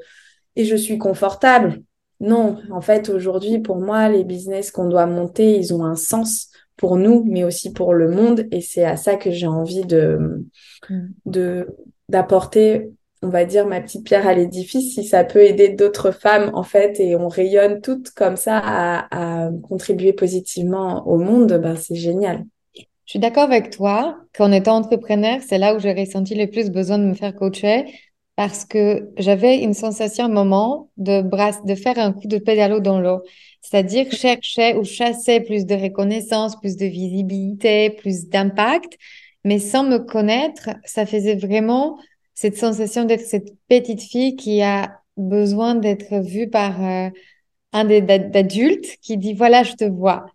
et 0.57 0.65
je 0.65 0.77
suis 0.77 0.99
confortable. 0.99 1.83
Non, 2.21 2.59
en 2.71 2.81
fait, 2.81 3.09
aujourd'hui, 3.09 3.61
pour 3.61 3.77
moi, 3.77 4.09
les 4.09 4.25
business 4.25 4.71
qu'on 4.71 4.89
doit 4.89 5.07
monter, 5.07 5.57
ils 5.57 5.73
ont 5.73 5.85
un 5.85 5.97
sens 5.97 6.51
pour 6.77 6.97
nous, 6.97 7.25
mais 7.27 7.45
aussi 7.45 7.73
pour 7.73 7.95
le 7.95 8.11
monde. 8.11 8.47
Et 8.51 8.61
c'est 8.61 8.85
à 8.85 8.97
ça 8.97 9.17
que 9.17 9.31
j'ai 9.31 9.47
envie 9.47 9.85
de, 9.85 10.45
mm. 10.91 11.09
de, 11.27 11.69
d'apporter, 12.09 12.91
on 13.23 13.29
va 13.29 13.45
dire, 13.45 13.67
ma 13.67 13.81
petite 13.81 14.05
pierre 14.05 14.27
à 14.27 14.35
l'édifice, 14.35 14.95
si 14.95 15.05
ça 15.05 15.25
peut 15.25 15.43
aider 15.43 15.71
d'autres 15.71 16.11
femmes, 16.11 16.51
en 16.55 16.63
fait, 16.63 17.01
et 17.01 17.17
on 17.17 17.29
rayonne 17.29 17.81
toutes 17.81 18.11
comme 18.11 18.37
ça 18.37 18.59
à, 18.59 19.47
à 19.47 19.51
contribuer 19.63 20.13
positivement 20.13 21.07
au 21.09 21.19
monde, 21.19 21.55
ben, 21.55 21.77
c'est 21.77 21.97
génial. 21.97 22.45
Je 23.09 23.13
suis 23.13 23.21
d'accord 23.21 23.45
avec 23.45 23.71
toi 23.71 24.19
qu'en 24.35 24.53
étant 24.53 24.77
entrepreneur, 24.77 25.41
c'est 25.41 25.57
là 25.57 25.75
où 25.75 25.79
j'ai 25.79 25.95
ressenti 25.95 26.35
le 26.35 26.47
plus 26.47 26.69
besoin 26.71 26.99
de 26.99 27.05
me 27.05 27.15
faire 27.15 27.35
coacher 27.35 27.87
parce 28.37 28.67
que 28.67 29.09
j'avais 29.17 29.63
une 29.63 29.73
sensation 29.73 30.27
un 30.27 30.29
moment 30.29 30.91
de 30.99 31.23
brasse, 31.23 31.65
de 31.65 31.75
faire 31.75 31.99
un 31.99 32.13
coup 32.13 32.29
de 32.29 32.37
pédalo 32.37 32.81
dans 32.81 33.01
l'eau. 33.01 33.23
C'est-à-dire 33.63 34.13
chercher 34.13 34.75
ou 34.75 34.85
chasser 34.85 35.41
plus 35.41 35.65
de 35.65 35.75
reconnaissance, 35.75 36.61
plus 36.61 36.77
de 36.77 36.85
visibilité, 36.85 37.89
plus 37.89 38.29
d'impact. 38.29 38.99
Mais 39.43 39.59
sans 39.59 39.85
me 39.85 39.97
connaître, 39.97 40.69
ça 40.85 41.07
faisait 41.07 41.37
vraiment 41.37 41.99
cette 42.35 42.59
sensation 42.59 43.05
d'être 43.07 43.25
cette 43.25 43.57
petite 43.71 44.03
fille 44.03 44.37
qui 44.37 44.61
a 44.61 45.01
besoin 45.17 45.75
d'être 45.77 46.21
vue 46.23 46.51
par 46.51 46.85
euh, 46.85 47.09
un 47.73 47.85
des 47.87 48.05
adultes 48.35 48.99
qui 49.01 49.17
dit 49.17 49.33
voilà, 49.33 49.63
je 49.63 49.73
te 49.73 49.85
vois. 49.85 50.27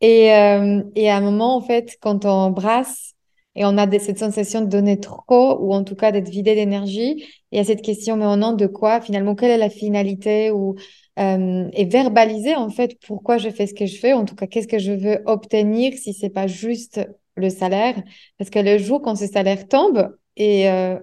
Et, 0.00 0.32
euh, 0.34 0.82
et 0.94 1.10
à 1.10 1.16
un 1.16 1.20
moment, 1.20 1.56
en 1.56 1.60
fait, 1.60 1.96
quand 2.00 2.24
on 2.24 2.50
brasse 2.50 3.14
et 3.54 3.64
on 3.64 3.76
a 3.78 3.90
cette 3.98 4.18
sensation 4.18 4.60
de 4.60 4.66
donner 4.66 5.00
trop 5.00 5.58
ou 5.60 5.74
en 5.74 5.82
tout 5.84 5.96
cas 5.96 6.12
d'être 6.12 6.28
vidé 6.28 6.54
d'énergie, 6.54 7.24
il 7.50 7.56
y 7.58 7.60
a 7.60 7.64
cette 7.64 7.82
question, 7.82 8.16
mais 8.16 8.26
au 8.26 8.36
nom 8.36 8.52
de 8.52 8.66
quoi 8.66 9.00
finalement 9.00 9.34
Quelle 9.34 9.50
est 9.50 9.58
la 9.58 9.70
finalité 9.70 10.50
ou 10.52 10.76
euh, 11.18 11.68
Et 11.72 11.84
verbaliser 11.86 12.54
en 12.54 12.70
fait 12.70 12.96
pourquoi 13.06 13.38
je 13.38 13.50
fais 13.50 13.66
ce 13.66 13.74
que 13.74 13.86
je 13.86 13.98
fais, 13.98 14.12
en 14.12 14.24
tout 14.24 14.36
cas 14.36 14.46
qu'est-ce 14.46 14.68
que 14.68 14.78
je 14.78 14.92
veux 14.92 15.20
obtenir 15.26 15.94
si 15.94 16.12
c'est 16.14 16.30
pas 16.30 16.46
juste 16.46 17.00
le 17.34 17.50
salaire, 17.50 17.94
parce 18.38 18.50
que 18.50 18.58
le 18.60 18.78
jour 18.78 19.02
quand 19.02 19.16
ce 19.16 19.26
salaire 19.26 19.66
tombe 19.68 20.16
et 20.36 20.68
euh, 20.70 20.98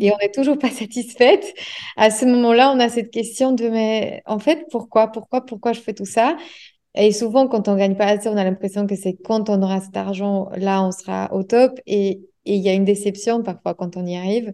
et 0.00 0.12
on 0.12 0.18
n'est 0.18 0.30
toujours 0.30 0.58
pas 0.60 0.70
satisfaite. 0.70 1.54
À 1.96 2.10
ce 2.10 2.24
moment-là, 2.26 2.72
on 2.74 2.80
a 2.80 2.88
cette 2.88 3.10
question 3.10 3.52
de 3.52 3.68
mais 3.68 4.22
en 4.26 4.38
fait 4.38 4.66
pourquoi, 4.70 5.08
pourquoi, 5.08 5.44
pourquoi 5.46 5.72
je 5.72 5.80
fais 5.80 5.94
tout 5.94 6.04
ça? 6.06 6.36
Et 6.94 7.12
souvent, 7.12 7.48
quand 7.48 7.68
on 7.68 7.76
gagne 7.76 7.96
pas 7.96 8.06
assez, 8.06 8.28
on 8.28 8.36
a 8.36 8.44
l'impression 8.44 8.86
que 8.86 8.96
c'est 8.96 9.14
quand 9.14 9.50
on 9.50 9.62
aura 9.62 9.80
cet 9.80 9.96
argent, 9.96 10.48
là, 10.56 10.82
on 10.82 10.90
sera 10.90 11.32
au 11.32 11.42
top. 11.42 11.78
Et 11.86 12.20
il 12.44 12.56
y 12.56 12.68
a 12.68 12.74
une 12.74 12.84
déception 12.84 13.42
parfois 13.42 13.74
quand 13.74 13.96
on 13.96 14.06
y 14.06 14.16
arrive. 14.16 14.52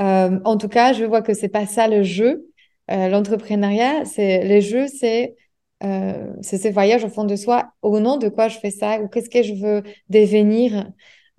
Euh, 0.00 0.38
en 0.44 0.56
tout 0.56 0.68
cas, 0.68 0.92
je 0.92 1.04
vois 1.04 1.22
que 1.22 1.34
c'est 1.34 1.48
pas 1.48 1.66
ça 1.66 1.88
le 1.88 2.02
jeu. 2.02 2.46
Euh, 2.90 3.08
L'entrepreneuriat, 3.08 4.04
c'est 4.04 4.44
le 4.46 4.60
jeu, 4.60 4.86
c'est 4.88 5.36
euh, 5.84 6.32
ce 6.42 6.68
voyage 6.68 7.04
au 7.04 7.08
fond 7.08 7.24
de 7.24 7.36
soi. 7.36 7.72
Au 7.82 8.00
nom 8.00 8.16
de 8.16 8.28
quoi 8.28 8.48
je 8.48 8.58
fais 8.58 8.70
ça 8.70 9.00
ou 9.00 9.08
qu'est-ce 9.08 9.30
que 9.30 9.42
je 9.42 9.54
veux 9.54 9.82
devenir 10.08 10.90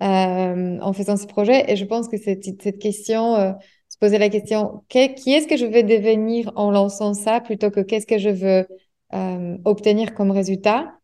euh, 0.02 0.78
en 0.80 0.92
faisant 0.92 1.16
ce 1.16 1.26
projet. 1.26 1.70
Et 1.70 1.76
je 1.76 1.84
pense 1.84 2.08
que 2.08 2.16
cette, 2.16 2.44
cette 2.44 2.78
question, 2.78 3.56
se 3.88 3.98
poser 4.00 4.18
la 4.18 4.30
question, 4.30 4.82
qui 4.88 4.98
est-ce 5.32 5.46
que 5.46 5.56
je 5.56 5.66
veux 5.66 5.82
devenir 5.82 6.50
en 6.56 6.70
lançant 6.70 7.14
ça 7.14 7.40
plutôt 7.40 7.70
que 7.70 7.80
qu'est-ce 7.80 8.06
que 8.06 8.18
je 8.18 8.30
veux 8.30 8.66
euh, 9.12 9.56
obtenir 9.64 10.14
comme 10.14 10.30
résultat 10.30 10.94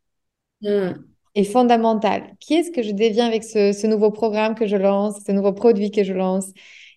hmm. 0.63 0.93
est 1.35 1.45
fondamental. 1.45 2.35
Qui 2.41 2.55
est-ce 2.55 2.71
que 2.71 2.83
je 2.83 2.93
deviens 2.93 3.27
avec 3.27 3.45
ce, 3.45 3.87
nouveau 3.87 4.11
programme 4.11 4.55
que 4.55 4.67
je 4.67 4.77
lance, 4.77 5.21
ce 5.27 5.33
nouveau 5.33 5.53
produit 5.53 5.91
que 5.91 6.05
je 6.05 6.13
lance? 6.13 6.47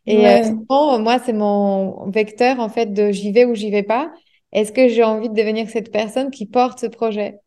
Et 0.05 0.27
euh, 0.27 0.41
moi, 0.69 1.19
c'est 1.23 1.33
mon 1.33 2.09
vecteur 2.09 2.59
en 2.59 2.69
fait 2.69 2.87
de 2.87 3.11
j'y 3.11 3.31
vais 3.31 3.45
ou 3.45 3.55
j'y 3.55 3.71
vais 3.71 3.83
pas. 3.83 4.11
Est-ce 4.51 4.71
que 4.71 4.87
j'ai 4.87 5.03
envie 5.03 5.29
de 5.29 5.35
devenir 5.35 5.69
cette 5.69 5.91
personne 5.91 6.29
qui 6.29 6.45
porte 6.45 6.79
ce 6.79 6.87
projet? 6.87 7.39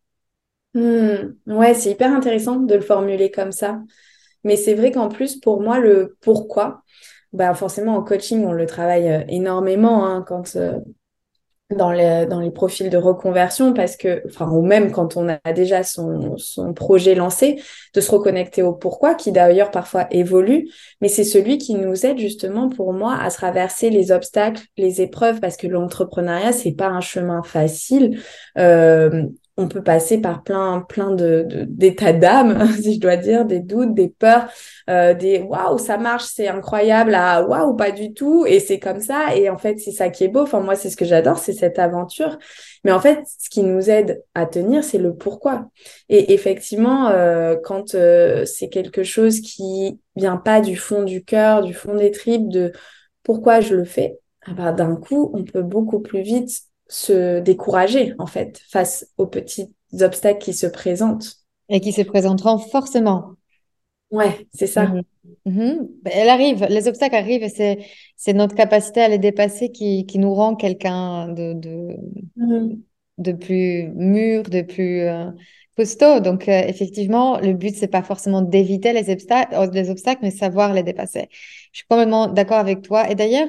Hmm. 0.74 1.34
Ouais, 1.46 1.74
c'est 1.74 1.90
hyper 1.90 2.12
intéressant 2.12 2.56
de 2.56 2.74
le 2.74 2.80
formuler 2.80 3.30
comme 3.30 3.52
ça. 3.52 3.80
Mais 4.44 4.56
c'est 4.56 4.74
vrai 4.74 4.92
qu'en 4.92 5.08
plus, 5.08 5.36
pour 5.36 5.60
moi, 5.60 5.78
le 5.78 6.16
pourquoi, 6.20 6.82
bah 7.32 7.52
forcément 7.54 7.96
en 7.96 8.02
coaching, 8.02 8.44
on 8.44 8.52
le 8.52 8.66
travaille 8.66 9.08
euh, 9.08 9.24
énormément 9.28 10.06
hein, 10.06 10.24
quand, 10.26 10.56
dans 11.74 11.90
les, 11.90 12.26
dans 12.26 12.40
les 12.40 12.52
profils 12.52 12.90
de 12.90 12.96
reconversion 12.96 13.72
parce 13.74 13.96
que, 13.96 14.22
enfin, 14.26 14.48
ou 14.50 14.62
même 14.62 14.92
quand 14.92 15.16
on 15.16 15.28
a 15.28 15.52
déjà 15.52 15.82
son, 15.82 16.36
son 16.36 16.72
projet 16.72 17.16
lancé, 17.16 17.60
de 17.92 18.00
se 18.00 18.10
reconnecter 18.10 18.62
au 18.62 18.72
pourquoi, 18.72 19.14
qui 19.14 19.32
d'ailleurs 19.32 19.72
parfois 19.72 20.06
évolue, 20.12 20.70
mais 21.00 21.08
c'est 21.08 21.24
celui 21.24 21.58
qui 21.58 21.74
nous 21.74 22.06
aide 22.06 22.18
justement 22.18 22.68
pour 22.68 22.92
moi 22.92 23.18
à 23.20 23.30
traverser 23.30 23.90
les 23.90 24.12
obstacles, 24.12 24.62
les 24.76 25.00
épreuves, 25.00 25.40
parce 25.40 25.56
que 25.56 25.66
l'entrepreneuriat, 25.66 26.52
c'est 26.52 26.72
pas 26.72 26.88
un 26.88 27.00
chemin 27.00 27.42
facile. 27.42 28.20
Euh, 28.58 29.24
on 29.56 29.68
peut 29.68 29.82
passer 29.82 30.20
par 30.20 30.42
plein 30.42 30.80
plein 30.80 31.10
de 31.12 31.46
d'états 31.66 32.12
d'âme 32.12 32.70
si 32.82 32.94
je 32.94 33.00
dois 33.00 33.16
dire 33.16 33.44
des 33.46 33.60
doutes 33.60 33.94
des 33.94 34.08
peurs 34.08 34.48
euh, 34.90 35.14
des 35.14 35.40
waouh 35.40 35.78
ça 35.78 35.98
marche 35.98 36.24
c'est 36.24 36.48
incroyable 36.48 37.14
à 37.14 37.42
waouh 37.46 37.74
pas 37.74 37.90
du 37.90 38.12
tout 38.14 38.46
et 38.46 38.60
c'est 38.60 38.78
comme 38.78 39.00
ça. 39.00 39.34
Et 39.36 39.48
en 39.50 39.58
fait 39.58 39.78
c'est 39.78 39.92
ça 39.92 40.10
qui 40.10 40.24
est 40.24 40.28
beau. 40.28 40.40
Enfin 40.40 40.60
moi 40.60 40.74
c'est 40.74 40.90
ce 40.90 40.96
que 40.96 41.04
j'adore 41.04 41.38
c'est 41.38 41.52
cette 41.52 41.78
aventure. 41.78 42.38
Mais 42.84 42.92
en 42.92 43.00
fait 43.00 43.20
ce 43.38 43.48
qui 43.50 43.62
nous 43.62 43.90
aide 43.90 44.22
à 44.34 44.46
tenir 44.46 44.84
c'est 44.84 44.98
le 44.98 45.14
pourquoi. 45.16 45.70
Et 46.08 46.34
effectivement 46.34 47.08
euh, 47.08 47.56
quand 47.62 47.94
euh, 47.94 48.44
c'est 48.44 48.68
quelque 48.68 49.02
chose 49.02 49.40
qui 49.40 50.00
vient 50.16 50.36
pas 50.36 50.60
du 50.60 50.76
fond 50.76 51.02
du 51.02 51.24
cœur 51.24 51.62
du 51.62 51.74
fond 51.74 51.96
des 51.96 52.10
tripes 52.10 52.48
de 52.48 52.72
pourquoi 53.22 53.60
je 53.60 53.74
le 53.74 53.84
fais? 53.84 54.18
Ah 54.46 54.52
bah, 54.54 54.72
d'un 54.72 54.96
coup 54.96 55.30
on 55.34 55.44
peut 55.44 55.62
beaucoup 55.62 56.00
plus 56.00 56.22
vite 56.22 56.50
se 56.88 57.40
décourager 57.40 58.14
en 58.18 58.26
fait 58.26 58.60
face 58.68 59.08
aux 59.18 59.26
petits 59.26 59.74
obstacles 60.00 60.38
qui 60.38 60.52
se 60.52 60.66
présentent. 60.66 61.36
Et 61.68 61.80
qui 61.80 61.92
se 61.92 62.02
présenteront 62.02 62.58
forcément. 62.58 63.32
Ouais, 64.10 64.46
c'est 64.54 64.66
ça. 64.66 64.86
Mhm. 64.86 65.02
Mhm. 65.46 65.88
Ben, 66.02 66.12
elle 66.14 66.28
arrive, 66.28 66.64
les 66.68 66.86
obstacles 66.86 67.16
arrivent 67.16 67.42
et 67.42 67.48
c'est, 67.48 67.78
c'est 68.16 68.32
notre 68.32 68.54
capacité 68.54 69.00
à 69.00 69.08
les 69.08 69.18
dépasser 69.18 69.70
qui, 69.70 70.06
qui 70.06 70.18
nous 70.18 70.32
rend 70.32 70.54
quelqu'un 70.54 71.28
de, 71.28 71.54
de, 71.54 71.96
mhm. 72.36 72.80
de 73.18 73.32
plus 73.32 73.88
mûr, 73.94 74.44
de 74.44 74.62
plus 74.62 75.00
euh, 75.00 75.30
costaud. 75.76 76.20
Donc, 76.20 76.48
euh, 76.48 76.62
effectivement, 76.66 77.40
le 77.40 77.52
but, 77.52 77.74
c'est 77.74 77.88
pas 77.88 78.02
forcément 78.02 78.42
d'éviter 78.42 78.92
les 78.92 79.10
obstacles, 79.10 79.56
les 79.72 79.90
obstacles, 79.90 80.20
mais 80.22 80.30
savoir 80.30 80.72
les 80.72 80.84
dépasser. 80.84 81.28
Je 81.72 81.78
suis 81.78 81.86
complètement 81.88 82.28
d'accord 82.28 82.58
avec 82.58 82.82
toi. 82.82 83.10
Et 83.10 83.14
d'ailleurs, 83.16 83.48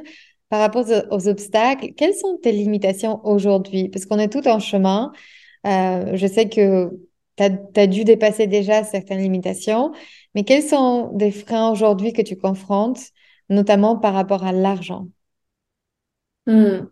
par 0.49 0.59
rapport 0.59 0.85
aux, 1.11 1.27
obstacles, 1.27 1.93
quelles 1.93 2.15
sont 2.15 2.37
tes 2.41 2.51
limitations 2.51 3.25
aujourd'hui? 3.25 3.89
Parce 3.89 4.05
qu'on 4.05 4.19
est 4.19 4.31
tout 4.31 4.47
en 4.47 4.59
chemin. 4.59 5.11
Euh, 5.65 6.15
je 6.15 6.27
sais 6.27 6.47
que 6.47 6.89
tu 7.35 7.43
as, 7.43 7.87
dû 7.87 8.03
dépasser 8.03 8.47
déjà 8.47 8.83
certaines 8.83 9.19
limitations, 9.19 9.91
mais 10.33 10.43
quels 10.43 10.63
sont 10.63 11.11
des 11.13 11.31
freins 11.31 11.71
aujourd'hui 11.71 12.13
que 12.13 12.21
tu 12.21 12.37
confrontes, 12.37 12.99
notamment 13.49 13.97
par 13.97 14.13
rapport 14.13 14.43
à 14.43 14.51
l'argent? 14.51 15.07
Hmm. 16.45 16.87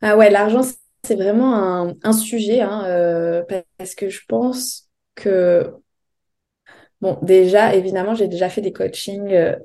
Ah 0.00 0.16
ouais, 0.16 0.30
l'argent, 0.30 0.62
c'est 1.04 1.14
vraiment 1.14 1.94
un, 2.02 2.12
sujet, 2.12 2.60
hein, 2.60 2.84
euh, 2.86 3.42
parce 3.76 3.94
que 3.94 4.08
je 4.08 4.20
pense 4.26 4.88
que, 5.14 5.74
bon, 7.00 7.18
déjà, 7.22 7.74
évidemment, 7.74 8.14
j'ai 8.14 8.28
déjà 8.28 8.48
fait 8.48 8.62
des 8.62 8.72
coachings, 8.72 9.32
euh, 9.32 9.56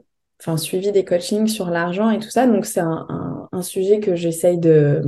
enfin, 0.45 0.57
suivi 0.57 0.91
des 0.91 1.05
coachings 1.05 1.47
sur 1.47 1.69
l'argent 1.69 2.09
et 2.09 2.19
tout 2.19 2.29
ça, 2.29 2.45
donc 2.47 2.65
c'est 2.65 2.81
un, 2.81 3.49
sujet 3.61 3.99
que 4.01 4.15
j'essaye 4.15 4.57
de, 4.57 5.03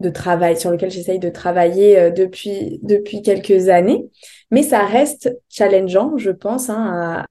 de 0.00 0.10
travail, 0.10 0.58
sur 0.58 0.70
lequel 0.70 0.90
j'essaye 0.90 1.20
de 1.20 1.28
travailler 1.28 1.98
euh, 1.98 2.10
depuis, 2.10 2.80
depuis 2.82 3.22
quelques 3.22 3.68
années. 3.68 4.08
Mais 4.50 4.62
ça 4.62 4.84
reste 4.84 5.38
challengeant, 5.48 6.16
je 6.16 6.30
pense, 6.30 6.68
hein, 6.68 7.24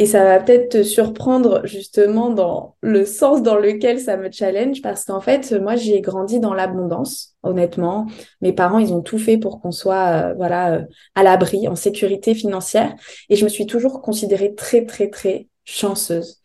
et 0.00 0.06
ça 0.06 0.24
va 0.24 0.40
peut-être 0.40 0.70
te 0.70 0.82
surprendre 0.82 1.60
justement 1.64 2.30
dans 2.30 2.74
le 2.80 3.04
sens 3.04 3.42
dans 3.42 3.56
lequel 3.56 4.00
ça 4.00 4.16
me 4.16 4.30
challenge, 4.32 4.80
parce 4.80 5.04
qu'en 5.04 5.20
fait, 5.20 5.52
moi, 5.52 5.76
j'ai 5.76 6.00
grandi 6.00 6.40
dans 6.40 6.54
l'abondance, 6.54 7.36
honnêtement. 7.42 8.06
Mes 8.40 8.54
parents, 8.54 8.78
ils 8.78 8.94
ont 8.94 9.02
tout 9.02 9.18
fait 9.18 9.36
pour 9.36 9.60
qu'on 9.60 9.72
soit, 9.72 10.30
euh, 10.30 10.34
voilà, 10.38 10.72
euh, 10.72 10.82
à 11.14 11.22
l'abri, 11.22 11.68
en 11.68 11.76
sécurité 11.76 12.34
financière. 12.34 12.94
Et 13.28 13.36
je 13.36 13.44
me 13.44 13.50
suis 13.50 13.66
toujours 13.66 14.00
considérée 14.00 14.54
très, 14.54 14.86
très, 14.86 15.10
très 15.10 15.49
chanceuse. 15.64 16.40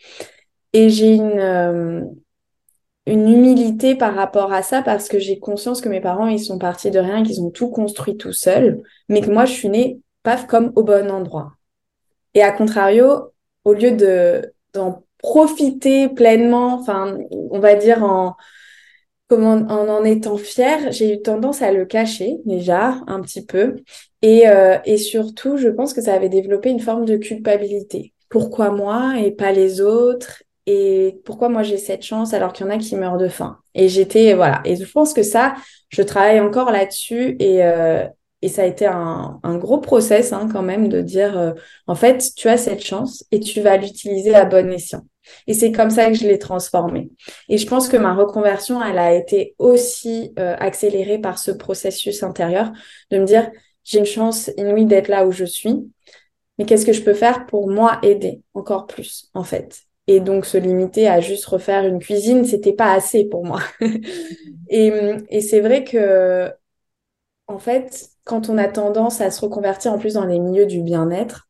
Et 0.73 0.89
j'ai 0.89 1.15
une, 1.15 2.09
une 3.07 3.29
humilité 3.29 3.95
par 3.95 4.15
rapport 4.15 4.51
à 4.51 4.63
ça 4.63 4.81
parce 4.81 5.07
que 5.07 5.19
j'ai 5.19 5.39
conscience 5.39 5.81
que 5.81 5.89
mes 5.89 6.01
parents, 6.01 6.27
ils 6.27 6.39
sont 6.43 6.57
partis 6.57 6.91
de 6.91 6.99
rien, 6.99 7.23
qu'ils 7.23 7.41
ont 7.41 7.51
tout 7.51 7.69
construit 7.69 8.17
tout 8.17 8.33
seuls, 8.33 8.81
mais 9.09 9.21
que 9.21 9.31
moi, 9.31 9.45
je 9.45 9.53
suis 9.53 9.69
née, 9.69 9.99
paf, 10.23 10.47
comme 10.47 10.71
au 10.75 10.83
bon 10.83 11.11
endroit. 11.11 11.53
Et 12.35 12.43
à 12.43 12.51
contrario, 12.51 13.33
au 13.65 13.73
lieu 13.73 13.93
de 13.93 14.53
d'en 14.73 15.03
profiter 15.19 16.09
pleinement, 16.09 16.75
enfin, 16.75 17.17
on 17.31 17.59
va 17.59 17.75
dire 17.75 18.03
en, 18.03 18.35
en 19.31 19.89
en 19.89 20.03
étant 20.05 20.37
fière, 20.37 20.91
j'ai 20.91 21.13
eu 21.13 21.21
tendance 21.21 21.61
à 21.61 21.71
le 21.71 21.85
cacher 21.85 22.37
déjà 22.45 23.01
un 23.07 23.21
petit 23.21 23.45
peu. 23.45 23.77
Et, 24.23 24.49
euh, 24.49 24.79
et 24.85 24.97
surtout, 24.97 25.57
je 25.57 25.69
pense 25.69 25.93
que 25.93 26.01
ça 26.01 26.15
avait 26.15 26.29
développé 26.29 26.71
une 26.71 26.79
forme 26.79 27.05
de 27.05 27.17
culpabilité. 27.17 28.14
Pourquoi 28.35 28.69
moi 28.69 29.13
et 29.17 29.31
pas 29.31 29.53
les 29.53 29.79
autres 29.79 30.43
et 30.65 31.21
pourquoi 31.23 31.47
moi 31.47 31.63
j'ai 31.63 31.77
cette 31.77 32.03
chance 32.03 32.33
alors 32.33 32.51
qu'il 32.51 32.65
y 32.65 32.69
en 32.69 32.71
a 32.73 32.77
qui 32.77 32.97
meurent 32.97 33.15
de 33.15 33.29
faim. 33.29 33.59
Et 33.73 33.87
j'étais, 33.87 34.33
voilà. 34.33 34.59
Et 34.65 34.75
je 34.75 34.83
pense 34.91 35.13
que 35.13 35.23
ça, 35.23 35.55
je 35.87 36.01
travaille 36.01 36.41
encore 36.41 36.69
là-dessus 36.69 37.37
et, 37.39 37.63
euh, 37.63 38.05
et 38.41 38.49
ça 38.49 38.63
a 38.63 38.65
été 38.65 38.87
un, 38.87 39.39
gros 39.57 39.77
process 39.77 40.33
hein, 40.33 40.49
quand 40.51 40.63
même 40.63 40.89
de 40.89 40.99
dire, 40.99 41.37
euh, 41.37 41.53
en 41.87 41.95
fait, 41.95 42.33
tu 42.35 42.49
as 42.49 42.57
cette 42.57 42.83
chance 42.83 43.23
et 43.31 43.39
tu 43.39 43.61
vas 43.61 43.77
l'utiliser 43.77 44.35
à 44.35 44.43
bon 44.43 44.69
escient. 44.69 45.05
Et 45.47 45.53
c'est 45.53 45.71
comme 45.71 45.89
ça 45.89 46.07
que 46.07 46.15
je 46.15 46.27
l'ai 46.27 46.37
transformée. 46.37 47.11
Et 47.47 47.57
je 47.57 47.65
pense 47.65 47.87
que 47.87 47.95
ma 47.95 48.15
reconversion, 48.15 48.83
elle 48.83 48.99
a 48.99 49.13
été 49.13 49.55
aussi 49.59 50.33
euh, 50.39 50.57
accélérée 50.59 51.19
par 51.19 51.39
ce 51.39 51.51
processus 51.51 52.21
intérieur 52.21 52.73
de 53.11 53.17
me 53.17 53.25
dire, 53.25 53.49
j'ai 53.85 53.99
une 53.99 54.05
chance 54.05 54.51
inouïe 54.57 54.87
d'être 54.87 55.07
là 55.07 55.25
où 55.25 55.31
je 55.31 55.45
suis, 55.45 55.85
mais 56.57 56.65
qu'est-ce 56.65 56.85
que 56.85 56.93
je 56.93 57.03
peux 57.03 57.13
faire 57.13 57.45
pour 57.47 57.69
moi 57.69 57.99
aider 58.03 58.41
encore 58.53 58.87
plus, 58.87 59.29
en 59.33 59.43
fait? 59.43 59.81
Et 60.07 60.19
donc 60.19 60.45
se 60.45 60.57
limiter 60.57 61.07
à 61.07 61.19
juste 61.21 61.45
refaire 61.45 61.85
une 61.85 61.99
cuisine, 61.99 62.45
c'était 62.45 62.73
pas 62.73 62.93
assez 62.93 63.25
pour 63.25 63.45
moi. 63.45 63.61
et, 64.69 64.91
et 65.29 65.41
c'est 65.41 65.61
vrai 65.61 65.83
que, 65.83 66.51
en 67.47 67.59
fait, 67.59 68.09
quand 68.23 68.49
on 68.49 68.57
a 68.57 68.67
tendance 68.67 69.21
à 69.21 69.31
se 69.31 69.41
reconvertir 69.41 69.93
en 69.93 69.99
plus 69.99 70.15
dans 70.15 70.25
les 70.25 70.39
milieux 70.39 70.65
du 70.65 70.81
bien-être, 70.81 71.47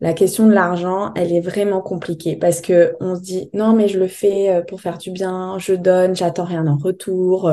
la 0.00 0.14
question 0.14 0.46
de 0.48 0.52
l'argent, 0.52 1.12
elle 1.16 1.32
est 1.32 1.40
vraiment 1.40 1.80
compliquée 1.80 2.36
parce 2.36 2.60
que 2.60 2.96
on 3.00 3.16
se 3.16 3.22
dit 3.22 3.50
non 3.54 3.74
mais 3.74 3.88
je 3.88 3.98
le 4.00 4.08
fais 4.08 4.50
euh, 4.50 4.62
pour 4.62 4.80
faire 4.80 4.98
du 4.98 5.10
bien, 5.12 5.58
je 5.58 5.74
donne, 5.74 6.16
j'attends 6.16 6.44
rien 6.44 6.66
en 6.66 6.76
retour 6.78 7.50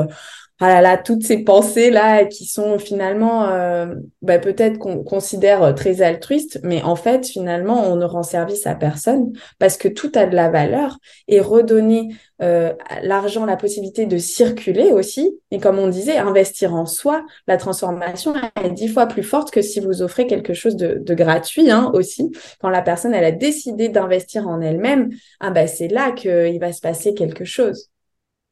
ah 0.60 0.68
là 0.68 0.80
là, 0.82 0.98
toutes 0.98 1.22
ces 1.22 1.38
pensées-là 1.38 2.26
qui 2.26 2.44
sont 2.44 2.78
finalement 2.78 3.48
euh, 3.48 3.94
bah, 4.20 4.38
peut-être 4.38 4.78
qu'on 4.78 5.02
considère 5.02 5.74
très 5.74 6.02
altruistes, 6.02 6.60
mais 6.62 6.82
en 6.82 6.96
fait, 6.96 7.26
finalement, 7.26 7.90
on 7.90 7.96
ne 7.96 8.04
rend 8.04 8.22
service 8.22 8.66
à 8.66 8.74
personne 8.74 9.32
parce 9.58 9.78
que 9.78 9.88
tout 9.88 10.12
a 10.14 10.26
de 10.26 10.36
la 10.36 10.50
valeur 10.50 10.98
et 11.28 11.40
redonner 11.40 12.14
euh, 12.42 12.72
l'argent 13.02 13.44
la 13.46 13.56
possibilité 13.56 14.06
de 14.06 14.18
circuler 14.18 14.92
aussi. 14.92 15.38
Et 15.50 15.58
comme 15.58 15.78
on 15.78 15.88
disait, 15.88 16.18
investir 16.18 16.74
en 16.74 16.86
soi, 16.86 17.24
la 17.46 17.56
transformation 17.56 18.34
est 18.62 18.70
dix 18.70 18.88
fois 18.88 19.06
plus 19.06 19.22
forte 19.22 19.50
que 19.50 19.62
si 19.62 19.80
vous 19.80 20.02
offrez 20.02 20.26
quelque 20.26 20.54
chose 20.54 20.76
de, 20.76 21.14
gratuit 21.14 21.70
hein, 21.70 21.90
aussi. 21.94 22.30
Quand 22.60 22.70
la 22.70 22.82
personne, 22.82 23.14
elle 23.14 23.24
a 23.24 23.32
décidé 23.32 23.88
d'investir 23.88 24.46
en 24.46 24.60
elle-même, 24.60 25.10
ah 25.40 25.50
bah, 25.50 25.66
c'est 25.66 25.88
là 25.88 26.12
qu'il 26.12 26.58
va 26.60 26.72
se 26.72 26.80
passer 26.80 27.14
quelque 27.14 27.44
chose. 27.44 27.88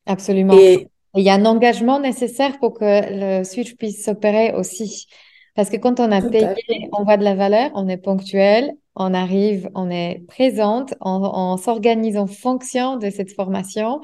Absolument. 0.07 0.55
Et 0.59 0.89
il 1.21 1.25
y 1.25 1.31
a 1.31 1.35
un 1.35 1.45
engagement 1.45 2.01
nécessaire 2.01 2.59
pour 2.59 2.75
que 2.75 2.85
le 2.85 3.45
switch 3.45 3.77
puisse 3.77 4.05
s'opérer 4.05 4.53
aussi. 4.55 5.07
Parce 5.55 5.71
que 5.71 5.77
quand 5.77 5.99
on 5.99 6.13
a 6.13 6.23
payé, 6.23 6.55
on 6.93 7.03
voit 7.03 7.17
de 7.17 7.25
la 7.25 7.35
valeur, 7.35 7.71
on 7.75 7.89
est 7.89 7.97
ponctuel, 7.97 8.75
on 8.95 9.13
arrive, 9.15 9.69
on 9.75 9.91
est 9.91 10.23
présente, 10.29 10.95
on, 11.01 11.57
s'organise 11.57 12.17
en 12.17 12.27
fonction 12.27 12.97
de 12.97 13.11
cette 13.11 13.33
formation 13.33 14.01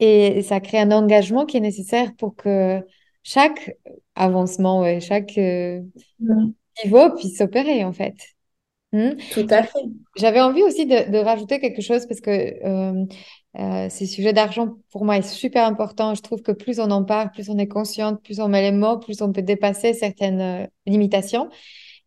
et 0.00 0.42
ça 0.42 0.60
crée 0.60 0.80
un 0.80 0.90
engagement 0.90 1.46
qui 1.46 1.58
est 1.58 1.60
nécessaire 1.60 2.10
pour 2.16 2.34
que 2.34 2.80
chaque 3.22 3.76
avancement, 4.14 4.84
et 4.86 5.00
chaque 5.00 5.36
euh, 5.38 5.82
niveau 6.82 7.14
puisse 7.14 7.38
s'opérer 7.38 7.84
en 7.84 7.92
fait. 7.92 8.16
Hmm? 8.92 9.10
Tout 9.32 9.46
à 9.50 9.62
fait. 9.62 9.78
J'avais 10.16 10.40
envie 10.40 10.62
aussi 10.62 10.86
de, 10.86 11.18
rajouter 11.18 11.60
quelque 11.60 11.82
chose 11.82 12.06
parce 12.06 12.20
que 12.20 12.30
euh, 12.30 13.04
euh, 13.58 13.88
ces 13.90 14.06
sujets 14.06 14.32
d'argent, 14.32 14.76
pour 14.90 15.04
moi, 15.04 15.16
est 15.16 15.22
super 15.22 15.66
important. 15.66 16.14
Je 16.14 16.22
trouve 16.22 16.42
que 16.42 16.52
plus 16.52 16.78
on 16.78 16.90
en 16.90 17.04
parle, 17.04 17.30
plus 17.30 17.50
on 17.50 17.58
est 17.58 17.66
consciente, 17.66 18.22
plus 18.22 18.40
on 18.40 18.48
met 18.48 18.62
les 18.62 18.76
mots, 18.76 18.98
plus 18.98 19.22
on 19.22 19.32
peut 19.32 19.42
dépasser 19.42 19.92
certaines 19.92 20.40
euh, 20.40 20.66
limitations. 20.86 21.48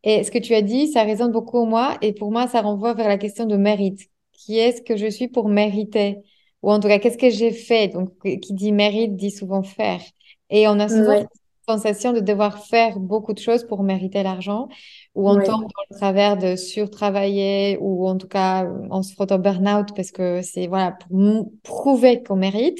Et 0.03 0.23
ce 0.23 0.31
que 0.31 0.39
tu 0.39 0.53
as 0.53 0.61
dit, 0.61 0.87
ça 0.87 1.03
résonne 1.03 1.31
beaucoup 1.31 1.57
en 1.57 1.65
moi. 1.65 1.97
Et 2.01 2.13
pour 2.13 2.31
moi, 2.31 2.47
ça 2.47 2.61
renvoie 2.61 2.93
vers 2.93 3.07
la 3.07 3.17
question 3.17 3.45
de 3.45 3.57
mérite. 3.57 4.01
Qui 4.31 4.57
est-ce 4.59 4.81
que 4.81 4.97
je 4.97 5.07
suis 5.07 5.27
pour 5.27 5.49
mériter? 5.49 6.19
Ou 6.61 6.71
en 6.71 6.79
tout 6.79 6.87
cas, 6.87 6.99
qu'est-ce 6.99 7.17
que 7.17 7.29
j'ai 7.29 7.51
fait? 7.51 7.89
Donc, 7.89 8.11
qui 8.21 8.53
dit 8.53 8.71
mérite 8.71 9.15
dit 9.15 9.31
souvent 9.31 9.63
faire. 9.63 10.01
Et 10.49 10.67
on 10.67 10.79
a 10.79 10.87
souvent 10.87 11.13
la 11.13 11.25
sensation 11.67 12.13
de 12.13 12.19
devoir 12.19 12.65
faire 12.65 12.99
beaucoup 12.99 13.33
de 13.33 13.39
choses 13.39 13.65
pour 13.65 13.83
mériter 13.83 14.23
l'argent 14.23 14.67
ou 15.15 15.29
on 15.29 15.35
tombe 15.35 15.61
dans 15.61 15.83
le 15.89 15.95
travers 15.95 16.37
de 16.37 16.55
surtravailler 16.55 17.77
ou 17.79 18.07
en 18.07 18.17
tout 18.17 18.27
cas 18.27 18.67
on 18.89 19.03
se 19.03 19.13
frotte 19.13 19.31
au 19.31 19.37
burn-out 19.37 19.89
parce 19.95 20.11
que 20.11 20.41
c'est 20.41 20.67
voilà 20.67 20.91
pour 20.93 21.51
prouver 21.63 22.23
qu'on 22.23 22.35
mérite 22.35 22.79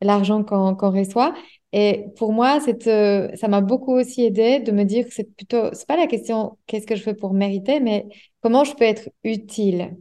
l'argent 0.00 0.44
qu'on 0.44 0.74
reçoit. 0.90 1.34
Et 1.72 2.06
pour 2.16 2.32
moi 2.32 2.60
c'est 2.60 2.86
euh, 2.86 3.34
ça 3.36 3.48
m'a 3.48 3.62
beaucoup 3.62 3.92
aussi 3.94 4.24
aidé 4.24 4.60
de 4.60 4.72
me 4.72 4.84
dire 4.84 5.06
que 5.06 5.14
c'est 5.14 5.34
plutôt 5.34 5.72
c'est 5.72 5.88
pas 5.88 5.96
la 5.96 6.06
question 6.06 6.58
qu'est-ce 6.66 6.86
que 6.86 6.96
je 6.96 7.02
fais 7.02 7.14
pour 7.14 7.32
mériter 7.32 7.80
mais 7.80 8.06
comment 8.42 8.64
je 8.64 8.74
peux 8.74 8.84
être 8.84 9.08
utile. 9.24 9.96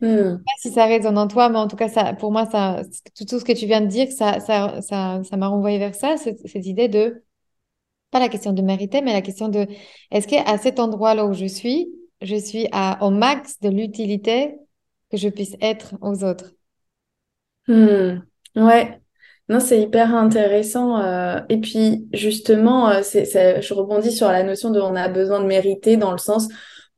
Hmm. 0.00 0.06
Je 0.06 0.30
sais 0.30 0.36
pas 0.36 0.52
si 0.58 0.70
ça 0.72 0.84
résonne 0.84 1.16
en 1.16 1.26
toi, 1.26 1.48
mais 1.48 1.58
en 1.58 1.68
tout 1.68 1.76
cas, 1.76 1.88
ça, 1.88 2.12
pour 2.12 2.30
moi, 2.30 2.44
ça, 2.44 2.82
tout, 3.16 3.38
ce 3.38 3.44
que 3.44 3.52
tu 3.52 3.64
viens 3.64 3.80
de 3.80 3.86
dire, 3.86 4.12
ça, 4.12 4.40
ça, 4.40 4.82
ça, 4.82 5.22
ça 5.24 5.36
m'a 5.38 5.48
renvoyé 5.48 5.78
vers 5.78 5.94
ça, 5.94 6.18
cette, 6.18 6.46
cette 6.46 6.66
idée 6.66 6.88
de 6.88 7.24
pas 8.10 8.18
la 8.18 8.28
question 8.28 8.52
de 8.52 8.62
mériter, 8.62 9.02
mais 9.02 9.12
la 9.12 9.22
question 9.22 9.48
de 9.48 9.66
est-ce 10.10 10.26
qu'à 10.26 10.58
cet 10.58 10.78
endroit-là 10.78 11.26
où 11.26 11.32
je 11.32 11.46
suis, 11.46 11.88
je 12.22 12.36
suis 12.36 12.68
à, 12.72 13.04
au 13.04 13.10
max 13.10 13.60
de 13.60 13.68
l'utilité 13.68 14.56
que 15.10 15.16
je 15.16 15.28
puisse 15.28 15.56
être 15.60 15.94
aux 16.00 16.24
autres? 16.24 16.52
Hmm. 17.68 18.20
Ouais, 18.54 19.00
non, 19.48 19.60
c'est 19.60 19.80
hyper 19.80 20.14
intéressant. 20.14 21.00
Euh, 21.00 21.40
et 21.48 21.58
puis, 21.58 22.08
justement, 22.12 22.88
euh, 22.88 23.02
je 23.02 23.74
rebondis 23.74 24.12
sur 24.12 24.28
la 24.28 24.42
notion 24.42 24.70
de 24.70 24.80
on 24.80 24.96
a 24.96 25.08
besoin 25.08 25.40
de 25.40 25.46
mériter 25.46 25.96
dans 25.96 26.12
le 26.12 26.18
sens 26.18 26.48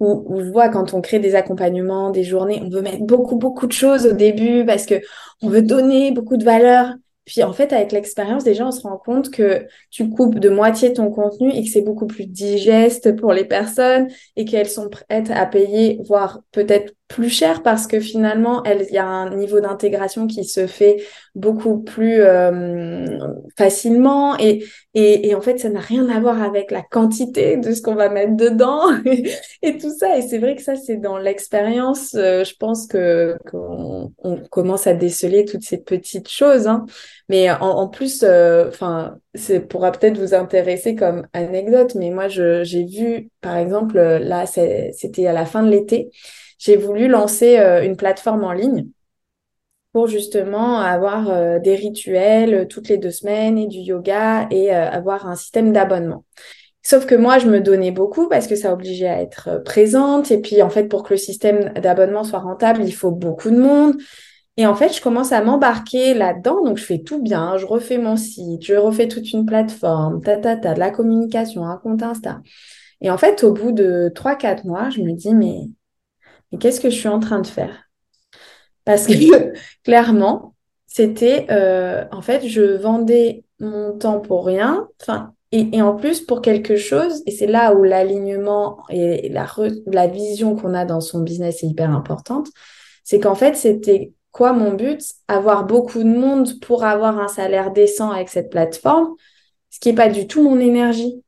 où, 0.00 0.24
où, 0.26 0.40
je 0.40 0.50
vois 0.50 0.68
quand 0.68 0.94
on 0.94 1.00
crée 1.00 1.18
des 1.18 1.34
accompagnements, 1.34 2.10
des 2.10 2.24
journées, 2.24 2.60
on 2.62 2.70
veut 2.70 2.82
mettre 2.82 3.02
beaucoup, 3.04 3.36
beaucoup 3.36 3.66
de 3.66 3.72
choses 3.72 4.06
au 4.06 4.12
début 4.12 4.64
parce 4.64 4.86
que 4.86 4.94
on 5.42 5.48
veut 5.48 5.62
donner 5.62 6.12
beaucoup 6.12 6.36
de 6.36 6.44
valeur. 6.44 6.94
Puis 7.28 7.42
en 7.42 7.52
fait, 7.52 7.74
avec 7.74 7.92
l'expérience, 7.92 8.42
déjà, 8.42 8.66
on 8.66 8.70
se 8.72 8.80
rend 8.80 8.96
compte 8.96 9.30
que 9.30 9.66
tu 9.90 10.08
coupes 10.08 10.38
de 10.38 10.48
moitié 10.48 10.94
ton 10.94 11.10
contenu 11.10 11.52
et 11.52 11.62
que 11.62 11.68
c'est 11.68 11.82
beaucoup 11.82 12.06
plus 12.06 12.26
digeste 12.26 13.14
pour 13.16 13.34
les 13.34 13.44
personnes 13.44 14.08
et 14.34 14.46
qu'elles 14.46 14.68
sont 14.70 14.88
prêtes 14.88 15.30
à 15.30 15.44
payer, 15.44 16.00
voire 16.06 16.40
peut-être 16.52 16.94
plus 17.08 17.30
cher 17.30 17.62
parce 17.62 17.86
que 17.86 18.00
finalement, 18.00 18.62
il 18.64 18.86
y 18.92 18.98
a 18.98 19.06
un 19.06 19.34
niveau 19.34 19.60
d'intégration 19.60 20.26
qui 20.26 20.44
se 20.44 20.66
fait 20.66 21.02
beaucoup 21.34 21.78
plus 21.78 22.20
euh, 22.20 23.18
facilement 23.56 24.38
et, 24.38 24.64
et, 24.92 25.28
et, 25.28 25.34
en 25.34 25.40
fait, 25.40 25.58
ça 25.58 25.70
n'a 25.70 25.80
rien 25.80 26.08
à 26.08 26.20
voir 26.20 26.42
avec 26.42 26.70
la 26.70 26.82
quantité 26.82 27.56
de 27.56 27.72
ce 27.72 27.80
qu'on 27.80 27.94
va 27.94 28.10
mettre 28.10 28.36
dedans 28.36 28.82
et, 29.62 29.78
tout 29.78 29.90
ça. 29.96 30.18
Et 30.18 30.22
c'est 30.22 30.38
vrai 30.38 30.54
que 30.54 30.62
ça, 30.62 30.76
c'est 30.76 30.96
dans 30.96 31.16
l'expérience, 31.16 32.14
euh, 32.14 32.44
je 32.44 32.54
pense 32.56 32.86
que 32.86 33.36
qu'on 33.50 34.12
on 34.18 34.36
commence 34.50 34.86
à 34.86 34.92
déceler 34.92 35.46
toutes 35.46 35.64
ces 35.64 35.78
petites 35.78 36.28
choses. 36.28 36.66
Hein. 36.66 36.84
Mais 37.30 37.50
en, 37.50 37.88
plus, 37.88 38.24
enfin, 38.24 39.18
c'est 39.34 39.60
pourra 39.60 39.92
peut-être 39.92 40.18
vous 40.18 40.34
intéresser 40.34 40.94
comme 40.94 41.26
anecdote, 41.32 41.94
mais 41.94 42.10
moi, 42.10 42.28
j'ai 42.28 42.84
vu, 42.84 43.30
par 43.40 43.56
exemple, 43.56 43.98
là, 43.98 44.44
c'était 44.46 45.26
à 45.26 45.32
la 45.32 45.46
fin 45.46 45.62
de 45.62 45.70
l'été, 45.70 46.10
j'ai 46.58 46.76
voulu 46.76 47.08
lancer 47.08 47.56
une 47.56 47.96
plateforme 47.96 48.44
en 48.44 48.52
ligne 48.52 48.88
pour 49.92 50.06
justement 50.06 50.78
avoir 50.78 51.30
euh, 51.30 51.58
des 51.58 51.74
rituels 51.74 52.54
euh, 52.54 52.64
toutes 52.66 52.88
les 52.88 52.98
deux 52.98 53.10
semaines 53.10 53.58
et 53.58 53.66
du 53.66 53.78
yoga 53.78 54.46
et 54.50 54.74
euh, 54.74 54.88
avoir 54.88 55.26
un 55.26 55.34
système 55.34 55.72
d'abonnement. 55.72 56.24
Sauf 56.82 57.06
que 57.06 57.14
moi, 57.14 57.38
je 57.38 57.48
me 57.48 57.60
donnais 57.60 57.90
beaucoup 57.90 58.28
parce 58.28 58.46
que 58.46 58.54
ça 58.56 58.72
obligeait 58.72 59.08
à 59.08 59.20
être 59.20 59.62
présente. 59.64 60.30
Et 60.30 60.40
puis, 60.40 60.62
en 60.62 60.70
fait, 60.70 60.84
pour 60.84 61.02
que 61.02 61.14
le 61.14 61.18
système 61.18 61.72
d'abonnement 61.74 62.24
soit 62.24 62.38
rentable, 62.38 62.82
il 62.84 62.92
faut 62.92 63.10
beaucoup 63.10 63.50
de 63.50 63.58
monde. 63.58 63.96
Et 64.56 64.66
en 64.66 64.74
fait, 64.74 64.94
je 64.94 65.02
commence 65.02 65.32
à 65.32 65.42
m'embarquer 65.42 66.14
là-dedans. 66.14 66.64
Donc, 66.64 66.78
je 66.78 66.84
fais 66.84 67.00
tout 67.00 67.20
bien. 67.20 67.56
Je 67.58 67.66
refais 67.66 67.98
mon 67.98 68.16
site, 68.16 68.64
je 68.64 68.74
refais 68.74 69.08
toute 69.08 69.32
une 69.32 69.44
plateforme, 69.44 70.22
ta, 70.22 70.36
ta, 70.36 70.56
ta, 70.56 70.74
de 70.74 70.78
la 70.78 70.90
communication, 70.90 71.64
un 71.64 71.76
compte 71.76 72.02
Insta. 72.02 72.40
Et 73.00 73.10
en 73.10 73.18
fait, 73.18 73.44
au 73.44 73.52
bout 73.52 73.72
de 73.72 74.10
3-4 74.14 74.64
mois, 74.66 74.90
je 74.90 75.00
me 75.02 75.12
dis, 75.12 75.34
mais, 75.34 75.68
mais 76.50 76.58
qu'est-ce 76.58 76.80
que 76.80 76.90
je 76.90 76.96
suis 76.96 77.08
en 77.08 77.20
train 77.20 77.40
de 77.40 77.46
faire? 77.46 77.88
Parce 78.84 79.06
que 79.06 79.52
clairement, 79.84 80.54
c'était, 80.86 81.46
euh, 81.50 82.04
en 82.10 82.22
fait, 82.22 82.46
je 82.46 82.76
vendais 82.76 83.44
mon 83.60 83.96
temps 83.98 84.20
pour 84.20 84.46
rien, 84.46 84.88
enfin, 85.00 85.34
et, 85.50 85.80
en 85.80 85.94
plus 85.96 86.20
pour 86.20 86.42
quelque 86.42 86.76
chose, 86.76 87.22
et 87.26 87.30
c'est 87.30 87.46
là 87.46 87.74
où 87.74 87.82
l'alignement 87.82 88.84
et 88.90 89.30
la, 89.30 89.46
la 89.86 90.06
vision 90.06 90.56
qu'on 90.56 90.74
a 90.74 90.84
dans 90.84 91.00
son 91.00 91.20
business 91.20 91.62
est 91.62 91.68
hyper 91.68 91.90
importante, 91.90 92.48
c'est 93.02 93.20
qu'en 93.20 93.34
fait, 93.34 93.56
c'était 93.56 94.12
quoi 94.32 94.52
mon 94.52 94.74
but? 94.74 95.00
Avoir 95.26 95.64
beaucoup 95.64 96.02
de 96.02 96.08
monde 96.08 96.60
pour 96.60 96.84
avoir 96.84 97.18
un 97.18 97.28
salaire 97.28 97.72
décent 97.72 98.10
avec 98.10 98.28
cette 98.28 98.50
plateforme, 98.50 99.14
ce 99.70 99.80
qui 99.80 99.88
n'est 99.88 99.94
pas 99.94 100.08
du 100.08 100.26
tout 100.26 100.42
mon 100.42 100.58
énergie. 100.60 101.22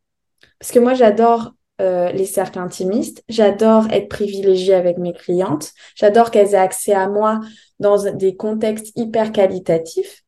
Parce 0.59 0.73
que 0.73 0.79
moi, 0.79 0.93
j'adore 0.93 1.55
euh, 1.81 2.13
les 2.13 2.27
cercles 2.27 2.59
intimistes. 2.59 3.25
J'adore 3.29 3.91
être 3.91 4.09
privilégiée 4.09 4.75
avec 4.75 4.99
mes 4.99 5.13
clientes. 5.13 5.73
J'adore 5.97 6.31
qu'elles 6.31 6.55
aient 6.55 6.59
accès 6.59 6.93
à 6.93 7.09
moi 7.09 7.41
dans 7.79 8.13
des 8.13 8.37
contextes 8.37 8.93
hyper 8.97 9.33
qualitatifs. 9.33 10.23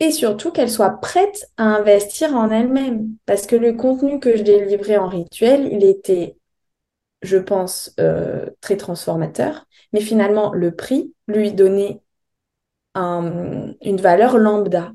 Et 0.00 0.10
surtout 0.10 0.50
qu'elles 0.52 0.70
soient 0.70 1.00
prêtes 1.00 1.46
à 1.56 1.64
investir 1.64 2.34
en 2.34 2.50
elles-mêmes. 2.50 3.08
Parce 3.26 3.46
que 3.46 3.56
le 3.56 3.72
contenu 3.72 4.20
que 4.20 4.36
je 4.36 4.42
délivrais 4.42 4.96
en 4.96 5.08
rituel, 5.08 5.68
il 5.72 5.84
était, 5.84 6.36
je 7.22 7.38
pense, 7.38 7.92
euh, 8.00 8.46
très 8.60 8.76
transformateur. 8.76 9.66
Mais 9.92 10.00
finalement, 10.00 10.52
le 10.52 10.74
prix 10.74 11.12
lui 11.28 11.52
donnait 11.52 12.00
une 12.96 14.00
valeur 14.00 14.38
lambda 14.38 14.92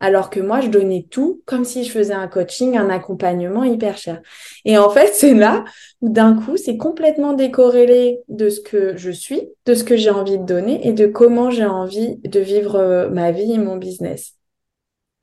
alors 0.00 0.30
que 0.30 0.40
moi, 0.40 0.60
je 0.60 0.68
donnais 0.68 1.06
tout 1.10 1.42
comme 1.46 1.64
si 1.64 1.84
je 1.84 1.90
faisais 1.92 2.14
un 2.14 2.26
coaching, 2.26 2.76
un 2.76 2.88
accompagnement 2.90 3.64
hyper 3.64 3.98
cher. 3.98 4.20
Et 4.64 4.78
en 4.78 4.90
fait, 4.90 5.12
c'est 5.14 5.34
là 5.34 5.64
où 6.00 6.08
d'un 6.08 6.34
coup, 6.34 6.56
c'est 6.56 6.76
complètement 6.76 7.34
décorrélé 7.34 8.20
de 8.28 8.48
ce 8.48 8.60
que 8.60 8.96
je 8.96 9.10
suis, 9.10 9.42
de 9.66 9.74
ce 9.74 9.84
que 9.84 9.96
j'ai 9.96 10.10
envie 10.10 10.38
de 10.38 10.44
donner 10.44 10.86
et 10.86 10.92
de 10.92 11.06
comment 11.06 11.50
j'ai 11.50 11.66
envie 11.66 12.16
de 12.24 12.40
vivre 12.40 12.76
euh, 12.76 13.10
ma 13.10 13.30
vie 13.30 13.52
et 13.52 13.58
mon 13.58 13.76
business. 13.76 14.34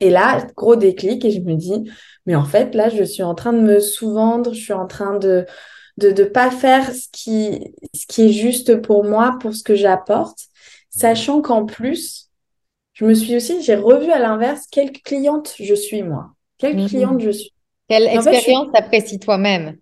Et 0.00 0.10
là, 0.10 0.46
gros 0.56 0.76
déclic 0.76 1.24
et 1.24 1.32
je 1.32 1.40
me 1.40 1.54
dis, 1.54 1.90
mais 2.24 2.36
en 2.36 2.44
fait, 2.44 2.74
là, 2.76 2.88
je 2.88 3.02
suis 3.02 3.24
en 3.24 3.34
train 3.34 3.52
de 3.52 3.60
me 3.60 3.80
sous-vendre, 3.80 4.54
je 4.54 4.60
suis 4.60 4.72
en 4.72 4.86
train 4.86 5.18
de 5.18 5.44
de 5.98 6.10
ne 6.10 6.28
pas 6.28 6.50
faire 6.50 6.94
ce 6.94 7.08
qui, 7.10 7.74
ce 7.92 8.06
qui 8.06 8.22
est 8.28 8.32
juste 8.32 8.80
pour 8.82 9.04
moi, 9.04 9.36
pour 9.40 9.54
ce 9.54 9.64
que 9.64 9.74
j'apporte, 9.74 10.38
sachant 10.90 11.42
qu'en 11.42 11.66
plus, 11.66 12.27
je 12.98 13.04
me 13.04 13.14
suis 13.14 13.36
aussi, 13.36 13.62
j'ai 13.62 13.76
revu 13.76 14.10
à 14.10 14.18
l'inverse 14.18 14.66
quelle 14.68 14.90
cliente 14.90 15.54
je 15.56 15.74
suis 15.74 16.02
moi. 16.02 16.30
Quelle 16.58 16.76
mhm. 16.76 16.88
cliente 16.88 17.20
je 17.20 17.30
suis. 17.30 17.54
Quelle 17.88 18.08
expérience 18.08 18.72
t'apprécies 18.72 19.20
toi-même? 19.20 19.76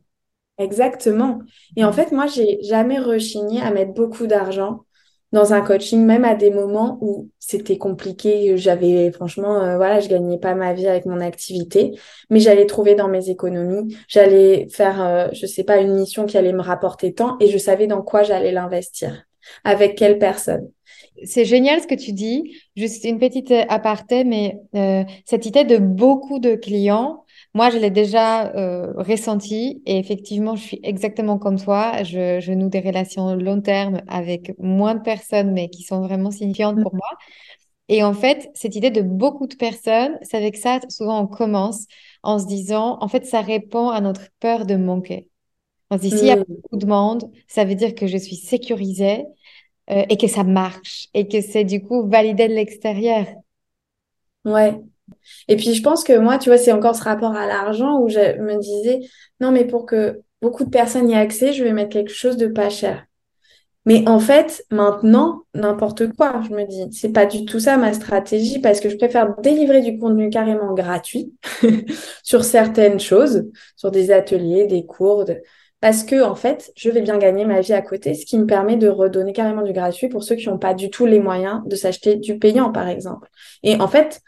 Exactement. 0.58 1.38
Et 1.76 1.84
en 1.84 1.92
fait, 1.92 2.12
moi, 2.12 2.26
j'ai 2.26 2.58
jamais 2.62 2.98
rechigné 2.98 3.62
à 3.62 3.70
mettre 3.70 3.94
beaucoup 3.94 4.26
d'argent 4.26 4.84
dans 5.32 5.54
un 5.54 5.62
coaching, 5.62 6.04
même 6.04 6.26
à 6.26 6.34
des 6.34 6.50
moments 6.50 6.98
où 7.00 7.30
c'était 7.38 7.78
compliqué. 7.78 8.58
J'avais, 8.58 9.10
franchement, 9.12 9.62
euh, 9.62 9.76
voilà, 9.76 10.00
je 10.00 10.08
gagnais 10.10 10.38
pas 10.38 10.54
ma 10.54 10.74
vie 10.74 10.86
avec 10.86 11.06
mon 11.06 11.20
activité, 11.20 11.98
mais 12.28 12.40
j'allais 12.40 12.66
trouver 12.66 12.96
dans 12.96 13.08
mes 13.08 13.30
économies, 13.30 13.96
j'allais 14.08 14.68
faire, 14.68 15.02
euh, 15.02 15.28
je 15.32 15.46
sais 15.46 15.64
pas, 15.64 15.78
une 15.78 15.94
mission 15.94 16.26
qui 16.26 16.36
allait 16.36 16.52
me 16.52 16.62
rapporter 16.62 17.14
tant 17.14 17.38
et 17.40 17.48
je 17.48 17.56
savais 17.56 17.86
dans 17.86 18.02
quoi 18.02 18.24
j'allais 18.24 18.52
l'investir, 18.52 19.24
avec 19.64 19.96
quelle 19.96 20.18
personne? 20.18 20.70
C'est 21.24 21.44
génial 21.44 21.80
ce 21.80 21.86
que 21.86 21.94
tu 21.94 22.12
dis. 22.12 22.56
Juste 22.76 23.04
une 23.04 23.18
petite 23.18 23.50
euh, 23.50 23.64
aparté, 23.68 24.24
mais 24.24 24.60
euh, 24.74 25.04
cette 25.24 25.46
idée 25.46 25.64
de 25.64 25.78
beaucoup 25.78 26.38
de 26.38 26.54
clients, 26.54 27.24
moi, 27.54 27.70
je 27.70 27.78
l'ai 27.78 27.90
déjà 27.90 28.54
euh, 28.54 28.92
ressenti 28.96 29.82
et 29.86 29.98
effectivement, 29.98 30.56
je 30.56 30.62
suis 30.62 30.80
exactement 30.82 31.38
comme 31.38 31.58
toi. 31.58 32.02
Je, 32.02 32.38
je, 32.40 32.52
noue 32.52 32.68
des 32.68 32.80
relations 32.80 33.34
long 33.34 33.60
terme 33.60 34.02
avec 34.08 34.52
moins 34.58 34.94
de 34.94 35.02
personnes, 35.02 35.52
mais 35.52 35.68
qui 35.70 35.82
sont 35.82 36.02
vraiment 36.02 36.30
signifiantes 36.30 36.82
pour 36.82 36.94
moi. 36.94 37.08
Et 37.88 38.02
en 38.02 38.14
fait, 38.14 38.50
cette 38.54 38.74
idée 38.76 38.90
de 38.90 39.00
beaucoup 39.00 39.46
de 39.46 39.54
personnes, 39.54 40.18
c'est 40.22 40.36
avec 40.36 40.56
ça, 40.56 40.80
souvent, 40.88 41.20
on 41.22 41.26
commence 41.26 41.86
en 42.22 42.38
se 42.38 42.46
disant, 42.46 42.98
en 43.00 43.08
fait, 43.08 43.24
ça 43.26 43.40
répond 43.40 43.90
à 43.90 44.00
notre 44.00 44.28
peur 44.40 44.66
de 44.66 44.74
manquer. 44.76 45.28
On 45.90 45.96
se 45.96 46.02
dit, 46.02 46.10
s'il 46.10 46.26
y 46.26 46.30
a 46.30 46.36
mm. 46.36 46.44
beaucoup 46.48 46.76
de 46.76 46.86
monde, 46.86 47.30
ça 47.46 47.64
veut 47.64 47.76
dire 47.76 47.94
que 47.94 48.06
je 48.06 48.16
suis 48.16 48.36
sécurisée 48.36 49.24
euh, 49.90 50.04
et 50.08 50.16
que 50.16 50.26
ça 50.26 50.44
marche 50.44 51.08
et 51.14 51.28
que 51.28 51.40
c'est 51.40 51.64
du 51.64 51.82
coup 51.82 52.08
validé 52.08 52.48
de 52.48 52.54
l'extérieur. 52.54 53.26
Ouais. 54.44 54.80
Et 55.48 55.56
puis 55.56 55.74
je 55.74 55.82
pense 55.82 56.04
que 56.04 56.18
moi, 56.18 56.38
tu 56.38 56.48
vois, 56.48 56.58
c'est 56.58 56.72
encore 56.72 56.96
ce 56.96 57.04
rapport 57.04 57.34
à 57.34 57.46
l'argent 57.46 58.00
où 58.00 58.08
je 58.08 58.38
me 58.40 58.58
disais, 58.58 59.00
non, 59.40 59.52
mais 59.52 59.64
pour 59.64 59.86
que 59.86 60.20
beaucoup 60.42 60.64
de 60.64 60.70
personnes 60.70 61.08
y 61.08 61.14
aient 61.14 61.16
accès, 61.16 61.52
je 61.52 61.64
vais 61.64 61.72
mettre 61.72 61.90
quelque 61.90 62.12
chose 62.12 62.36
de 62.36 62.46
pas 62.46 62.70
cher. 62.70 63.06
Mais 63.84 64.02
en 64.08 64.18
fait, 64.18 64.64
maintenant, 64.72 65.44
n'importe 65.54 66.12
quoi, 66.12 66.42
je 66.48 66.52
me 66.52 66.66
dis, 66.66 66.88
c'est 66.90 67.12
pas 67.12 67.24
du 67.24 67.44
tout 67.44 67.60
ça 67.60 67.76
ma 67.76 67.92
stratégie 67.92 68.58
parce 68.58 68.80
que 68.80 68.88
je 68.88 68.96
préfère 68.96 69.36
délivrer 69.40 69.80
du 69.80 69.96
contenu 69.96 70.28
carrément 70.28 70.74
gratuit 70.74 71.32
sur 72.24 72.44
certaines 72.44 72.98
choses, 72.98 73.48
sur 73.76 73.92
des 73.92 74.10
ateliers, 74.10 74.66
des 74.66 74.84
cours, 74.84 75.24
de 75.24 75.40
parce 75.80 76.04
que 76.04 76.22
en 76.22 76.34
fait, 76.34 76.72
je 76.76 76.90
vais 76.90 77.02
bien 77.02 77.18
gagner 77.18 77.44
ma 77.44 77.60
vie 77.60 77.74
à 77.74 77.82
côté, 77.82 78.14
ce 78.14 78.26
qui 78.26 78.38
me 78.38 78.46
permet 78.46 78.76
de 78.76 78.88
redonner 78.88 79.32
carrément 79.32 79.62
du 79.62 79.72
gratuit 79.72 80.08
pour 80.08 80.24
ceux 80.24 80.36
qui 80.36 80.48
n'ont 80.48 80.58
pas 80.58 80.74
du 80.74 80.90
tout 80.90 81.06
les 81.06 81.20
moyens 81.20 81.62
de 81.66 81.76
s'acheter 81.76 82.16
du 82.16 82.38
payant, 82.38 82.72
par 82.72 82.88
exemple. 82.88 83.28
Et 83.62 83.80
en 83.80 83.88
fait, 83.88 84.22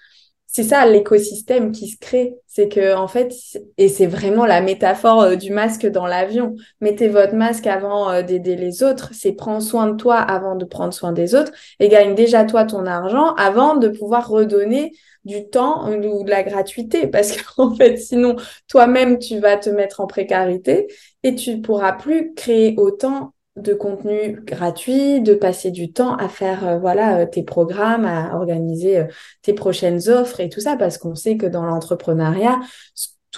c'est 0.51 0.63
ça 0.63 0.87
l'écosystème 0.87 1.73
qui 1.73 1.89
se 1.89 1.99
crée, 1.99 2.35
c'est 2.47 2.69
que 2.69 2.97
en 2.97 3.07
fait, 3.07 3.35
et 3.77 3.89
c'est 3.89 4.07
vraiment 4.07 4.47
la 4.47 4.63
métaphore 4.63 5.21
euh, 5.21 5.37
du 5.37 5.53
masque 5.53 5.87
dans 5.87 6.07
l'avion. 6.07 6.57
Mettez 6.81 7.09
votre 7.09 7.35
masque 7.35 7.67
avant 7.67 8.11
euh, 8.11 8.23
d'aider 8.23 8.57
les 8.57 8.83
autres, 8.83 9.11
c'est 9.13 9.33
prends 9.33 9.61
soin 9.61 9.89
de 9.89 9.97
toi 9.97 10.17
avant 10.17 10.57
de 10.57 10.65
prendre 10.65 10.95
soin 10.95 11.13
des 11.13 11.35
autres 11.35 11.53
et 11.81 11.89
gagne 11.89 12.15
déjà 12.15 12.45
toi 12.45 12.65
ton 12.65 12.87
argent 12.87 13.35
avant 13.35 13.77
de 13.77 13.89
pouvoir 13.89 14.27
redonner 14.29 14.93
du 15.25 15.49
temps 15.51 15.87
ou 15.91 16.25
de 16.25 16.31
la 16.31 16.43
gratuité 16.43 17.07
parce 17.07 17.41
qu'en 17.57 17.75
fait 17.75 17.99
sinon 17.99 18.37
toi-même 18.69 19.19
tu 19.19 19.39
vas 19.41 19.59
te 19.59 19.69
mettre 19.69 20.01
en 20.01 20.07
précarité 20.07 20.89
et 21.23 21.35
tu 21.35 21.61
pourras 21.61 21.93
plus 21.93 22.35
créer 22.35 22.75
autant 22.77 23.33
de 23.57 23.75
contenu 23.75 24.41
gratuit, 24.45 25.21
de 25.21 25.35
passer 25.35 25.71
du 25.71 25.93
temps 25.93 26.14
à 26.16 26.29
faire 26.29 26.66
euh, 26.66 26.79
voilà 26.79 27.21
euh, 27.21 27.27
tes 27.27 27.43
programmes, 27.43 28.05
à 28.05 28.37
organiser 28.37 28.99
euh, 28.99 29.05
tes 29.43 29.53
prochaines 29.53 30.09
offres 30.09 30.41
et 30.41 30.49
tout 30.49 30.61
ça 30.61 30.77
parce 30.77 30.99
qu'on 30.99 31.14
sait 31.14 31.37
que 31.37 31.47
dans 31.47 31.64
l'entrepreneuriat 31.64 32.61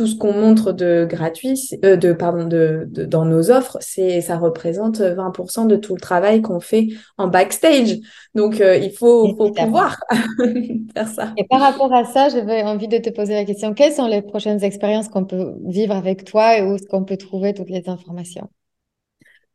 tout 0.01 0.07
ce 0.07 0.17
qu'on 0.17 0.33
montre 0.33 0.73
de 0.73 1.07
gratuit, 1.07 1.61
de 1.83 2.13
pardon, 2.15 2.47
de, 2.47 2.89
dans 2.91 3.27
nos 3.27 3.51
offres, 3.51 3.77
c'est 3.83 4.23
ça 4.23 4.39
représente 4.39 5.01
20% 5.01 5.67
de 5.67 5.77
tout 5.77 5.95
le 5.95 6.01
travail 6.01 6.41
qu'on 6.41 6.59
fait 6.59 6.89
en 7.19 7.29
backstage. 7.29 7.99
Donc 8.35 8.61
il 8.61 8.93
faut, 8.93 9.37
faut 9.37 9.53
pouvoir 9.53 10.01
faire 10.95 11.07
ça. 11.07 11.35
Et 11.37 11.45
par 11.45 11.61
rapport 11.61 11.93
à 11.93 12.07
ça, 12.07 12.31
j'avais 12.31 12.63
envie 12.63 12.89
de 12.89 12.97
te 12.97 13.11
poser 13.11 13.35
la 13.35 13.45
question 13.45 13.75
quelles 13.75 13.93
sont 13.93 14.07
les 14.07 14.23
prochaines 14.23 14.65
expériences 14.65 15.11
qu'on 15.11 15.27
peut 15.27 15.53
vivre 15.67 15.95
avec 15.95 16.25
toi 16.25 16.57
et 16.57 16.63
où 16.63 16.77
est-ce 16.77 16.87
qu'on 16.87 17.05
peut 17.05 17.19
trouver 17.19 17.53
toutes 17.53 17.69
les 17.69 17.87
informations? 17.91 18.49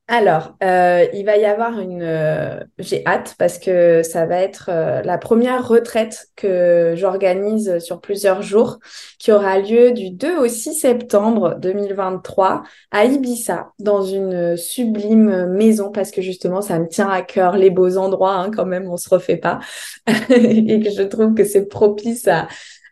Alors, 0.08 0.56
euh, 0.62 1.08
il 1.16 1.26
va 1.26 1.36
y 1.38 1.46
avoir 1.46 1.80
une... 1.80 2.04
Euh, 2.04 2.60
j'ai 2.78 3.04
hâte 3.08 3.34
parce 3.40 3.58
que 3.58 4.04
ça 4.04 4.28
va 4.28 4.38
être 4.38 4.70
euh, 4.72 5.02
la 5.02 5.18
première 5.18 5.68
retraite 5.68 6.28
que 6.36 6.94
j'organise 6.96 7.80
sur 7.80 8.02
plusieurs 8.02 8.44
jours 8.44 8.78
qui 9.18 9.32
aura 9.32 9.58
lieu 9.58 9.94
du 9.94 10.12
2 10.12 10.38
au 10.38 10.48
6 10.48 10.76
septembre 10.76 11.56
2023 11.60 12.62
à 12.92 13.06
Ibiza 13.06 13.72
dans 13.80 14.04
une 14.04 14.56
sublime 14.56 15.48
maison 15.48 15.92
parce 15.92 16.12
que 16.12 16.22
justement 16.22 16.62
ça 16.62 16.78
me 16.78 16.88
tient 16.88 17.10
à 17.10 17.24
cœur 17.24 17.58
les 17.58 17.72
beaux 17.72 17.98
endroits 17.98 18.36
hein, 18.36 18.52
quand 18.56 18.68
même, 18.68 18.88
on 18.88 18.98
se 18.98 19.10
refait 19.10 19.38
pas. 19.38 19.60
Et 20.30 20.82
que 20.82 20.92
je 20.92 21.02
trouve 21.02 21.34
que 21.34 21.46
c'est 21.46 21.66
propice 21.66 22.28
à 22.28 22.48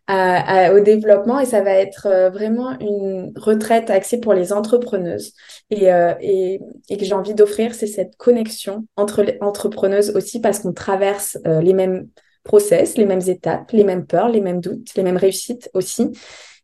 au 0.10 0.80
développement 0.82 1.40
et 1.40 1.46
ça 1.46 1.62
va 1.62 1.72
être 1.72 2.08
euh, 2.08 2.30
vraiment 2.30 2.78
une 2.80 3.32
retraite 3.38 3.90
axée 3.90 4.20
pour 4.20 4.34
les 4.34 4.52
entrepreneuses. 4.52 5.34
Et, 5.70 5.92
euh, 5.92 6.14
et, 6.22 6.60
et 6.90 6.98
que 6.98 7.06
j'ai 7.06 7.14
envie 7.14 7.34
d'offrir, 7.34 7.74
c'est 7.74 7.88
cette 7.88 8.16
connexion 8.18 8.86
entre 8.96 9.24
les 9.24 9.38
entrepreneuses 9.42 10.12
aussi 10.16 10.42
parce 10.42 10.60
qu'on 10.60 10.74
traverse 10.74 11.38
euh, 11.48 11.62
les 11.62 11.74
mêmes 11.74 12.08
process, 12.44 12.98
les 12.98 13.06
mêmes 13.06 13.22
étapes, 13.28 13.72
les 13.72 13.86
mêmes 13.86 14.06
peurs, 14.06 14.28
les 14.28 14.42
mêmes 14.42 14.60
doutes, 14.60 14.94
les 14.96 15.04
mêmes 15.04 15.18
réussites 15.18 15.70
aussi. 15.74 16.12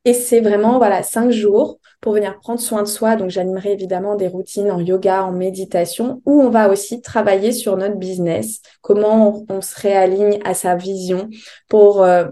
Et 0.05 0.13
c'est 0.13 0.41
vraiment, 0.41 0.77
voilà, 0.77 1.03
cinq 1.03 1.31
jours 1.31 1.79
pour 2.01 2.13
venir 2.13 2.39
prendre 2.39 2.59
soin 2.59 2.83
de 2.83 2.87
soi. 2.87 3.15
Donc, 3.15 3.29
j'animerai 3.29 3.71
évidemment 3.73 4.15
des 4.15 4.27
routines 4.27 4.71
en 4.71 4.79
yoga, 4.79 5.23
en 5.23 5.31
méditation, 5.31 6.21
où 6.25 6.41
on 6.41 6.49
va 6.49 6.69
aussi 6.69 7.01
travailler 7.01 7.51
sur 7.51 7.77
notre 7.77 7.97
business, 7.97 8.61
comment 8.81 9.45
on, 9.49 9.61
se 9.61 9.79
réaligne 9.79 10.39
à 10.45 10.53
sa 10.53 10.75
vision 10.75 11.29
pour, 11.67 12.03
euh, 12.03 12.25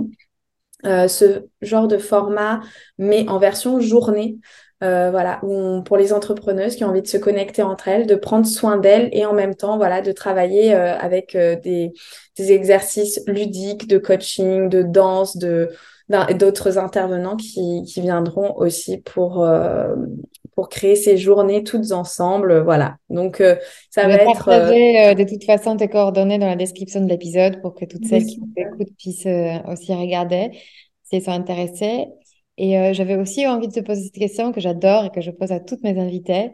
euh, 0.85 1.09
ce 1.09 1.47
genre 1.63 1.89
de 1.89 1.97
format, 1.97 2.61
mais 2.99 3.27
en 3.29 3.39
version 3.39 3.81
journée. 3.81 4.39
voilà, 4.81 5.41
pour 5.85 5.97
les 5.97 6.13
entrepreneuses 6.13 6.75
qui 6.75 6.85
ont 6.85 6.89
envie 6.89 7.03
de 7.03 7.07
se 7.07 7.17
connecter 7.17 7.63
entre 7.63 7.87
elles, 7.87 8.07
de 8.07 8.17
prendre 8.17 8.47
soin 8.47 8.77
d'elles 8.77 9.09
et 9.13 9.25
en 9.25 9.33
même 9.33 9.55
temps, 9.55 9.77
voilà, 9.77 10.03
de 10.03 10.11
travailler 10.11 10.75
avec 10.75 11.37
des 11.37 11.93
exercices 12.37 13.23
ludiques 13.29 13.87
de 13.87 13.99
coaching, 13.99 14.69
de 14.69 14.83
danse, 14.83 15.37
de, 15.37 15.71
d'autres 16.09 16.79
intervenants 16.79 17.37
qui, 17.37 17.83
qui, 17.87 18.01
viendront 18.01 18.55
aussi 18.57 18.99
pour, 18.99 19.45
euh, 19.45 19.95
pour 20.55 20.69
créer 20.69 20.97
ces 20.97 21.17
journées 21.17 21.65
toutes 21.65 21.93
ensemble. 21.93 22.61
Voilà. 22.61 22.97
Donc, 23.09 23.41
euh, 23.41 23.57
ça 23.91 24.07
va 24.07 24.15
être. 24.15 24.49
Euh, 24.49 25.15
de 25.15 25.25
toute 25.25 25.45
façon 25.45 25.77
tes 25.77 25.89
coordonnées 25.89 26.39
dans 26.39 26.47
la 26.47 26.57
description 26.57 27.01
de 27.01 27.09
l'épisode 27.09 27.61
pour 27.61 27.75
que 27.75 27.85
toutes 27.85 28.07
celles 28.07 28.27
qui 28.27 28.41
nous 28.41 28.53
écoutent 28.57 28.97
puissent 28.99 29.29
aussi 29.69 29.95
regarder 29.95 30.51
si 31.05 31.17
elles 31.17 31.23
sont 31.23 31.31
intéressées. 31.31 32.07
Et 32.59 32.93
j'avais 32.93 33.17
aussi 33.17 33.47
envie 33.47 33.69
de 33.69 33.73
te 33.73 33.81
poser 33.81 34.03
cette 34.03 34.15
question 34.15 34.53
que 34.53 34.61
j'adore 34.61 35.07
et 35.07 35.11
que 35.11 35.21
je 35.21 35.31
pose 35.31 35.53
à 35.53 35.61
toutes 35.61 35.83
mes 35.83 35.99
invitées. 35.99 36.51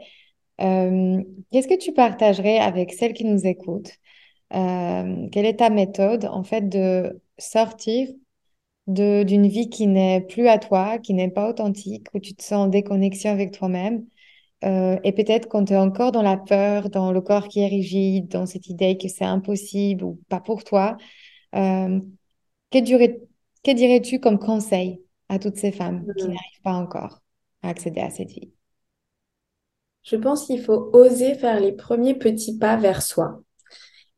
Qu'est-ce 0.59 1.69
que 1.69 1.79
tu 1.79 1.93
partagerais 1.93 2.59
avec 2.59 2.93
celles 2.93 3.13
qui 3.13 3.25
nous 3.25 3.47
écoutent? 3.47 3.93
Quelle 4.51 5.45
est 5.45 5.59
ta 5.59 5.71
méthode 5.71 6.27
en 6.27 6.45
fait 6.45 6.69
de 6.69 7.21
sortir 7.39 8.09
d'une 8.89 9.47
vie 9.47 9.69
qui 9.69 9.87
n'est 9.87 10.23
plus 10.23 10.49
à 10.49 10.59
toi, 10.59 10.99
qui 10.99 11.13
n'est 11.13 11.31
pas 11.31 11.49
authentique, 11.49 12.07
où 12.15 12.19
tu 12.19 12.35
te 12.35 12.43
sens 12.43 12.67
en 12.67 12.69
déconnexion 12.69 13.31
avec 13.31 13.53
toi-même. 13.53 14.07
Euh, 14.65 14.99
et 15.05 15.13
peut-être 15.13 15.47
quand 15.49 15.67
tu 15.67 15.75
es 15.75 15.77
encore 15.77 16.11
dans 16.11 16.23
la 16.23 16.39
peur, 16.39 16.89
dans 16.89 17.13
le 17.13 17.21
corps 17.21 17.49
qui 17.49 17.61
est 17.61 17.69
rigide, 17.69 18.29
dans 18.29 18.47
cette 18.47 18.69
idée 18.69 18.97
que 18.97 19.07
c'est 19.07 19.25
impossible 19.25 20.03
ou 20.03 20.21
pas 20.29 20.41
pour 20.41 20.65
toi, 20.65 20.97
euh, 21.55 22.01
que, 22.73 23.73
dirais-tu 23.73 24.21
comme 24.21 24.39
conseil 24.39 25.03
à 25.29 25.39
toutes 25.39 25.57
ces 25.57 25.71
femmes 25.71 26.07
qui 26.17 26.25
mmh. 26.25 26.29
n'arrivent 26.29 26.63
pas 26.65 26.73
encore 26.73 27.21
à 27.63 27.69
accéder 27.69 28.01
à 28.01 28.11
cette 28.11 28.31
vie? 28.31 28.51
Je 30.03 30.17
pense 30.17 30.47
qu'il 30.47 30.63
faut 30.63 30.91
oser 30.95 31.35
faire 31.35 31.61
les 31.61 31.73
premiers 31.73 32.15
petits 32.15 32.57
pas 32.57 32.77
vers 32.77 33.03
soi. 33.03 33.43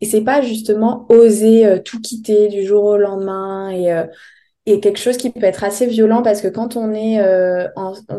Et 0.01 0.07
c'est 0.07 0.23
pas 0.23 0.41
justement 0.41 1.07
oser 1.11 1.67
euh, 1.67 1.79
tout 1.81 2.01
quitter 2.01 2.49
du 2.49 2.65
jour 2.65 2.85
au 2.85 2.97
lendemain 2.97 3.71
et 3.71 3.93
et 4.67 4.81
quelque 4.81 4.99
chose 4.99 5.17
qui 5.17 5.31
peut 5.31 5.45
être 5.45 5.65
assez 5.65 5.87
violent 5.87 6.23
parce 6.23 6.43
que 6.43 6.49
quand 6.49 6.77
on 6.77 6.93
est 6.93 7.21
euh, 7.21 7.67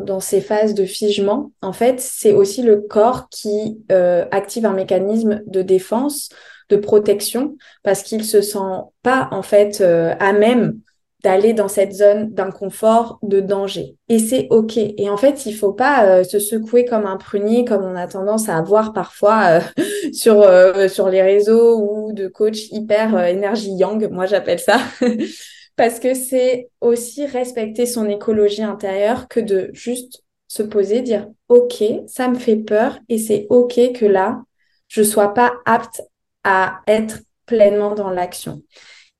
dans 0.06 0.20
ces 0.20 0.42
phases 0.42 0.74
de 0.74 0.86
figement, 0.86 1.52
en 1.62 1.74
fait, 1.74 2.00
c'est 2.00 2.34
aussi 2.34 2.64
le 2.64 2.78
corps 2.78 3.30
qui 3.30 3.80
euh, 3.92 4.26
active 4.32 4.66
un 4.66 4.74
mécanisme 4.74 5.42
de 5.46 5.62
défense, 5.62 6.30
de 6.70 6.78
protection, 6.78 7.58
parce 7.84 8.02
qu'il 8.02 8.26
se 8.26 8.42
sent 8.42 8.60
pas 9.04 9.30
en 9.32 9.44
fait 9.44 9.82
euh, 9.82 10.16
à 10.20 10.34
même 10.34 10.80
d'aller 11.24 11.54
dans 11.54 11.68
cette 11.68 11.94
zone 11.94 12.34
d'inconfort, 12.34 13.20
de 13.22 13.40
danger. 13.40 13.96
Et 14.10 14.18
c'est 14.18 14.48
OK. 14.50 14.78
Et 14.78 15.08
en 15.08 15.18
fait, 15.18 15.46
il 15.46 15.54
faut 15.54 15.72
pas 15.72 16.24
se 16.24 16.40
secouer 16.40 16.84
comme 16.84 17.06
un 17.06 17.18
prunier, 17.18 17.64
comme 17.64 17.84
on 17.84 17.96
a 17.96 18.08
tendance 18.08 18.50
à 18.50 18.58
avoir 18.58 18.92
parfois 18.92 19.60
sur, 20.14 20.44
sur 20.90 21.10
les 21.10 21.22
réseaux 21.22 21.80
ou 21.80 22.14
de 22.14 22.28
coach 22.28 22.72
hyper 22.72 23.26
énergie 23.26 23.70
yang, 23.74 24.10
moi 24.10 24.26
j'appelle 24.26 24.58
ça. 24.58 24.80
parce 25.82 26.00
que 26.00 26.14
c'est 26.14 26.70
aussi 26.80 27.26
respecter 27.26 27.88
son 27.88 28.08
écologie 28.08 28.62
intérieure 28.62 29.28
que 29.28 29.40
de 29.40 29.72
juste 29.74 30.24
se 30.48 30.62
poser, 30.62 31.02
dire 31.02 31.28
OK, 31.50 31.84
ça 32.06 32.28
me 32.28 32.36
fait 32.36 32.58
peur 32.58 33.00
et 33.10 33.18
c'est 33.18 33.48
OK 33.50 33.80
que 33.96 34.06
là, 34.06 34.44
je 34.90 35.02
sois 35.02 35.34
pas 35.34 35.54
apte 35.66 36.04
à 36.44 36.82
être 36.86 37.22
pleinement 37.48 37.96
dans 37.96 38.12
l'action. 38.12 38.62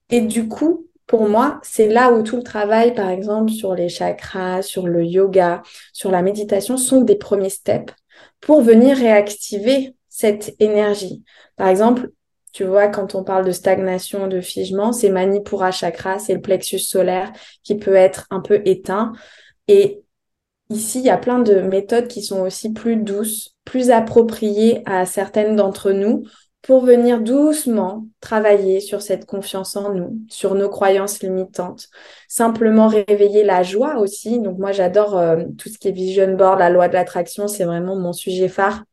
Et 0.08 0.20
du 0.20 0.46
coup, 0.46 0.86
pour 1.08 1.28
moi, 1.28 1.58
c'est 1.64 1.88
là 1.88 2.12
où 2.12 2.22
tout 2.22 2.36
le 2.36 2.44
travail, 2.44 2.94
par 2.94 3.10
exemple, 3.10 3.50
sur 3.50 3.74
les 3.74 3.88
chakras, 3.88 4.62
sur 4.62 4.86
le 4.86 5.04
yoga, 5.04 5.62
sur 5.92 6.12
la 6.12 6.22
méditation, 6.22 6.76
sont 6.76 7.00
des 7.00 7.16
premiers 7.16 7.50
steps 7.50 7.92
pour 8.40 8.62
venir 8.62 8.96
réactiver 8.96 9.96
cette 10.08 10.54
énergie. 10.60 11.24
Par 11.56 11.66
exemple, 11.66 12.12
tu 12.52 12.64
vois, 12.64 12.88
quand 12.88 13.14
on 13.14 13.24
parle 13.24 13.46
de 13.46 13.52
stagnation, 13.52 14.28
de 14.28 14.40
figement, 14.40 14.92
c'est 14.92 15.08
Manipura 15.08 15.70
chakra, 15.70 16.18
c'est 16.18 16.34
le 16.34 16.40
plexus 16.40 16.80
solaire 16.80 17.32
qui 17.64 17.76
peut 17.76 17.94
être 17.94 18.26
un 18.30 18.40
peu 18.40 18.60
éteint. 18.66 19.12
Et 19.68 20.02
ici, 20.68 20.98
il 21.00 21.06
y 21.06 21.10
a 21.10 21.16
plein 21.16 21.38
de 21.38 21.60
méthodes 21.60 22.08
qui 22.08 22.22
sont 22.22 22.40
aussi 22.42 22.72
plus 22.72 22.96
douces, 22.96 23.56
plus 23.64 23.90
appropriées 23.90 24.82
à 24.86 25.06
certaines 25.06 25.56
d'entre 25.56 25.92
nous 25.92 26.24
pour 26.60 26.84
venir 26.84 27.20
doucement 27.20 28.06
travailler 28.20 28.80
sur 28.80 29.02
cette 29.02 29.26
confiance 29.26 29.74
en 29.74 29.92
nous, 29.94 30.18
sur 30.28 30.54
nos 30.54 30.68
croyances 30.68 31.20
limitantes, 31.20 31.88
simplement 32.28 32.86
réveiller 32.86 33.44
la 33.44 33.62
joie 33.64 33.98
aussi. 33.98 34.40
Donc 34.40 34.58
moi, 34.58 34.72
j'adore 34.72 35.18
euh, 35.18 35.42
tout 35.58 35.68
ce 35.68 35.78
qui 35.78 35.88
est 35.88 35.92
vision 35.92 36.34
board, 36.34 36.60
la 36.60 36.70
loi 36.70 36.88
de 36.88 36.92
l'attraction, 36.92 37.48
c'est 37.48 37.64
vraiment 37.64 37.96
mon 37.96 38.12
sujet 38.12 38.48
phare 38.48 38.84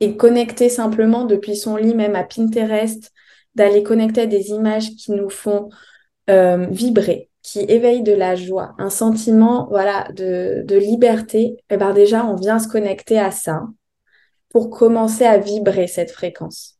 et 0.00 0.16
connecter 0.16 0.68
simplement 0.68 1.24
depuis 1.24 1.56
son 1.56 1.76
lit, 1.76 1.94
même 1.94 2.16
à 2.16 2.24
Pinterest, 2.24 3.12
d'aller 3.54 3.82
connecter 3.82 4.22
à 4.22 4.26
des 4.26 4.50
images 4.50 4.90
qui 4.90 5.12
nous 5.12 5.30
font 5.30 5.68
euh, 6.30 6.66
vibrer, 6.70 7.30
qui 7.42 7.60
éveillent 7.60 8.02
de 8.02 8.12
la 8.12 8.36
joie, 8.36 8.74
un 8.78 8.90
sentiment 8.90 9.66
voilà 9.70 10.08
de, 10.14 10.64
liberté, 10.78 11.40
et 11.42 11.56
eh 11.70 11.76
ben 11.76 11.92
déjà 11.92 12.24
on 12.24 12.36
vient 12.36 12.58
se 12.58 12.68
connecter 12.68 13.18
à 13.18 13.30
ça 13.30 13.62
pour 14.50 14.70
commencer 14.70 15.24
à 15.24 15.38
vibrer 15.38 15.86
cette 15.86 16.10
fréquence. 16.10 16.78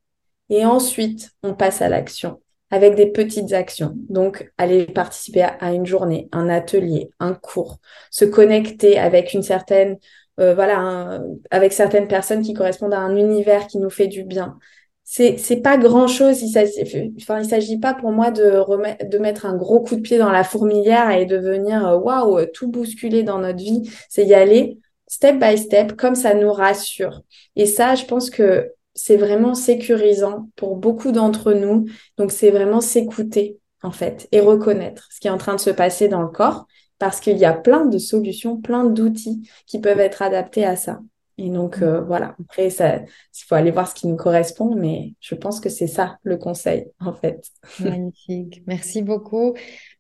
Et 0.51 0.65
ensuite, 0.65 1.31
on 1.43 1.55
passe 1.55 1.83
à 1.83 1.89
l'action 1.89 2.41
avec 2.71 2.95
des 2.95 3.07
petites 3.07 3.53
actions. 3.53 3.95
Donc, 4.09 4.53
aller 4.59 4.87
participer 4.87 5.43
à 5.43 5.73
une 5.73 5.87
journée, 5.87 6.29
un 6.33 6.49
atelier, 6.49 7.11
un 7.19 7.35
cours, 7.35 7.79
se 8.11 8.25
connecter 8.25 8.99
avec 8.99 9.33
une 9.33 9.43
certaine 9.43 9.99
euh, 10.41 10.55
voilà, 10.55 11.21
avec 11.51 11.73
certaines 11.73 12.09
personnes 12.09 12.43
qui 12.43 12.55
correspondent 12.55 12.95
à 12.95 13.01
un 13.01 13.17
univers 13.17 13.67
qui 13.67 13.79
nous 13.79 13.91
fait 13.91 14.07
du 14.07 14.25
bien. 14.25 14.59
C'est, 15.05 15.39
c'est 15.39 15.63
pas 15.63 15.79
grand 15.79 16.07
chose. 16.07 16.43
Il 16.43 16.51
s'agit, 16.51 17.15
enfin, 17.21 17.41
il 17.41 17.49
s'agit 17.49 17.79
pas 17.79 17.95
pour 17.95 18.13
moi 18.13 18.31
de 18.31 18.59
remettre, 18.59 19.09
de 19.09 19.19
mettre 19.19 19.47
un 19.47 19.57
gros 19.57 19.81
coup 19.81 19.97
de 19.97 20.01
pied 20.03 20.19
dans 20.19 20.31
la 20.31 20.45
fourmilière 20.45 21.11
et 21.11 21.25
de 21.25 21.39
venir, 21.39 21.87
euh, 21.87 21.97
waouh, 21.97 22.45
tout 22.53 22.71
bousculer 22.71 23.23
dans 23.23 23.39
notre 23.39 23.59
vie. 23.59 23.91
C'est 24.09 24.27
y 24.27 24.35
aller 24.35 24.79
step 25.09 25.39
by 25.39 25.57
step, 25.57 25.97
comme 25.97 26.15
ça 26.15 26.35
nous 26.35 26.53
rassure. 26.53 27.23
Et 27.57 27.67
ça, 27.67 27.95
je 27.95 28.05
pense 28.05 28.31
que 28.31 28.73
c'est 28.95 29.17
vraiment 29.17 29.55
sécurisant 29.55 30.51
pour 30.57 30.77
beaucoup 30.77 31.13
d'entre 31.13 31.53
nous. 31.53 31.87
Donc, 32.19 32.31
c'est 32.31 32.51
vraiment 32.51 32.81
s'écouter, 32.81 33.59
en 33.83 33.91
fait, 33.93 34.29
et 34.33 34.41
reconnaître 34.41 35.09
ce 35.11 35.21
qui 35.21 35.29
est 35.29 35.31
en 35.31 35.39
train 35.39 35.55
de 35.55 35.61
se 35.61 35.71
passer 35.71 36.09
dans 36.09 36.23
le 36.23 36.29
corps 36.29 36.67
parce 36.99 37.21
qu'il 37.21 37.39
y 37.39 37.45
a 37.45 37.53
plein 37.53 37.87
de 37.87 37.99
solutions, 37.99 38.61
plein 38.61 38.85
d'outils 38.85 39.49
qui 39.67 39.81
peuvent 39.81 40.01
être 40.01 40.23
adaptés 40.23 40.65
à 40.65 40.77
ça. 40.77 41.01
Et 41.41 41.51
donc, 41.51 41.83
euh, 41.83 42.01
voilà, 42.01 42.35
après, 42.41 42.69
il 42.69 43.45
faut 43.47 43.55
aller 43.55 43.71
voir 43.71 43.89
ce 43.89 43.95
qui 43.95 44.09
nous 44.09 44.17
correspond, 44.17 44.75
mais 44.75 45.15
je 45.21 45.37
pense 45.37 45.61
que 45.61 45.69
c'est 45.69 45.87
ça 45.87 46.19
le 46.25 46.37
conseil, 46.37 46.91
en 46.99 47.13
fait. 47.13 47.45
Magnifique. 47.79 48.63
Merci 48.67 49.03
beaucoup. 49.03 49.55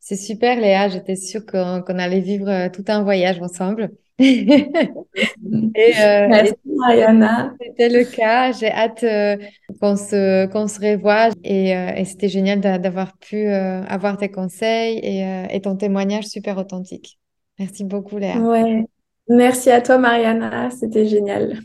C'est 0.09 0.17
super, 0.17 0.59
Léa. 0.59 0.89
J'étais 0.89 1.17
sûre 1.17 1.45
qu'on 1.45 1.99
allait 1.99 2.21
vivre 2.21 2.49
euh, 2.49 2.71
tout 2.71 2.85
un 2.89 3.03
voyage 3.03 3.43
ensemble. 3.43 3.91
et, 4.19 4.73
euh, 4.73 6.29
Merci, 6.29 6.55
Mariana. 6.65 7.53
C'était 7.61 7.91
le 7.91 8.05
cas. 8.05 8.53
J'ai 8.53 8.73
hâte 8.73 9.05
euh, 9.05 9.37
qu'on 9.83 9.97
se, 9.97 10.47
qu'on 10.47 10.67
se 10.67 10.81
revoie. 10.81 11.29
Et, 11.45 11.77
euh, 11.77 11.91
et 11.95 12.07
c'était 12.07 12.31
génial 12.31 12.61
d'avoir 12.63 13.19
pu 13.19 13.49
avoir 13.49 14.17
tes 14.17 14.31
conseils 14.31 14.97
et, 15.03 15.55
et, 15.55 15.61
ton 15.61 15.77
témoignage 15.77 16.25
super 16.25 16.57
authentique. 16.57 17.19
Merci 17.59 17.85
beaucoup, 17.85 18.17
Léa. 18.17 18.39
Ouais. 18.39 18.87
Merci 19.29 19.71
à 19.71 19.83
toi, 19.83 19.99
Mariana. 19.99 20.71
C'était 20.71 21.05
génial. 21.05 21.59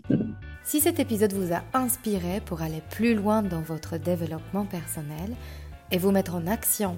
Si 0.65 0.81
cet 0.81 0.99
épisode 0.99 1.31
vous 1.31 1.53
a 1.53 1.63
inspiré 1.73 2.41
pour 2.45 2.61
aller 2.61 2.81
plus 2.89 3.15
loin 3.15 3.41
dans 3.41 3.61
votre 3.61 3.97
développement 3.97 4.65
personnel 4.65 5.31
et 5.91 5.97
vous 5.97 6.11
mettre 6.11 6.35
en 6.35 6.45
action 6.45 6.97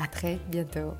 À 0.00 0.06
très 0.06 0.38
bientôt. 0.48 0.94